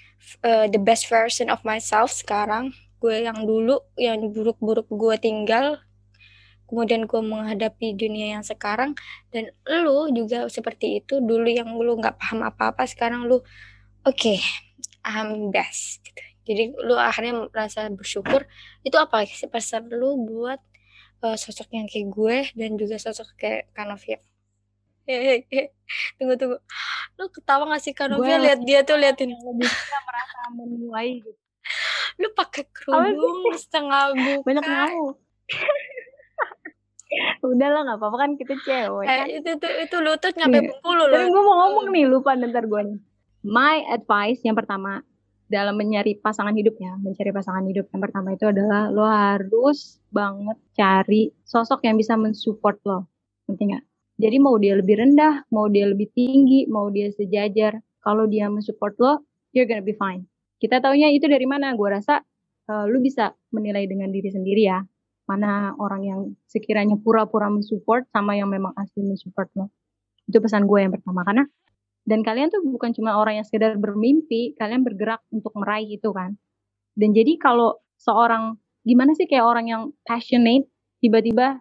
uh, 0.44 0.68
the 0.68 0.78
best 0.78 1.08
version 1.08 1.48
of 1.48 1.64
myself 1.64 2.12
sekarang. 2.12 2.76
Gue 3.00 3.24
yang 3.24 3.48
dulu 3.48 3.80
yang 3.96 4.30
buruk-buruk 4.30 4.86
gue 4.92 5.16
tinggal 5.18 5.80
kemudian 6.68 7.08
gue 7.08 7.20
menghadapi 7.24 7.96
dunia 7.96 8.38
yang 8.38 8.44
sekarang. 8.44 8.92
Dan 9.32 9.48
lu 9.64 10.12
juga 10.12 10.44
seperti 10.52 11.00
itu 11.00 11.24
dulu 11.24 11.48
yang 11.48 11.72
lu 11.80 11.96
nggak 11.96 12.20
paham 12.20 12.44
apa-apa 12.44 12.84
sekarang 12.84 13.24
lu 13.24 13.40
oke 13.40 13.44
okay, 14.04 14.44
I'm 15.08 15.48
best. 15.48 16.04
Gitu. 16.04 16.22
Jadi 16.48 16.62
lu 16.80 16.96
akhirnya 16.96 17.48
merasa 17.48 17.88
bersyukur. 17.92 18.48
Itu 18.80 18.96
apa 18.96 19.24
sih 19.28 19.48
pesan 19.48 19.92
lu 19.92 20.16
buat 20.24 20.60
uh, 21.24 21.36
sosok 21.38 21.68
yang 21.74 21.86
kayak 21.90 22.08
gue 22.10 22.36
dan 22.54 22.70
juga 22.78 22.96
sosok 22.98 23.34
kayak 23.38 23.70
Kanovia. 23.74 24.18
Tunggu 26.20 26.34
tunggu. 26.36 26.58
Lu 27.16 27.24
ketawa 27.32 27.64
gak 27.74 27.82
sih 27.82 27.94
Kanovia 27.96 28.36
lihat 28.38 28.60
dia 28.62 28.84
tuh 28.84 29.00
liatin. 29.00 29.32
Lebih 29.32 29.70
merasa 30.04 30.38
menuai 30.52 31.24
gitu. 31.24 31.40
Lu 32.18 32.28
pakai 32.34 32.64
kerudung 32.70 33.54
setengah 33.56 34.12
buka. 34.12 34.44
Banyak 34.44 34.64
mau. 34.66 35.16
Udah 37.40 37.68
lah 37.72 37.80
nggak 37.88 37.98
apa-apa 38.04 38.16
kan 38.20 38.30
kita 38.36 38.54
cewek. 38.60 39.06
Eh, 39.08 39.16
kan? 39.16 39.26
itu 39.32 39.50
tuh 39.56 39.72
itu 39.80 39.96
lutut 40.04 40.34
nyampe 40.36 40.60
bengkulu 40.60 41.08
loh. 41.08 41.16
Tapi 41.16 41.28
gue 41.32 41.42
mau 41.42 41.56
ngomong 41.64 41.86
nih 41.88 42.04
lupa 42.04 42.36
ntar 42.36 42.68
gue 42.68 42.82
nih. 42.84 42.98
My 43.48 43.80
advice 43.88 44.44
yang 44.44 44.58
pertama 44.58 45.00
dalam 45.48 45.80
mencari 45.80 46.20
pasangan 46.20 46.52
hidup 46.52 46.76
ya, 46.76 46.92
mencari 47.00 47.32
pasangan 47.32 47.64
hidup 47.64 47.88
yang 47.88 48.02
pertama 48.04 48.36
itu 48.36 48.44
adalah 48.44 48.92
lo 48.92 49.08
harus 49.08 49.96
banget 50.12 50.56
cari 50.76 51.32
sosok 51.42 51.88
yang 51.88 51.96
bisa 51.96 52.14
mensupport 52.20 52.76
lo, 52.84 52.98
ngerti 53.48 53.64
nggak? 53.72 53.84
Jadi 54.18 54.36
mau 54.42 54.60
dia 54.60 54.76
lebih 54.76 55.00
rendah, 55.00 55.48
mau 55.48 55.72
dia 55.72 55.88
lebih 55.88 56.12
tinggi, 56.12 56.68
mau 56.68 56.92
dia 56.92 57.08
sejajar, 57.08 57.80
kalau 58.04 58.28
dia 58.28 58.52
mensupport 58.52 58.94
lo, 59.00 59.12
you're 59.56 59.64
gonna 59.64 59.80
be 59.80 59.96
fine. 59.96 60.28
Kita 60.60 60.84
taunya 60.84 61.08
itu 61.08 61.24
dari 61.30 61.48
mana? 61.48 61.72
Gue 61.72 61.96
rasa 61.96 62.20
uh, 62.68 62.84
lu 62.84 63.00
bisa 63.00 63.32
menilai 63.54 63.88
dengan 63.88 64.12
diri 64.12 64.28
sendiri 64.28 64.68
ya, 64.68 64.84
mana 65.24 65.72
orang 65.80 66.02
yang 66.04 66.20
sekiranya 66.44 67.00
pura-pura 67.00 67.48
mensupport 67.48 68.04
sama 68.12 68.36
yang 68.36 68.52
memang 68.52 68.76
asli 68.76 69.00
mensupport 69.00 69.48
lo. 69.56 69.66
Itu 70.28 70.44
pesan 70.44 70.68
gue 70.68 70.78
yang 70.84 70.92
pertama 70.92 71.24
karena 71.24 71.48
dan 72.08 72.24
kalian 72.24 72.48
tuh 72.48 72.64
bukan 72.64 72.96
cuma 72.96 73.20
orang 73.20 73.36
yang 73.36 73.44
sekedar 73.44 73.76
bermimpi, 73.76 74.56
kalian 74.56 74.80
bergerak 74.80 75.20
untuk 75.28 75.52
meraih 75.52 76.00
itu 76.00 76.08
kan. 76.16 76.40
Dan 76.96 77.12
jadi 77.12 77.36
kalau 77.36 77.76
seorang 78.00 78.56
gimana 78.88 79.12
sih 79.12 79.28
kayak 79.28 79.44
orang 79.44 79.68
yang 79.68 79.82
passionate 80.08 80.64
tiba-tiba 81.04 81.60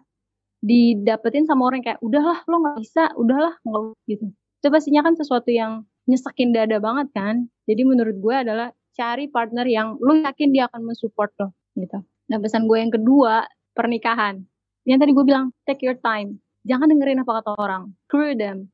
didapetin 0.64 1.44
sama 1.44 1.68
orang 1.68 1.84
kayak 1.84 2.00
udahlah 2.00 2.40
lo 2.48 2.64
nggak 2.64 2.76
bisa, 2.80 3.12
udahlah 3.20 3.60
nggak 3.60 3.82
gitu. 4.08 4.26
Itu 4.32 4.68
pastinya 4.72 5.04
kan 5.04 5.14
sesuatu 5.20 5.52
yang 5.52 5.84
nyesakin 6.08 6.56
dada 6.56 6.80
banget 6.80 7.12
kan. 7.12 7.52
Jadi 7.68 7.84
menurut 7.84 8.16
gue 8.16 8.34
adalah 8.48 8.72
cari 8.96 9.28
partner 9.28 9.68
yang 9.68 10.00
lo 10.00 10.16
yakin 10.16 10.48
dia 10.50 10.64
akan 10.72 10.80
mensupport 10.88 11.30
lo 11.44 11.48
gitu. 11.76 12.00
Nah 12.32 12.38
pesan 12.40 12.64
gue 12.64 12.78
yang 12.80 12.90
kedua 12.90 13.44
pernikahan. 13.76 14.40
Yang 14.88 14.98
tadi 15.04 15.10
gue 15.12 15.24
bilang 15.28 15.52
take 15.68 15.84
your 15.84 16.00
time. 16.00 16.40
Jangan 16.64 16.88
dengerin 16.88 17.20
apa 17.20 17.44
kata 17.44 17.52
orang. 17.60 17.92
Screw 18.08 18.32
them 18.32 18.72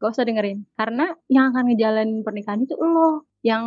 gak 0.00 0.10
usah 0.14 0.24
dengerin. 0.26 0.66
Karena 0.78 1.10
yang 1.30 1.54
akan 1.54 1.64
ngejalanin 1.70 2.20
pernikahan 2.26 2.60
itu 2.62 2.74
lo. 2.78 3.26
Yang 3.44 3.64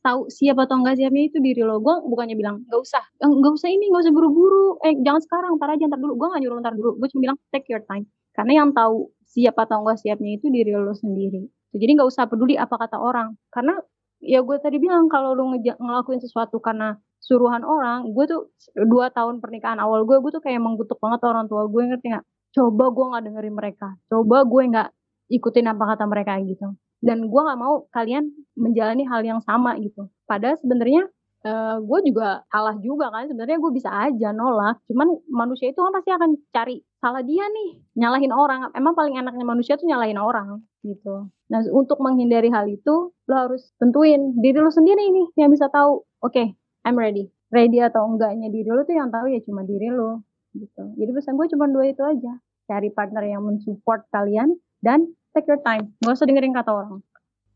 tahu 0.00 0.32
siapa 0.32 0.64
atau 0.64 0.80
enggak 0.80 0.96
siapnya 0.96 1.28
itu 1.28 1.38
diri 1.42 1.60
lo. 1.60 1.78
Gue 1.82 2.00
bukannya 2.08 2.36
bilang 2.38 2.64
gak 2.68 2.80
usah. 2.80 3.04
Gak 3.20 3.52
usah 3.54 3.68
ini 3.70 3.90
gak 3.92 4.08
usah 4.08 4.14
buru-buru. 4.14 4.80
Eh 4.84 4.96
jangan 5.04 5.22
sekarang. 5.22 5.52
Ntar 5.60 5.76
aja 5.76 5.84
ntar 5.90 6.00
dulu. 6.00 6.14
Gue 6.16 6.28
gak 6.32 6.40
nyuruh 6.42 6.58
ntar 6.64 6.74
dulu. 6.74 6.90
Gue 6.98 7.08
cuma 7.12 7.20
bilang 7.30 7.38
take 7.52 7.68
your 7.68 7.82
time. 7.84 8.08
Karena 8.34 8.64
yang 8.64 8.74
tahu 8.74 9.12
siapa 9.28 9.66
atau 9.68 9.84
enggak 9.84 9.98
siapnya 10.02 10.30
itu 10.36 10.46
diri 10.50 10.72
lo 10.74 10.94
sendiri. 10.96 11.46
Jadi 11.74 11.90
gak 11.98 12.08
usah 12.08 12.24
peduli 12.30 12.54
apa 12.58 12.74
kata 12.78 12.96
orang. 12.98 13.36
Karena 13.52 13.76
ya 14.24 14.40
gue 14.40 14.56
tadi 14.56 14.80
bilang 14.80 15.06
kalau 15.12 15.36
lo 15.36 15.52
ngelakuin 15.52 16.20
sesuatu 16.22 16.56
karena 16.64 16.96
suruhan 17.24 17.64
orang 17.64 18.12
gue 18.12 18.24
tuh 18.28 18.52
dua 18.84 19.08
tahun 19.08 19.40
pernikahan 19.40 19.80
awal 19.80 20.04
gue 20.04 20.20
gue 20.20 20.32
tuh 20.32 20.44
kayak 20.44 20.60
menggutuk 20.60 21.00
banget 21.00 21.24
orang 21.24 21.48
tua 21.48 21.64
gue 21.68 21.82
ngerti 21.88 22.12
nggak? 22.12 22.24
Coba 22.54 22.84
gue 22.92 23.04
nggak 23.10 23.22
dengerin 23.26 23.54
mereka. 23.56 23.88
Coba 24.06 24.36
gue 24.46 24.62
nggak 24.70 24.88
ikutin 25.28 25.70
apa 25.70 25.94
kata 25.94 26.04
mereka 26.08 26.36
gitu. 26.42 26.74
Dan 27.04 27.28
gue 27.28 27.40
nggak 27.40 27.60
mau 27.60 27.84
kalian 27.92 28.32
menjalani 28.56 29.04
hal 29.04 29.20
yang 29.20 29.40
sama 29.44 29.76
gitu. 29.76 30.08
Padahal 30.24 30.56
sebenarnya 30.56 31.04
uh, 31.44 31.76
gue 31.84 31.98
juga 32.08 32.40
salah 32.48 32.76
juga 32.80 33.12
kan. 33.12 33.28
Sebenarnya 33.28 33.60
gue 33.60 33.72
bisa 33.76 33.92
aja 33.92 34.32
nolak. 34.32 34.80
Cuman 34.88 35.20
manusia 35.28 35.68
itu 35.68 35.80
kan 35.84 35.92
pasti 35.92 36.10
akan 36.16 36.30
cari 36.48 36.80
salah 37.04 37.20
dia 37.20 37.44
nih. 37.44 37.84
Nyalahin 38.00 38.32
orang. 38.32 38.72
Emang 38.72 38.96
paling 38.96 39.20
enaknya 39.20 39.44
manusia 39.44 39.76
tuh 39.76 39.84
nyalahin 39.84 40.16
orang 40.16 40.64
gitu. 40.80 41.28
Nah 41.52 41.60
untuk 41.72 42.00
menghindari 42.00 42.48
hal 42.48 42.64
itu 42.68 43.12
lo 43.12 43.34
harus 43.36 43.72
tentuin 43.76 44.32
diri 44.40 44.58
lo 44.60 44.72
sendiri 44.72 45.04
nih 45.12 45.28
yang 45.36 45.52
bisa 45.52 45.68
tahu 45.68 46.04
oke 46.24 46.32
okay, 46.32 46.56
I'm 46.88 46.96
ready. 46.96 47.28
Ready 47.52 47.84
atau 47.84 48.08
enggaknya 48.08 48.48
diri 48.48 48.68
lo 48.72 48.82
tuh 48.88 48.96
yang 48.96 49.12
tahu 49.12 49.28
ya 49.28 49.44
cuma 49.44 49.64
diri 49.68 49.92
lo 49.92 50.24
gitu. 50.56 50.96
Jadi 50.96 51.10
pesan 51.12 51.36
gue 51.36 51.46
cuma 51.52 51.68
dua 51.68 51.84
itu 51.92 52.00
aja. 52.00 52.40
Cari 52.64 52.88
partner 52.96 53.28
yang 53.28 53.44
mensupport 53.44 54.08
kalian 54.08 54.56
dan 54.84 55.08
take 55.32 55.48
your 55.48 55.60
time. 55.64 55.96
Nggak 56.04 56.14
usah 56.20 56.28
dengerin 56.28 56.52
kata 56.52 56.70
orang. 56.70 57.00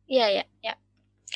Iya 0.09 0.26
iya 0.33 0.45
iya. 0.64 0.74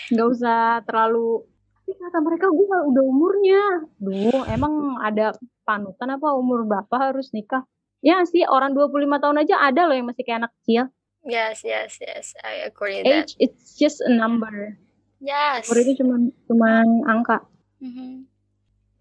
Nggak 0.09 0.29
usah 0.33 0.81
terlalu 0.89 1.45
tapi 1.83 1.99
kata 1.99 2.19
mereka 2.25 2.47
gue 2.49 2.79
udah 2.89 3.05
umurnya. 3.05 3.63
Duh 4.01 4.49
emang 4.49 4.97
ada 5.05 5.37
panutan 5.69 6.17
apa 6.17 6.33
umur 6.33 6.65
berapa 6.65 7.13
harus 7.13 7.29
nikah? 7.37 7.69
Ya 8.01 8.25
sih 8.25 8.49
orang 8.49 8.73
25 8.73 9.21
tahun 9.21 9.37
aja 9.45 9.61
ada 9.61 9.85
loh 9.85 9.93
yang 9.93 10.09
masih 10.09 10.25
kayak 10.25 10.49
anak 10.49 10.53
kecil. 10.65 10.89
Yes 11.29 11.61
yes 11.61 12.01
yes. 12.01 12.33
I 12.41 12.65
agree 12.65 13.05
age 13.05 13.37
that. 13.37 13.45
it's 13.45 13.77
just 13.77 14.01
a 14.01 14.09
number. 14.09 14.81
Yes. 15.21 15.69
Umur 15.69 15.85
itu 15.85 16.01
cuma 16.01 16.15
cuma 16.49 16.71
angka. 17.05 17.45
Mm-hmm. 17.83 18.31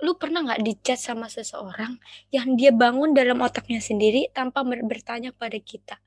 lu 0.01 0.17
pernah 0.17 0.41
nggak 0.41 0.65
dicat 0.65 0.97
sama 0.97 1.29
seseorang 1.29 2.01
yang 2.33 2.57
dia 2.57 2.73
bangun 2.73 3.13
dalam 3.13 3.37
otaknya 3.45 3.77
sendiri 3.77 4.25
tanpa 4.33 4.65
bertanya 4.65 5.29
pada 5.29 5.61
kita 5.61 6.01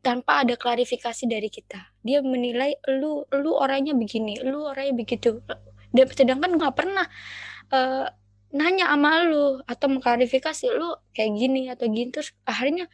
tanpa 0.00 0.44
ada 0.44 0.56
klarifikasi 0.56 1.28
dari 1.28 1.52
kita. 1.52 1.92
Dia 2.00 2.24
menilai 2.24 2.80
lu 2.88 3.24
lu 3.28 3.50
orangnya 3.52 3.92
begini, 3.92 4.40
lu 4.40 4.64
orangnya 4.64 4.96
begitu. 4.96 5.44
Dan 5.94 6.08
sedangkan 6.10 6.56
nggak 6.56 6.74
pernah 6.74 7.06
uh, 7.70 8.08
nanya 8.54 8.86
sama 8.94 9.26
lu 9.26 9.58
atau 9.66 9.86
mengklarifikasi 9.90 10.66
lu 10.78 10.94
kayak 11.10 11.32
gini 11.34 11.62
atau 11.74 11.90
gini 11.90 12.14
terus 12.14 12.30
akhirnya 12.46 12.86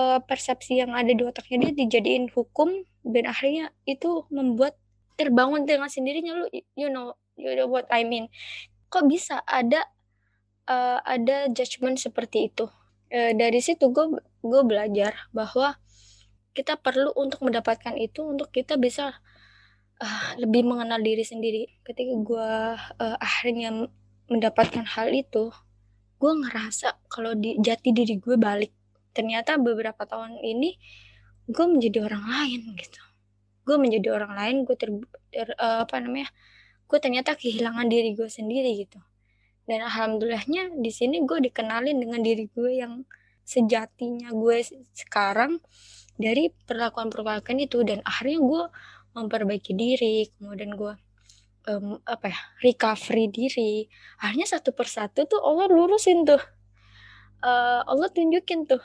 uh, 0.00 0.24
persepsi 0.24 0.80
yang 0.80 0.96
ada 0.96 1.12
di 1.12 1.20
otaknya 1.20 1.68
dia 1.68 1.84
dijadiin 1.84 2.32
hukum 2.32 2.72
dan 3.04 3.28
akhirnya 3.28 3.76
itu 3.84 4.24
membuat 4.32 4.72
terbangun 5.20 5.68
dengan 5.68 5.92
sendirinya 5.92 6.32
lu 6.32 6.46
you 6.74 6.88
know 6.88 7.12
you 7.36 7.52
know 7.52 7.68
what 7.68 7.84
I 7.92 8.08
mean. 8.08 8.32
Kok 8.88 9.08
bisa 9.08 9.40
ada 9.44 9.84
uh, 10.68 11.00
ada 11.04 11.48
judgement 11.52 12.00
seperti 12.00 12.48
itu? 12.48 12.68
Uh, 13.12 13.36
dari 13.36 13.60
situ 13.60 13.92
gue 13.92 14.16
gue 14.40 14.62
belajar 14.64 15.28
bahwa 15.36 15.76
kita 16.52 16.76
perlu 16.76 17.12
untuk 17.16 17.44
mendapatkan 17.48 17.96
itu 17.96 18.20
untuk 18.24 18.52
kita 18.52 18.76
bisa 18.76 19.16
uh, 20.00 20.28
lebih 20.36 20.68
mengenal 20.68 21.00
diri 21.00 21.24
sendiri. 21.24 21.80
Ketika 21.80 22.12
gue 22.12 22.50
uh, 22.76 23.16
akhirnya 23.18 23.88
mendapatkan 24.28 24.84
hal 24.84 25.12
itu 25.12 25.52
gue 26.20 26.32
ngerasa 26.32 27.02
kalau 27.10 27.34
di 27.34 27.58
jati 27.58 27.90
diri 27.90 28.20
gue 28.20 28.36
balik. 28.36 28.72
Ternyata 29.12 29.58
beberapa 29.58 30.04
tahun 30.04 30.38
ini 30.40 30.76
gue 31.50 31.66
menjadi 31.66 32.04
orang 32.04 32.24
lain 32.24 32.60
gitu. 32.78 33.02
Gue 33.64 33.76
menjadi 33.80 34.08
orang 34.14 34.32
lain 34.36 34.56
gue 34.68 34.76
ter, 34.76 34.90
ter 35.32 35.48
uh, 35.56 35.88
apa 35.88 35.98
namanya 35.98 36.28
gue 36.86 36.98
ternyata 37.00 37.32
kehilangan 37.34 37.88
diri 37.88 38.12
gue 38.12 38.28
sendiri 38.28 38.76
gitu. 38.84 39.00
Dan 39.64 39.88
alhamdulillahnya 39.88 40.76
di 40.76 40.90
sini 40.92 41.24
gue 41.24 41.38
dikenalin 41.48 41.96
dengan 41.96 42.20
diri 42.20 42.44
gue 42.52 42.70
yang 42.76 43.08
sejatinya 43.42 44.30
gue 44.30 44.62
sekarang 44.94 45.58
dari 46.16 46.52
perlakuan-perlakuan 46.66 47.58
itu. 47.62 47.82
Dan 47.82 48.00
akhirnya 48.04 48.38
gue 48.40 48.62
memperbaiki 49.12 49.76
diri 49.76 50.24
kemudian 50.40 50.72
gue 50.72 50.96
um, 51.68 52.00
apa 52.04 52.32
ya 52.32 52.40
recovery 52.64 53.28
diri. 53.28 53.86
Akhirnya 54.20 54.48
satu 54.48 54.72
persatu 54.72 55.28
tuh 55.28 55.40
Allah 55.40 55.68
lurusin 55.68 56.24
tuh. 56.24 56.40
Uh, 57.42 57.82
Allah 57.86 58.06
tunjukin 58.10 58.70
tuh 58.70 58.82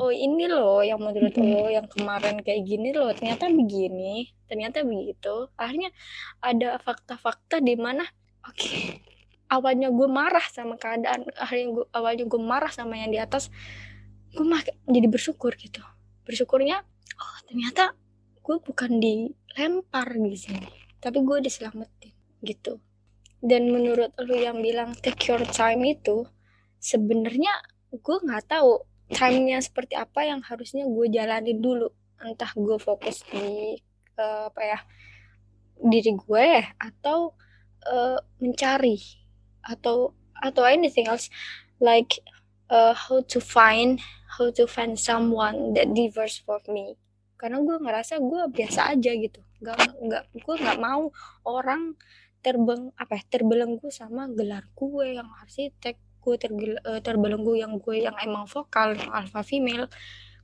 oh 0.00 0.10
ini 0.10 0.48
loh 0.48 0.80
yang 0.80 0.98
menurut 0.98 1.36
lo 1.36 1.68
yang 1.68 1.86
kemarin 1.86 2.40
kayak 2.40 2.64
gini 2.64 2.90
loh 2.90 3.12
ternyata 3.12 3.52
begini 3.52 4.32
ternyata 4.48 4.82
begitu. 4.82 5.52
Akhirnya 5.60 5.92
ada 6.40 6.80
fakta-fakta 6.80 7.60
di 7.60 7.76
mana 7.76 8.02
oke 8.42 8.56
okay, 8.56 9.04
awalnya 9.52 9.92
gue 9.92 10.08
marah 10.08 10.44
sama 10.48 10.80
keadaan 10.80 11.28
akhirnya 11.36 11.68
gue 11.76 11.84
awalnya 11.92 12.24
gue 12.24 12.40
marah 12.40 12.72
sama 12.72 12.96
yang 12.96 13.12
di 13.12 13.20
atas 13.20 13.52
gue 14.32 14.44
jadi 14.88 15.08
bersyukur 15.12 15.52
gitu 15.60 15.84
bersyukurnya 16.32 16.80
oh 17.20 17.36
ternyata 17.44 17.92
gue 18.40 18.56
bukan 18.64 18.96
dilempar 18.96 20.16
di 20.16 20.38
sini 20.40 20.72
tapi 21.02 21.18
gue 21.26 21.38
diselamatin 21.42 22.14
gitu. 22.46 22.78
Dan 23.42 23.74
menurut 23.74 24.14
lu 24.22 24.38
yang 24.38 24.62
bilang 24.62 24.94
take 25.02 25.26
your 25.26 25.42
time 25.50 25.82
itu 25.82 26.22
sebenarnya 26.78 27.50
gue 27.90 28.16
nggak 28.22 28.46
tahu 28.46 28.86
timenya 29.10 29.58
seperti 29.58 29.98
apa 29.98 30.22
yang 30.22 30.38
harusnya 30.46 30.86
gue 30.86 31.06
jalanin 31.10 31.58
dulu. 31.58 31.90
Entah 32.22 32.54
gue 32.54 32.78
fokus 32.78 33.26
di 33.26 33.74
uh, 34.14 34.46
apa 34.46 34.62
ya 34.62 34.78
diri 35.82 36.14
gue 36.14 36.46
atau 36.78 37.34
uh, 37.90 38.18
mencari 38.38 39.02
atau 39.66 40.14
atau 40.38 40.62
anything 40.62 41.10
else. 41.10 41.26
Like 41.82 42.22
uh, 42.70 42.94
how 42.94 43.18
to 43.24 43.38
find 43.40 43.98
how 44.38 44.48
to 44.52 44.64
find 44.64 44.96
someone 44.96 45.74
that 45.74 45.90
diverse 45.92 46.40
for 46.40 46.60
me. 46.68 46.96
Karena 47.36 47.58
gue 47.58 47.76
ngerasa 47.76 48.22
gue 48.22 48.42
biasa 48.54 48.94
aja 48.94 49.10
gitu. 49.12 49.40
Nggak 49.58 49.78
nggak 49.98 50.24
gue 50.38 50.54
nggak 50.62 50.78
mau 50.78 51.10
orang 51.42 51.98
terbeng 52.42 52.90
apa 52.98 53.22
ya 53.22 53.24
terbelenggu 53.38 53.86
sama 53.94 54.26
gelar 54.26 54.66
gue 54.74 55.14
yang 55.14 55.30
arsitek 55.46 55.94
gue 56.22 56.34
tergel, 56.38 56.78
uh, 56.86 57.02
terbelenggu 57.02 57.58
yang 57.58 57.82
gue 57.82 58.06
yang 58.06 58.14
emang 58.22 58.46
vokal 58.46 58.94
yang 58.94 59.10
alpha 59.10 59.42
female. 59.42 59.90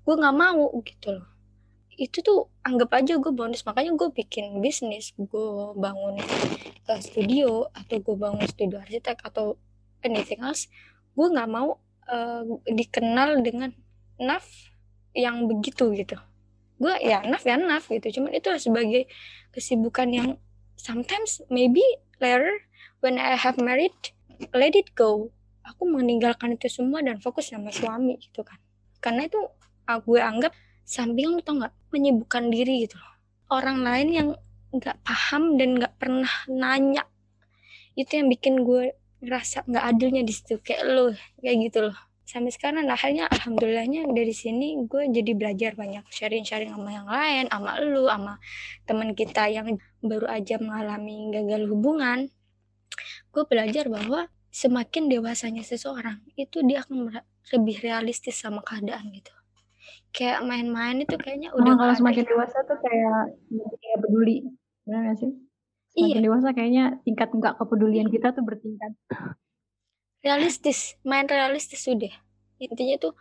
Gue 0.03 0.15
nggak 0.19 0.37
mau 0.37 0.67
gitu 0.83 1.15
loh. 1.15 1.29
Itu 1.95 2.23
tuh 2.23 2.51
anggap 2.67 2.99
aja 2.99 3.19
gue 3.19 3.33
bonus. 3.35 3.63
Makanya 3.63 3.95
gue 3.95 4.09
bikin 4.11 4.59
bisnis. 4.59 5.15
Gue 5.15 5.75
bangun 5.79 6.19
uh, 6.91 7.01
studio 7.03 7.71
atau 7.71 7.97
gue 8.03 8.17
bangun 8.19 8.43
studio 8.51 8.83
arsitek 8.83 9.23
atau 9.23 9.55
anything 10.03 10.43
else. 10.43 10.67
Gue 11.15 11.31
nggak 11.31 11.47
mau 11.51 11.79
uh, 12.09 12.43
dikenal 12.67 13.41
dengan 13.45 13.71
naf 14.19 14.45
yang 15.15 15.47
begitu 15.47 15.93
gitu. 15.95 16.17
Gue 16.81 16.95
ya 17.03 17.23
naf 17.23 17.45
ya 17.45 17.61
naf 17.61 17.87
gitu. 17.93 18.21
Cuman 18.21 18.35
itu 18.35 18.49
sebagai 18.59 19.07
kesibukan 19.55 20.09
yang 20.11 20.29
sometimes 20.79 21.43
maybe 21.53 21.83
later 22.19 22.51
when 23.05 23.21
I 23.21 23.39
have 23.39 23.61
married 23.61 23.95
let 24.57 24.75
it 24.75 24.95
go. 24.97 25.31
Aku 25.69 25.85
meninggalkan 25.85 26.57
itu 26.57 26.71
semua 26.73 27.05
dan 27.05 27.21
fokus 27.21 27.53
sama 27.53 27.69
suami 27.69 28.17
gitu 28.19 28.41
kan. 28.41 28.57
Karena 29.05 29.29
itu 29.29 29.39
aku 29.85 30.17
gue 30.17 30.23
anggap 30.25 30.53
samping 30.89 31.37
lu 31.37 31.41
tau 31.45 31.61
nggak 31.61 31.75
menyibukkan 31.93 32.49
diri 32.49 32.89
gitu 32.89 32.97
loh. 32.97 33.15
Orang 33.53 33.85
lain 33.85 34.09
yang 34.09 34.29
nggak 34.73 35.01
paham 35.05 35.57
dan 35.57 35.77
nggak 35.81 35.97
pernah 35.97 36.33
nanya 36.49 37.05
itu 37.99 38.15
yang 38.15 38.31
bikin 38.31 38.63
gue 38.63 38.95
ngerasa 39.23 39.67
nggak 39.67 39.85
adilnya 39.85 40.23
di 40.25 40.33
situ. 40.35 40.61
Kayak 40.63 40.83
lo 40.89 41.05
kayak 41.43 41.57
gitu 41.69 41.79
loh. 41.91 41.97
Sampai 42.29 42.53
sekarang 42.53 42.85
nah, 42.85 42.93
akhirnya 42.93 43.25
alhamdulillahnya 43.33 44.13
dari 44.13 44.37
sini 44.37 44.77
gue 44.85 45.09
jadi 45.09 45.33
belajar 45.33 45.73
banyak 45.73 46.05
sharing-sharing 46.13 46.77
sama 46.77 46.93
yang 46.93 47.09
lain 47.09 47.45
sama 47.49 47.81
lu 47.81 48.05
sama 48.05 48.37
teman 48.85 49.17
kita 49.17 49.49
yang 49.49 49.81
baru 50.05 50.29
aja 50.29 50.61
mengalami 50.61 51.33
gagal 51.33 51.73
hubungan. 51.73 52.29
Gue 53.33 53.45
belajar 53.49 53.89
bahwa 53.89 54.29
semakin 54.53 55.09
dewasanya 55.09 55.65
seseorang 55.65 56.21
itu 56.37 56.61
dia 56.69 56.85
akan 56.85 57.17
lebih 57.57 57.77
realistis 57.81 58.37
sama 58.37 58.61
keadaan 58.61 59.09
gitu. 59.09 59.33
Kayak 60.13 60.45
main-main 60.45 61.01
itu 61.01 61.17
kayaknya 61.17 61.49
udah 61.57 61.73
oh, 61.73 61.77
kalau 61.81 61.95
semakin 61.97 62.25
dewasa 62.29 62.61
tuh 62.69 62.77
kayak 62.81 63.39
kayak 63.81 63.99
peduli 64.05 64.45
benar 64.89 65.13
gak 65.13 65.17
sih 65.21 65.33
semakin 65.99 66.19
iya. 66.23 66.27
dewasa 66.31 66.49
kayaknya 66.55 66.85
tingkat 67.03 67.29
enggak 67.35 67.55
kepedulian 67.59 68.09
kita 68.09 68.31
tuh 68.31 68.47
bertingkat. 68.47 68.93
Realistis 70.23 70.95
main 71.03 71.27
realistis 71.27 71.83
sudah 71.83 72.15
intinya 72.59 72.99
tuh 72.99 73.15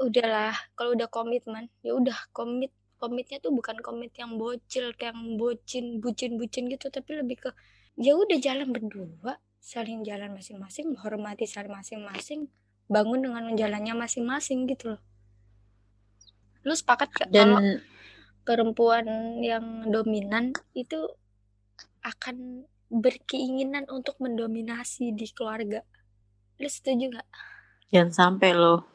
udahlah 0.00 0.56
kalau 0.74 0.96
udah 0.96 1.08
komitmen 1.08 1.68
ya 1.84 1.92
udah 1.96 2.16
komit 2.32 2.72
komitnya 2.96 3.36
tuh 3.40 3.52
bukan 3.52 3.76
komit 3.84 4.16
yang 4.16 4.40
bocil 4.40 4.96
kayak 4.96 5.12
yang 5.12 5.36
bocin 5.36 6.00
bucin 6.00 6.40
bucin 6.40 6.64
gitu 6.72 6.88
tapi 6.88 7.20
lebih 7.20 7.44
ke 7.44 7.50
ya 8.00 8.16
udah 8.16 8.40
jalan 8.40 8.72
berdua 8.72 9.36
saling 9.60 10.00
jalan 10.00 10.32
masing-masing 10.32 10.96
menghormati 10.96 11.44
saling 11.44 11.72
masing-masing 11.72 12.48
bangun 12.88 13.20
dengan 13.24 13.48
menjalannya 13.48 13.94
masing-masing 13.96 14.68
gitu 14.68 14.96
loh. 14.96 15.02
Lu 16.64 16.72
sepakat 16.76 17.08
gak 17.12 17.28
Dan... 17.32 17.48
kalau 17.52 17.60
perempuan 18.44 19.06
yang 19.40 19.88
dominan 19.88 20.52
itu 20.76 21.08
akan 22.04 22.68
berkeinginan 22.92 23.88
untuk 23.88 24.20
mendominasi 24.20 25.16
di 25.16 25.26
keluarga 25.32 25.82
lu 26.62 26.70
setuju 26.70 27.18
gak? 27.18 27.28
Jangan 27.90 28.12
sampai 28.14 28.54
lo. 28.54 28.86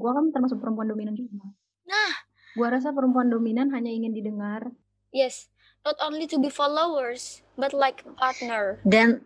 gua 0.00 0.10
kan 0.16 0.32
termasuk 0.32 0.56
perempuan 0.56 0.88
dominan 0.88 1.12
juga. 1.12 1.52
Nah, 1.84 2.12
gua 2.56 2.72
rasa 2.72 2.96
perempuan 2.96 3.28
dominan 3.28 3.68
hanya 3.76 3.92
ingin 3.92 4.16
didengar. 4.16 4.72
Yes, 5.12 5.52
not 5.84 6.00
only 6.00 6.24
to 6.26 6.40
be 6.40 6.48
followers 6.48 7.44
but 7.60 7.76
like 7.76 8.02
partner 8.16 8.80
dan 8.88 9.20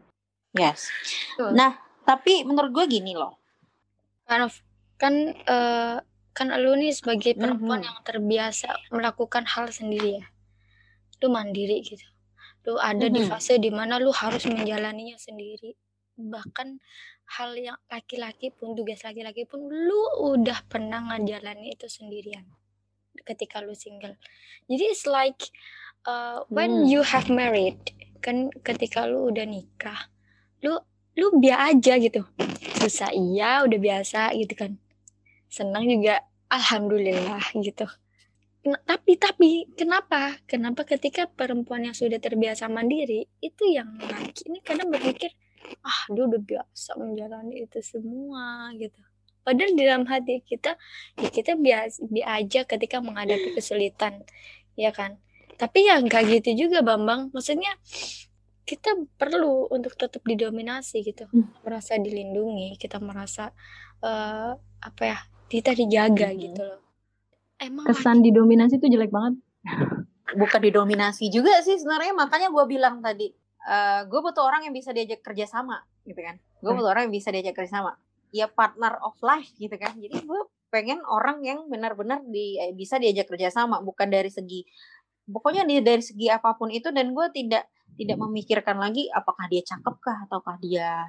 yes 0.59 0.91
Betul. 1.39 1.55
nah 1.55 1.79
tapi 2.03 2.43
menurut 2.43 2.75
gue 2.75 2.99
gini 2.99 3.15
loh 3.15 3.39
kind 4.27 4.43
of 4.43 4.59
kan 4.99 5.33
uh, 5.47 6.03
kan 6.35 6.51
lu 6.59 6.75
nih 6.75 6.91
sebagai 6.91 7.39
perempuan 7.39 7.83
mm 7.83 7.87
-hmm. 7.87 7.89
yang 7.95 7.99
terbiasa 8.03 8.69
melakukan 8.91 9.47
hal 9.47 9.71
sendiri 9.71 10.19
ya 10.23 10.27
lu 11.23 11.29
mandiri 11.31 11.83
gitu. 11.83 12.07
Lu 12.67 12.77
ada 12.79 13.07
mm 13.07 13.11
-hmm. 13.11 13.17
di 13.17 13.23
fase 13.27 13.55
di 13.59 13.71
mana 13.73 13.99
lu 13.99 14.11
harus 14.13 14.45
menjalaninya 14.47 15.17
sendiri. 15.19 15.75
Bahkan 16.19 16.69
hal 17.39 17.51
yang 17.55 17.79
laki-laki 17.93 18.51
pun 18.51 18.73
tugas 18.73 19.05
laki-laki 19.05 19.45
pun 19.45 19.69
lu 19.69 20.03
udah 20.35 20.65
pernah 20.67 21.13
ngajalani 21.13 21.77
itu 21.77 21.87
sendirian 21.87 22.45
ketika 23.27 23.61
lu 23.61 23.77
single. 23.77 24.17
Jadi 24.67 24.85
it's 24.89 25.05
like 25.05 25.53
uh, 26.09 26.43
when 26.49 26.85
hmm. 26.85 26.91
you 26.91 27.01
have 27.05 27.29
married 27.29 27.79
kan 28.19 28.51
ketika 28.67 29.07
lu 29.07 29.31
udah 29.31 29.47
nikah 29.47 30.11
lu 30.65 30.75
lu 31.15 31.37
biasa 31.39 31.77
aja 31.77 31.95
gitu. 32.01 32.23
Susah 32.79 33.11
iya 33.13 33.63
udah 33.67 33.79
biasa 33.79 34.33
gitu 34.39 34.55
kan. 34.57 34.73
Senang 35.53 35.85
juga 35.85 36.25
alhamdulillah 36.49 37.53
gitu 37.61 37.87
tapi 38.63 39.15
tapi 39.15 39.51
kenapa? 39.79 40.35
Kenapa 40.45 40.83
ketika 40.83 41.31
perempuan 41.31 41.87
yang 41.87 41.97
sudah 41.97 42.19
terbiasa 42.19 42.67
mandiri 42.67 43.31
itu 43.39 43.65
yang 43.71 43.97
laki 44.03 44.51
ini 44.51 44.59
kadang 44.61 44.91
berpikir 44.91 45.31
ah 45.85 46.01
dia 46.11 46.25
udah 46.25 46.41
biasa 46.41 46.99
menjalani 46.99 47.65
itu 47.65 47.79
semua 47.81 48.73
gitu. 48.75 48.99
Padahal 49.47 49.73
di 49.73 49.83
dalam 49.87 50.05
hati 50.05 50.45
kita 50.45 50.77
ya 51.17 51.29
kita 51.31 51.57
biasa 51.57 52.05
aja 52.27 52.61
ketika 52.67 52.99
menghadapi 53.01 53.55
kesulitan 53.55 54.27
ya 54.75 54.91
kan? 54.91 55.17
Tapi 55.55 55.89
ya 55.89 56.03
nggak 56.03 56.23
gitu 56.43 56.67
juga 56.69 56.83
Bambang. 56.83 57.31
Maksudnya 57.31 57.73
kita 58.69 58.93
perlu 59.17 59.71
untuk 59.73 59.97
tetap 59.97 60.21
didominasi 60.29 61.01
gitu. 61.01 61.25
Hmm. 61.33 61.49
merasa 61.65 61.97
dilindungi 61.97 62.77
kita 62.77 63.01
merasa 63.01 63.49
uh, 64.05 64.53
apa 64.85 65.03
ya 65.03 65.19
kita 65.49 65.73
dijaga 65.73 66.29
hmm. 66.29 66.39
gitu 66.45 66.63
loh 66.69 66.88
emang 67.63 67.85
kesan 67.87 68.23
lagi... 68.23 68.31
didominasi 68.31 68.75
itu 68.79 68.87
jelek 68.89 69.13
banget. 69.13 69.35
Bukan 70.41 70.61
didominasi 70.61 71.33
juga 71.33 71.61
sih 71.65 71.79
sebenarnya 71.81 72.15
makanya 72.15 72.49
gue 72.53 72.65
bilang 72.69 73.01
tadi 73.01 73.33
uh, 73.67 73.73
eh, 73.73 74.01
gue 74.07 74.21
butuh 74.21 74.45
orang 74.45 74.69
yang 74.69 74.75
bisa 74.75 74.95
diajak 74.95 75.21
kerja 75.25 75.47
sama 75.47 75.83
gitu 76.07 76.19
kan. 76.19 76.39
Gue 76.61 76.73
hmm. 76.73 76.79
butuh 76.83 76.91
orang 76.95 77.03
yang 77.09 77.15
bisa 77.15 77.29
diajak 77.35 77.55
kerja 77.57 77.81
sama 77.81 77.93
ya 78.29 78.47
partner 78.49 79.01
of 79.03 79.17
life 79.25 79.51
gitu 79.57 79.75
kan. 79.81 79.97
Jadi 79.97 80.21
gue 80.25 80.41
pengen 80.69 81.01
orang 81.09 81.41
yang 81.41 81.65
benar-benar 81.67 82.21
di, 82.29 82.61
eh, 82.61 82.77
bisa 82.77 83.01
diajak 83.01 83.29
kerja 83.29 83.49
sama 83.49 83.81
bukan 83.81 84.09
dari 84.13 84.29
segi 84.29 84.65
pokoknya 85.29 85.65
dari, 85.65 85.81
dari 85.85 86.03
segi 86.05 86.29
apa 86.29 86.57
pun 86.57 86.73
itu 86.73 86.89
dan 86.93 87.13
gue 87.13 87.27
tidak 87.33 87.69
tidak 87.97 88.17
memikirkan 88.21 88.77
lagi 88.81 89.09
apakah 89.13 89.49
dia 89.49 89.65
cakep 89.65 89.97
kah 90.01 90.19
ataukah 90.29 90.57
dia 90.61 91.09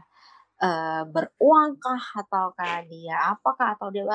uh, 0.59 1.03
beruang 1.07 1.79
kah 1.79 2.03
ataukah 2.19 2.83
dia 2.87 3.35
apakah 3.35 3.75
atau 3.79 3.89
dia 3.89 4.05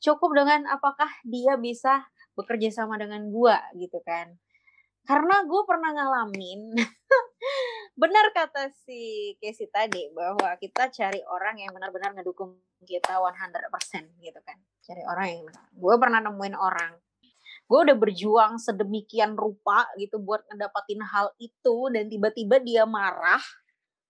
cukup 0.00 0.32
dengan 0.32 0.66
apakah 0.72 1.08
dia 1.24 1.54
bisa 1.60 2.08
bekerja 2.34 2.72
sama 2.72 2.96
dengan 2.96 3.28
gue 3.28 3.56
gitu 3.76 4.00
kan. 4.02 4.32
Karena 5.04 5.42
gue 5.44 5.62
pernah 5.64 5.90
ngalamin 5.96 6.76
benar 8.00 8.32
kata 8.32 8.72
si 8.84 9.32
Casey 9.40 9.68
tadi 9.68 10.08
bahwa 10.12 10.56
kita 10.60 10.88
cari 10.92 11.20
orang 11.24 11.60
yang 11.60 11.72
benar-benar 11.72 12.16
ngedukung 12.16 12.56
kita 12.84 13.20
100% 13.20 14.24
gitu 14.24 14.40
kan. 14.44 14.56
Cari 14.80 15.02
orang 15.04 15.26
yang 15.28 15.42
benar. 15.48 15.64
Gue 15.72 15.94
pernah 16.00 16.20
nemuin 16.24 16.56
orang. 16.56 16.92
Gue 17.70 17.86
udah 17.86 17.96
berjuang 17.96 18.58
sedemikian 18.58 19.38
rupa 19.38 19.86
gitu 19.94 20.18
buat 20.18 20.42
ngedapatin 20.50 21.06
hal 21.06 21.30
itu 21.38 21.76
dan 21.94 22.10
tiba-tiba 22.10 22.56
dia 22.58 22.82
marah 22.82 23.42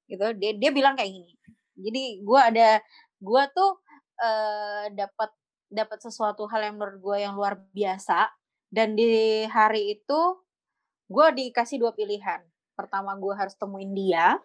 gitu. 0.07 0.33
Dia 0.37 0.57
dia 0.57 0.71
bilang 0.71 0.97
kayak 0.97 1.13
gini 1.13 1.35
jadi 1.81 2.21
gue 2.21 2.41
ada 2.41 2.69
gue 3.21 3.43
tuh 3.53 3.81
uh, 4.21 4.85
dapat 4.93 5.31
dapat 5.71 5.99
sesuatu 6.03 6.45
hal 6.51 6.67
yang 6.67 6.75
menurut 6.77 6.99
gue 6.99 7.17
yang 7.23 7.35
luar 7.39 7.61
biasa 7.71 8.29
dan 8.71 8.95
di 8.95 9.45
hari 9.51 9.99
itu 9.99 10.21
gue 11.11 11.27
dikasih 11.35 11.83
dua 11.83 11.91
pilihan. 11.91 12.43
Pertama 12.79 13.19
gue 13.19 13.35
harus 13.35 13.55
temuin 13.59 13.91
dia 13.91 14.39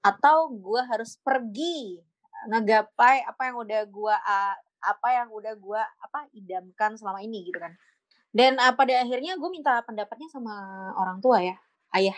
atau 0.00 0.48
gue 0.48 0.80
harus 0.86 1.18
pergi 1.20 2.00
ngegapai 2.48 3.26
apa 3.26 3.42
yang 3.52 3.56
udah 3.60 3.82
gue 3.84 4.14
apa 4.80 5.08
yang 5.12 5.28
udah 5.28 5.54
gue 5.58 5.82
apa 5.82 6.18
idamkan 6.32 6.96
selama 6.96 7.20
ini 7.20 7.46
gitu 7.46 7.58
kan. 7.58 7.74
Dan 8.30 8.62
uh, 8.62 8.74
pada 8.78 9.02
akhirnya 9.02 9.34
gue 9.34 9.50
minta 9.50 9.82
pendapatnya 9.82 10.30
sama 10.30 10.54
orang 10.94 11.18
tua 11.18 11.42
ya 11.42 11.58
ayah 11.98 12.14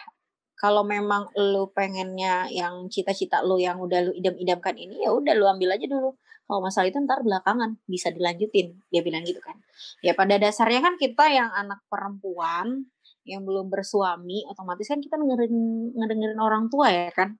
kalau 0.63 0.87
memang 0.87 1.27
lu 1.35 1.67
pengennya 1.75 2.47
yang 2.55 2.87
cita-cita 2.87 3.43
lu 3.43 3.59
yang 3.59 3.83
udah 3.83 3.99
lu 4.07 4.13
idam-idamkan 4.15 4.79
ini 4.79 5.03
ya 5.03 5.11
udah 5.11 5.35
lu 5.35 5.51
ambil 5.51 5.75
aja 5.75 5.91
dulu. 5.91 6.15
Kalau 6.47 6.61
masalah 6.63 6.87
itu 6.87 7.03
ntar 7.03 7.27
belakangan 7.27 7.83
bisa 7.91 8.15
dilanjutin. 8.15 8.79
Dia 8.87 9.03
bilang 9.03 9.27
gitu 9.27 9.43
kan. 9.43 9.59
Ya 10.07 10.15
pada 10.15 10.39
dasarnya 10.39 10.79
kan 10.79 10.95
kita 11.03 11.27
yang 11.35 11.51
anak 11.51 11.83
perempuan 11.91 12.87
yang 13.27 13.43
belum 13.43 13.75
bersuami 13.75 14.47
otomatis 14.47 14.87
kan 14.87 15.03
kita 15.03 15.19
ngedengerin 15.19 15.55
ngedengerin 15.99 16.39
orang 16.39 16.71
tua 16.71 16.95
ya 16.95 17.11
kan. 17.11 17.35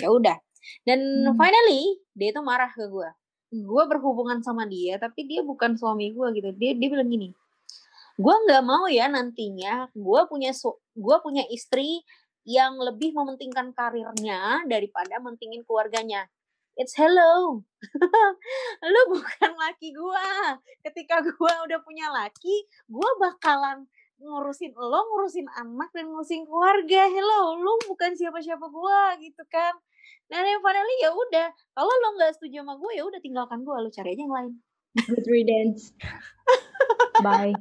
Ya 0.00 0.08
udah. 0.08 0.40
Dan 0.88 1.28
hmm. 1.28 1.36
finally 1.36 2.00
dia 2.16 2.32
itu 2.32 2.40
marah 2.40 2.72
ke 2.72 2.88
gue 2.88 3.10
gue 3.54 3.82
berhubungan 3.86 4.42
sama 4.42 4.66
dia 4.66 4.96
tapi 4.96 5.28
dia 5.28 5.44
bukan 5.44 5.76
suami 5.76 6.16
gue 6.16 6.26
gitu. 6.32 6.48
Dia 6.56 6.72
dia 6.72 6.88
bilang 6.88 7.12
gini 7.12 7.28
gue 8.14 8.34
nggak 8.46 8.62
mau 8.62 8.86
ya 8.86 9.10
nantinya 9.10 9.90
gue 9.90 10.20
punya 10.30 10.54
gue 10.94 11.16
punya 11.18 11.42
istri 11.50 11.98
yang 12.44 12.76
lebih 12.76 13.16
mementingkan 13.16 13.72
karirnya 13.72 14.64
daripada 14.68 15.20
mentingin 15.20 15.64
keluarganya. 15.64 16.28
It's 16.76 16.92
hello. 16.98 17.62
lu 18.92 19.00
bukan 19.08 19.52
laki 19.56 19.96
gua. 19.96 20.58
Ketika 20.84 21.24
gua 21.36 21.64
udah 21.64 21.80
punya 21.80 22.12
laki, 22.12 22.68
gua 22.90 23.08
bakalan 23.16 23.88
ngurusin 24.20 24.72
lo, 24.76 25.00
ngurusin 25.12 25.48
anak 25.56 25.90
dan 25.96 26.10
ngurusin 26.12 26.44
keluarga. 26.44 27.08
Hello, 27.08 27.56
lu 27.56 27.72
bukan 27.88 28.12
siapa-siapa 28.12 28.66
gua 28.68 29.16
gitu 29.22 29.42
kan. 29.48 29.72
Dan 30.28 30.42
yang 30.44 30.60
finally 30.64 30.96
ya 31.04 31.10
udah, 31.12 31.48
kalau 31.76 31.92
lo 31.92 32.08
nggak 32.16 32.32
setuju 32.36 32.64
sama 32.64 32.80
gue 32.80 32.92
ya 32.96 33.04
udah 33.04 33.20
tinggalkan 33.20 33.60
gue, 33.60 33.76
lo 33.76 33.90
cari 33.92 34.16
aja 34.16 34.22
yang 34.24 34.34
lain. 34.34 34.52
Good 35.04 35.26
riddance. 35.28 35.92
Bye. 37.24 37.52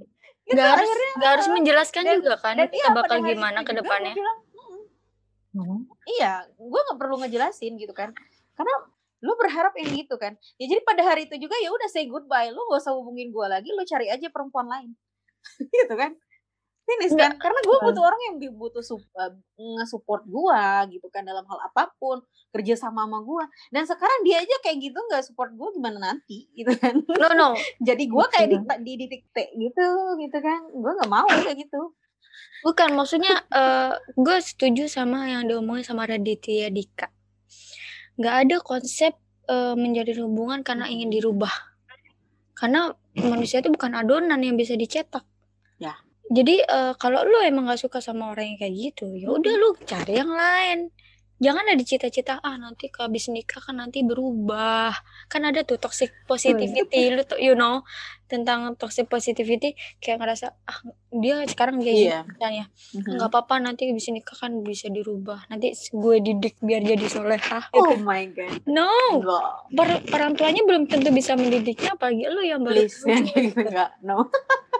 Gitu, 0.43 0.59
gak 0.59 0.75
harus 0.75 0.91
gak 1.19 1.29
harus 1.39 1.47
menjelaskan 1.55 2.03
dan, 2.03 2.15
juga 2.19 2.35
kan 2.35 2.59
dan 2.59 2.67
kita 2.67 2.91
iya, 2.91 2.91
bakal 2.91 3.17
gimana 3.23 3.59
ke 3.63 3.71
depannya. 3.71 4.11
Bilang, 4.11 4.39
Hmm. 5.53 5.85
Iya, 6.09 6.49
gue 6.57 6.79
nggak 6.89 6.99
perlu 6.99 7.21
ngejelasin 7.21 7.77
gitu 7.77 7.93
kan. 7.93 8.09
Karena 8.57 8.73
lu 9.23 9.33
berharap 9.39 9.71
yang 9.79 9.89
gitu 9.95 10.19
kan. 10.19 10.35
Ya 10.59 10.65
jadi 10.67 10.81
pada 10.83 11.01
hari 11.07 11.31
itu 11.31 11.39
juga 11.39 11.55
ya 11.63 11.71
udah 11.71 11.87
say 11.87 12.09
goodbye. 12.09 12.51
Lu 12.51 12.59
gak 12.67 12.83
usah 12.83 12.91
hubungin 12.91 13.31
gue 13.31 13.45
lagi, 13.47 13.71
lu 13.71 13.85
cari 13.87 14.11
aja 14.11 14.27
perempuan 14.27 14.67
lain. 14.67 14.91
gitu 15.79 15.95
kan. 15.95 16.11
Finish 16.83 17.15
kan. 17.15 17.39
Karena 17.39 17.59
gue 17.63 17.77
butuh 17.79 18.03
orang 18.03 18.21
yang 18.27 18.35
butuh 18.59 18.83
uh, 18.83 19.31
nge-support 19.55 20.27
gue 20.27 20.63
gitu 20.99 21.07
kan 21.07 21.23
dalam 21.23 21.47
hal 21.47 21.59
apa 21.71 21.95
pun. 21.95 22.19
Kerja 22.51 22.75
sama 22.75 23.07
sama 23.07 23.23
gue. 23.23 23.45
Dan 23.71 23.87
sekarang 23.87 24.19
dia 24.27 24.43
aja 24.43 24.55
kayak 24.59 24.91
gitu 24.91 24.99
gak 25.07 25.23
support 25.23 25.55
gue 25.55 25.69
gimana 25.79 26.11
nanti 26.11 26.49
gitu 26.59 26.75
kan. 26.75 26.99
No, 27.07 27.31
no. 27.31 27.47
jadi 27.79 28.03
gue 28.03 28.25
kayak 28.27 28.47
di, 28.51 28.57
di, 28.83 28.93
di 29.07 29.17
gitu 29.55 29.87
gitu 30.19 30.37
kan. 30.43 30.67
Gue 30.75 30.91
gak 30.99 31.11
mau 31.11 31.29
kayak 31.31 31.63
gitu. 31.63 31.95
Bukan, 32.63 32.95
maksudnya 32.95 33.43
uh, 33.51 33.99
gue 34.15 34.37
setuju 34.39 34.87
sama 34.87 35.27
yang 35.27 35.49
diomongin 35.49 35.83
sama 35.83 36.07
Raditya 36.07 36.71
Dika. 36.71 37.11
Gak 38.15 38.35
ada 38.47 38.57
konsep 38.63 39.19
uh, 39.51 39.75
menjalin 39.75 40.23
hubungan 40.23 40.59
karena 40.63 40.87
ingin 40.87 41.11
dirubah. 41.11 41.51
Karena 42.55 42.95
manusia 43.19 43.59
itu 43.59 43.67
bukan 43.67 43.99
adonan 43.99 44.39
yang 44.39 44.55
bisa 44.55 44.79
dicetak. 44.79 45.27
Ya. 45.75 45.99
Jadi 46.31 46.63
uh, 46.63 46.95
kalau 46.95 47.27
lu 47.27 47.43
emang 47.43 47.67
gak 47.67 47.83
suka 47.83 47.99
sama 47.99 48.31
orang 48.31 48.55
yang 48.55 48.57
kayak 48.63 48.73
gitu, 48.79 49.11
ya 49.11 49.27
udah 49.35 49.53
lu 49.59 49.75
cari 49.83 50.13
yang 50.15 50.31
lain 50.31 50.87
jangan 51.43 51.67
ada 51.67 51.83
cita-cita 51.83 52.39
ah 52.39 52.55
nanti 52.55 52.87
ke 52.87 53.03
habis 53.03 53.27
nikah 53.27 53.59
kan 53.59 53.75
nanti 53.83 53.99
berubah. 54.07 54.95
Kan 55.27 55.43
ada 55.43 55.67
tuh 55.67 55.75
toxic 55.75 56.15
positivity 56.23 57.11
lu 57.11 57.27
tuh 57.27 57.35
you 57.43 57.53
know 57.59 57.83
tentang 58.31 58.73
toxic 58.79 59.11
positivity 59.11 59.75
kayak 59.99 60.23
ngerasa 60.23 60.55
ah 60.65 60.79
dia 61.11 61.43
sekarang 61.45 61.83
dia 61.83 61.93
yeah. 61.93 62.21
misalnya 62.25 62.65
mm-hmm. 62.71 63.13
nggak 63.19 63.29
apa-apa 63.29 63.55
nanti 63.61 63.91
habis 63.91 64.07
nikah 64.09 64.39
kan 64.39 64.63
bisa 64.63 64.87
dirubah. 64.87 65.43
Nanti 65.51 65.75
gue 65.75 66.15
didik 66.23 66.63
biar 66.63 66.81
jadi 66.81 67.05
solehah. 67.11 67.69
Oh 67.75 67.91
gitu. 67.91 68.07
my 68.07 68.23
god. 68.31 68.63
No. 68.65 68.89
Per 69.75 69.89
orang 70.15 70.39
tuanya 70.39 70.63
belum 70.63 70.87
tentu 70.87 71.11
bisa 71.11 71.35
mendidiknya 71.35 71.99
apalagi 71.99 72.23
lu 72.31 72.41
yang 72.41 72.63
baru 72.63 72.87
Please, 72.87 73.03
enggak 73.03 73.91
no. 74.07 74.31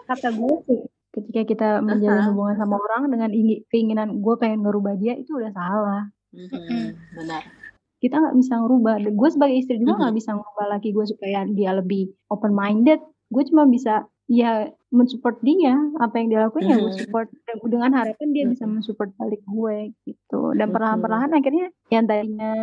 Kata 0.08 0.32
gue 0.32 0.56
sih 0.72 0.82
ketika 1.14 1.42
kita 1.46 1.70
menjalin 1.86 2.26
uh-huh. 2.26 2.30
hubungan 2.34 2.58
sama 2.58 2.82
orang 2.82 3.14
dengan 3.14 3.30
keinginan 3.70 4.18
gue 4.18 4.36
pengen 4.42 4.66
ngerubah 4.66 4.98
dia 4.98 5.14
itu 5.14 5.38
udah 5.38 5.54
salah 5.54 6.10
Mm-hmm. 6.34 6.86
Benar. 7.22 7.44
Kita 8.02 8.16
nggak 8.20 8.36
bisa 8.36 8.54
ngerubah. 8.60 8.94
Gue 9.14 9.30
sebagai 9.32 9.56
istri 9.56 9.80
juga 9.80 9.96
nggak 9.96 10.12
mm-hmm. 10.12 10.20
bisa 10.20 10.30
ngerubah 10.36 10.66
laki 10.78 10.90
gue 10.92 11.06
supaya 11.08 11.40
dia 11.48 11.72
lebih 11.72 12.12
open 12.34 12.52
minded. 12.52 13.00
Gue 13.32 13.44
cuma 13.48 13.64
bisa 13.70 14.10
ya 14.32 14.72
mensupport 14.94 15.36
dia 15.44 15.76
apa 16.00 16.16
yang 16.16 16.28
dia 16.32 16.40
lakuin 16.48 16.64
mm-hmm. 16.70 16.80
ya 16.80 16.86
gue 16.86 16.94
support 16.96 17.28
dengan 17.68 17.92
harapan 17.92 18.28
dia 18.32 18.46
bisa 18.48 18.64
mm-hmm. 18.64 18.80
mensupport 18.80 19.10
balik 19.20 19.44
gue 19.44 19.78
gitu 20.08 20.42
dan 20.56 20.68
perlahan-perlahan 20.72 21.32
akhirnya 21.36 21.68
yang 21.92 22.08
tadinya 22.08 22.54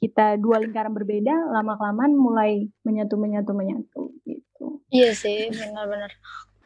kita 0.00 0.40
dua 0.42 0.58
lingkaran 0.64 0.90
berbeda 0.90 1.54
lama 1.54 1.78
kelamaan 1.78 2.18
mulai 2.18 2.66
menyatu 2.82 3.14
menyatu 3.14 3.54
menyatu 3.54 4.10
gitu 4.26 4.82
iya 4.90 5.14
sih 5.14 5.54
benar-benar 5.54 6.10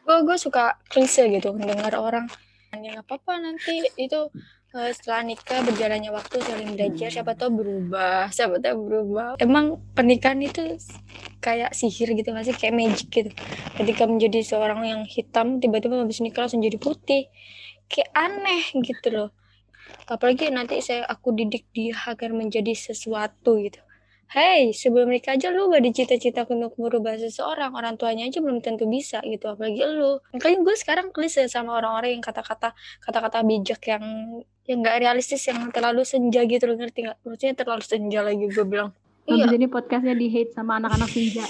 gue 0.01 0.17
gue 0.25 0.37
suka 0.41 0.81
klise 0.89 1.29
gitu 1.29 1.53
mendengar 1.53 1.93
orang 1.93 2.25
ya 2.73 2.97
nggak 2.97 3.05
apa-apa 3.05 3.33
nanti 3.45 3.85
itu 4.01 4.33
setelah 4.69 5.25
nikah 5.25 5.65
berjalannya 5.65 6.13
waktu 6.13 6.45
saling 6.45 6.77
belajar 6.77 7.09
siapa 7.09 7.33
tahu 7.33 7.57
berubah 7.57 8.29
siapa 8.29 8.61
tahu 8.61 8.77
berubah. 8.85 9.41
Emang 9.41 9.81
pernikahan 9.97 10.37
itu 10.45 10.77
kayak 11.41 11.73
sihir 11.73 12.13
gitu 12.13 12.29
masih 12.37 12.53
kayak 12.53 12.77
magic 12.77 13.09
gitu. 13.09 13.31
Ketika 13.81 14.05
menjadi 14.05 14.45
seorang 14.45 14.85
yang 14.85 15.01
hitam 15.09 15.57
tiba-tiba 15.57 16.05
habis 16.05 16.21
nikah 16.21 16.45
langsung 16.45 16.61
jadi 16.61 16.77
putih. 16.77 17.33
Kayak 17.89 18.13
aneh 18.13 18.63
gitu 18.85 19.07
loh. 19.09 19.29
Apalagi 20.05 20.53
nanti 20.53 20.85
saya 20.85 21.01
aku 21.09 21.33
didik 21.33 21.65
dia 21.73 21.97
agar 22.05 22.29
menjadi 22.29 22.77
sesuatu 22.77 23.57
gitu. 23.57 23.81
Hey, 24.29 24.77
sebelum 24.77 25.09
nikah 25.09 25.33
aja 25.33 25.49
lu 25.49 25.73
gak 25.73 25.81
dicita-cita 25.81 26.45
untuk 26.45 26.77
merubah 26.77 27.17
seseorang, 27.17 27.73
orang 27.73 27.97
tuanya 27.97 28.29
aja 28.29 28.37
belum 28.37 28.61
tentu 28.61 28.85
bisa 28.85 29.25
gitu, 29.25 29.49
apalagi 29.49 29.81
lu. 29.89 30.21
Makanya 30.37 30.61
gue 30.61 30.75
sekarang 30.77 31.09
klise 31.09 31.49
sama 31.49 31.81
orang-orang 31.81 32.21
yang 32.21 32.21
kata-kata 32.21 32.77
kata-kata 33.01 33.41
bijak 33.41 33.81
yang 33.89 34.05
yang 34.69 34.85
gak 34.85 35.01
realistis, 35.01 35.41
yang 35.49 35.73
terlalu 35.73 36.05
senja 36.05 36.45
gitu, 36.45 36.69
lu 36.69 36.77
ngerti 36.77 37.09
gak? 37.09 37.17
Maksudnya 37.25 37.57
terlalu 37.57 37.81
senja 37.81 38.21
lagi 38.21 38.45
gue 38.45 38.65
bilang. 38.69 38.93
Iya. 39.25 39.49
ini 39.53 39.69
podcastnya 39.69 40.13
di 40.17 40.29
hate 40.29 40.53
sama 40.53 40.77
anak-anak 40.77 41.09
senja. 41.09 41.45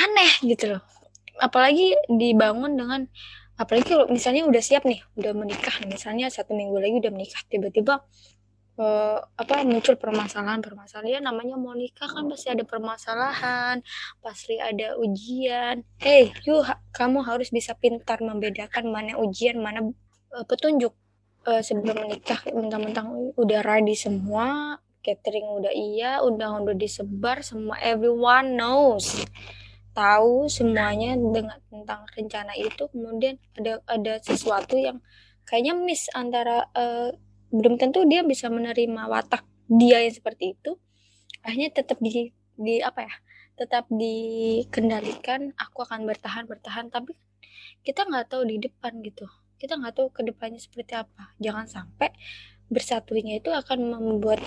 Aneh 0.00 0.32
gitu 0.44 0.76
loh. 0.76 0.82
Apalagi 1.40 1.92
dibangun 2.08 2.72
dengan 2.76 3.04
apalagi 3.60 3.92
kalau 3.92 4.08
misalnya 4.08 4.48
udah 4.48 4.62
siap 4.64 4.88
nih, 4.88 5.04
udah 5.20 5.32
menikah, 5.36 5.76
misalnya 5.84 6.32
satu 6.32 6.56
minggu 6.56 6.76
lagi 6.80 6.96
udah 7.04 7.12
menikah, 7.12 7.40
tiba-tiba 7.52 8.00
uh, 8.78 9.18
apa 9.36 9.64
muncul 9.66 9.96
permasalahan-permasalahan 9.98 11.08
ya 11.08 11.20
namanya 11.20 11.58
mau 11.60 11.76
nikah 11.76 12.08
kan 12.08 12.28
pasti 12.28 12.48
ada 12.52 12.64
permasalahan 12.64 13.84
pasti 14.24 14.56
ada 14.56 14.96
ujian. 14.96 15.84
Hey 16.00 16.32
yuk 16.46 16.64
ha 16.64 16.80
kamu 16.94 17.24
harus 17.26 17.52
bisa 17.52 17.76
pintar 17.76 18.20
membedakan 18.22 18.88
mana 18.88 19.18
ujian 19.20 19.60
mana 19.60 19.92
uh, 20.32 20.44
petunjuk. 20.46 20.94
Uh, 21.42 21.58
sebelum 21.58 22.06
menikah 22.06 22.38
mentang-mentang 22.54 23.34
udah 23.34 23.66
ready 23.66 23.98
semua 23.98 24.78
catering 25.02 25.58
udah 25.58 25.74
iya 25.74 26.22
udah 26.22 26.62
udah 26.62 26.76
disebar 26.78 27.42
semua 27.42 27.74
everyone 27.82 28.54
knows. 28.54 29.26
Tahu 29.92 30.48
semuanya 30.48 31.18
dengan 31.18 31.58
tentang 31.68 32.06
rencana 32.14 32.54
itu 32.56 32.86
kemudian 32.88 33.36
ada 33.58 33.82
ada 33.90 34.22
sesuatu 34.22 34.78
yang 34.78 35.02
kayaknya 35.44 35.74
miss 35.76 36.06
antara 36.14 36.70
uh, 36.78 37.10
belum 37.52 37.76
tentu 37.76 38.02
dia 38.08 38.24
bisa 38.24 38.48
menerima 38.48 39.06
watak 39.06 39.44
dia 39.68 40.00
yang 40.00 40.14
seperti 40.14 40.56
itu. 40.58 40.80
Akhirnya 41.44 41.70
tetap 41.70 42.00
di 42.00 42.32
di 42.56 42.80
apa 42.80 43.04
ya 43.04 43.14
tetap 43.52 43.84
dikendalikan 43.92 45.52
aku 45.54 45.84
akan 45.84 46.08
bertahan 46.08 46.48
bertahan. 46.48 46.88
Tapi 46.88 47.12
kita 47.84 48.08
nggak 48.08 48.32
tahu 48.32 48.48
di 48.48 48.56
depan 48.58 48.98
gitu. 49.04 49.28
Kita 49.60 49.78
nggak 49.78 49.94
tahu 49.94 50.08
ke 50.10 50.24
depannya 50.24 50.58
seperti 50.58 50.96
apa. 50.96 51.36
Jangan 51.38 51.68
sampai 51.68 52.10
bersatunya 52.72 53.36
itu 53.38 53.52
akan 53.52 53.78
membuat 53.92 54.40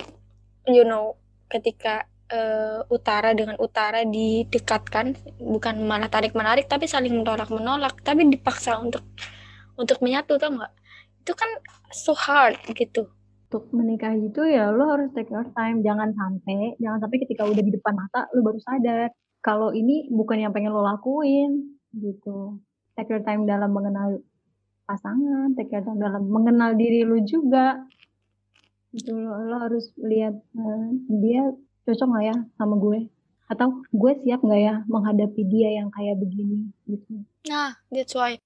you 0.66 0.82
know 0.82 1.14
ketika 1.46 2.10
uh, 2.30 2.82
utara 2.90 3.32
dengan 3.32 3.54
utara 3.62 4.02
didekatkan 4.02 5.14
bukan 5.38 5.74
malah 5.86 6.10
tarik 6.10 6.34
menarik 6.34 6.66
tapi 6.66 6.90
saling 6.90 7.14
menolak 7.14 7.50
menolak 7.54 7.94
tapi 8.02 8.26
dipaksa 8.26 8.82
untuk 8.82 9.06
untuk 9.78 10.02
menyatu 10.02 10.40
tau 10.40 10.50
nggak 10.58 10.72
itu 11.26 11.34
kan 11.34 11.50
so 11.90 12.14
hard 12.14 12.54
gitu 12.70 13.10
Untuk 13.50 13.66
menikah 13.74 14.14
itu 14.14 14.46
ya 14.46 14.70
lo 14.70 14.94
harus 14.94 15.10
take 15.14 15.30
your 15.30 15.46
time, 15.54 15.82
jangan 15.82 16.14
sampai 16.14 16.78
jangan 16.78 16.98
sampai 17.02 17.18
ketika 17.26 17.46
udah 17.46 17.62
di 17.62 17.74
depan 17.74 17.94
mata 17.94 18.26
lo 18.34 18.42
baru 18.42 18.58
sadar 18.58 19.10
kalau 19.42 19.70
ini 19.70 20.10
bukan 20.10 20.42
yang 20.42 20.50
pengen 20.50 20.74
lo 20.74 20.82
lakuin 20.82 21.78
gitu. 21.94 22.58
Take 22.98 23.10
your 23.14 23.22
time 23.22 23.46
dalam 23.46 23.70
mengenal 23.70 24.18
pasangan, 24.86 25.54
take 25.54 25.70
your 25.70 25.86
time 25.86 26.02
dalam 26.02 26.26
mengenal 26.26 26.74
diri 26.74 27.06
lo 27.06 27.22
juga. 27.22 27.86
Gitu 28.90 29.14
lo, 29.14 29.38
lo 29.46 29.56
harus 29.62 29.94
lihat 30.02 30.34
uh, 30.58 30.86
dia 31.22 31.54
cocok 31.86 32.06
nggak 32.06 32.24
ya 32.26 32.36
sama 32.58 32.74
gue 32.82 32.98
atau 33.46 33.78
gue 33.94 34.12
siap 34.26 34.42
nggak 34.42 34.62
ya 34.62 34.74
menghadapi 34.90 35.42
dia 35.46 35.70
yang 35.78 35.88
kayak 35.94 36.18
begini 36.18 36.66
gitu. 36.90 37.22
Nah, 37.46 37.78
that's 37.94 38.10
why. 38.10 38.42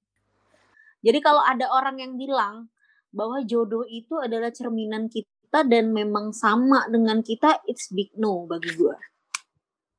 Jadi 1.00 1.18
kalau 1.24 1.40
ada 1.40 1.66
orang 1.72 2.00
yang 2.00 2.14
bilang 2.16 2.68
bahwa 3.10 3.42
jodoh 3.42 3.82
itu 3.88 4.20
adalah 4.20 4.52
cerminan 4.54 5.10
kita 5.10 5.66
dan 5.66 5.90
memang 5.90 6.30
sama 6.30 6.86
dengan 6.86 7.24
kita 7.24 7.58
it's 7.66 7.90
big 7.90 8.12
no 8.14 8.46
bagi 8.46 8.70
gue 8.76 8.96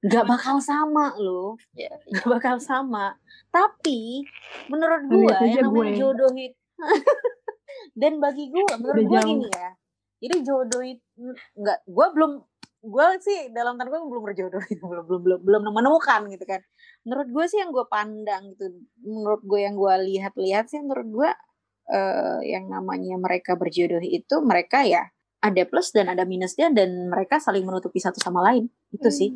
Gak 0.02 0.26
bakal 0.26 0.58
sama 0.58 1.14
loh. 1.22 1.62
Yeah. 1.78 1.94
Gak 2.10 2.26
bakal 2.26 2.58
sama. 2.58 3.14
Tapi 3.54 4.26
menurut 4.66 5.06
gue 5.06 5.30
yang 5.46 5.70
namanya 5.70 5.94
gue. 5.94 6.00
jodoh 6.02 6.32
itu 6.34 6.58
dan 8.02 8.18
bagi 8.18 8.50
gue 8.50 8.66
menurut 8.82 9.06
gue 9.06 9.20
gini 9.22 9.46
ya. 9.54 9.78
Jadi 10.22 10.36
jodoh 10.42 10.82
itu 10.82 11.38
nggak 11.54 11.86
gue 11.86 12.08
belum 12.18 12.42
gue 12.82 13.06
sih 13.22 13.54
dalam 13.54 13.78
tanda 13.78 13.94
gue 13.94 14.02
belum 14.02 14.26
berjodoh 14.26 14.62
gitu 14.66 14.82
belum 14.90 15.06
belum 15.06 15.22
belum 15.22 15.40
belum 15.46 15.62
menemukan 15.70 16.26
gitu 16.34 16.46
kan 16.50 16.62
menurut 17.06 17.30
gue 17.30 17.46
sih 17.46 17.62
yang 17.62 17.70
gue 17.70 17.86
pandang 17.86 18.58
gitu 18.58 18.74
menurut 19.06 19.42
gue 19.46 19.60
yang 19.62 19.78
gue 19.78 19.94
lihat-lihat 20.10 20.66
sih 20.66 20.82
menurut 20.82 21.08
gue 21.10 21.30
uh, 21.94 22.40
yang 22.42 22.66
namanya 22.74 23.22
mereka 23.22 23.54
berjodoh 23.54 24.02
itu 24.02 24.36
mereka 24.42 24.82
ya 24.82 25.14
ada 25.42 25.62
plus 25.70 25.94
dan 25.94 26.10
ada 26.10 26.26
minusnya 26.26 26.74
dan 26.74 27.10
mereka 27.10 27.38
saling 27.38 27.66
menutupi 27.66 28.02
satu 28.02 28.18
sama 28.18 28.42
lain 28.42 28.66
itu 28.90 29.10
hmm. 29.10 29.18
sih 29.18 29.32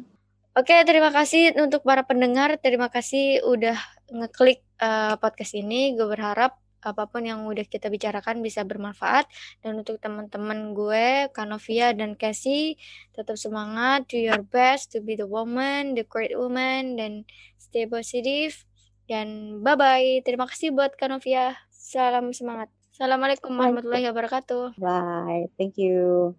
Oke, 0.56 0.72
terima 0.88 1.12
kasih 1.12 1.52
untuk 1.60 1.84
para 1.84 2.08
pendengar. 2.08 2.56
Terima 2.64 2.88
kasih 2.88 3.44
udah 3.44 3.76
ngeklik 4.08 4.64
uh, 4.80 5.20
podcast 5.20 5.52
ini. 5.52 5.92
Gue 6.00 6.08
berharap 6.08 6.56
apa 6.86 7.10
pun 7.10 7.26
yang 7.26 7.44
udah 7.50 7.66
kita 7.66 7.90
bicarakan 7.90 8.46
bisa 8.46 8.62
bermanfaat. 8.62 9.26
Dan 9.66 9.82
untuk 9.82 9.98
teman-teman 9.98 10.78
gue, 10.78 11.34
Kanovia 11.34 11.92
dan 11.98 12.14
Casey, 12.14 12.78
tetap 13.18 13.36
semangat, 13.36 14.06
do 14.06 14.22
your 14.22 14.46
best 14.46 14.94
to 14.94 15.02
be 15.02 15.18
the 15.18 15.26
woman, 15.26 15.98
the 15.98 16.06
great 16.06 16.38
woman, 16.38 16.96
dan 16.96 17.26
stay 17.58 17.90
positive. 17.90 18.64
Dan 19.10 19.60
bye-bye. 19.66 20.22
Terima 20.22 20.46
kasih 20.46 20.72
buat 20.72 20.94
Kanovia. 20.96 21.58
Salam 21.74 22.34
semangat. 22.34 22.70
Assalamualaikum 22.96 23.52
warahmatullahi 23.52 24.08
wabarakatuh. 24.08 24.80
Bye. 24.80 25.52
Thank 25.60 25.76
you. 25.76 26.34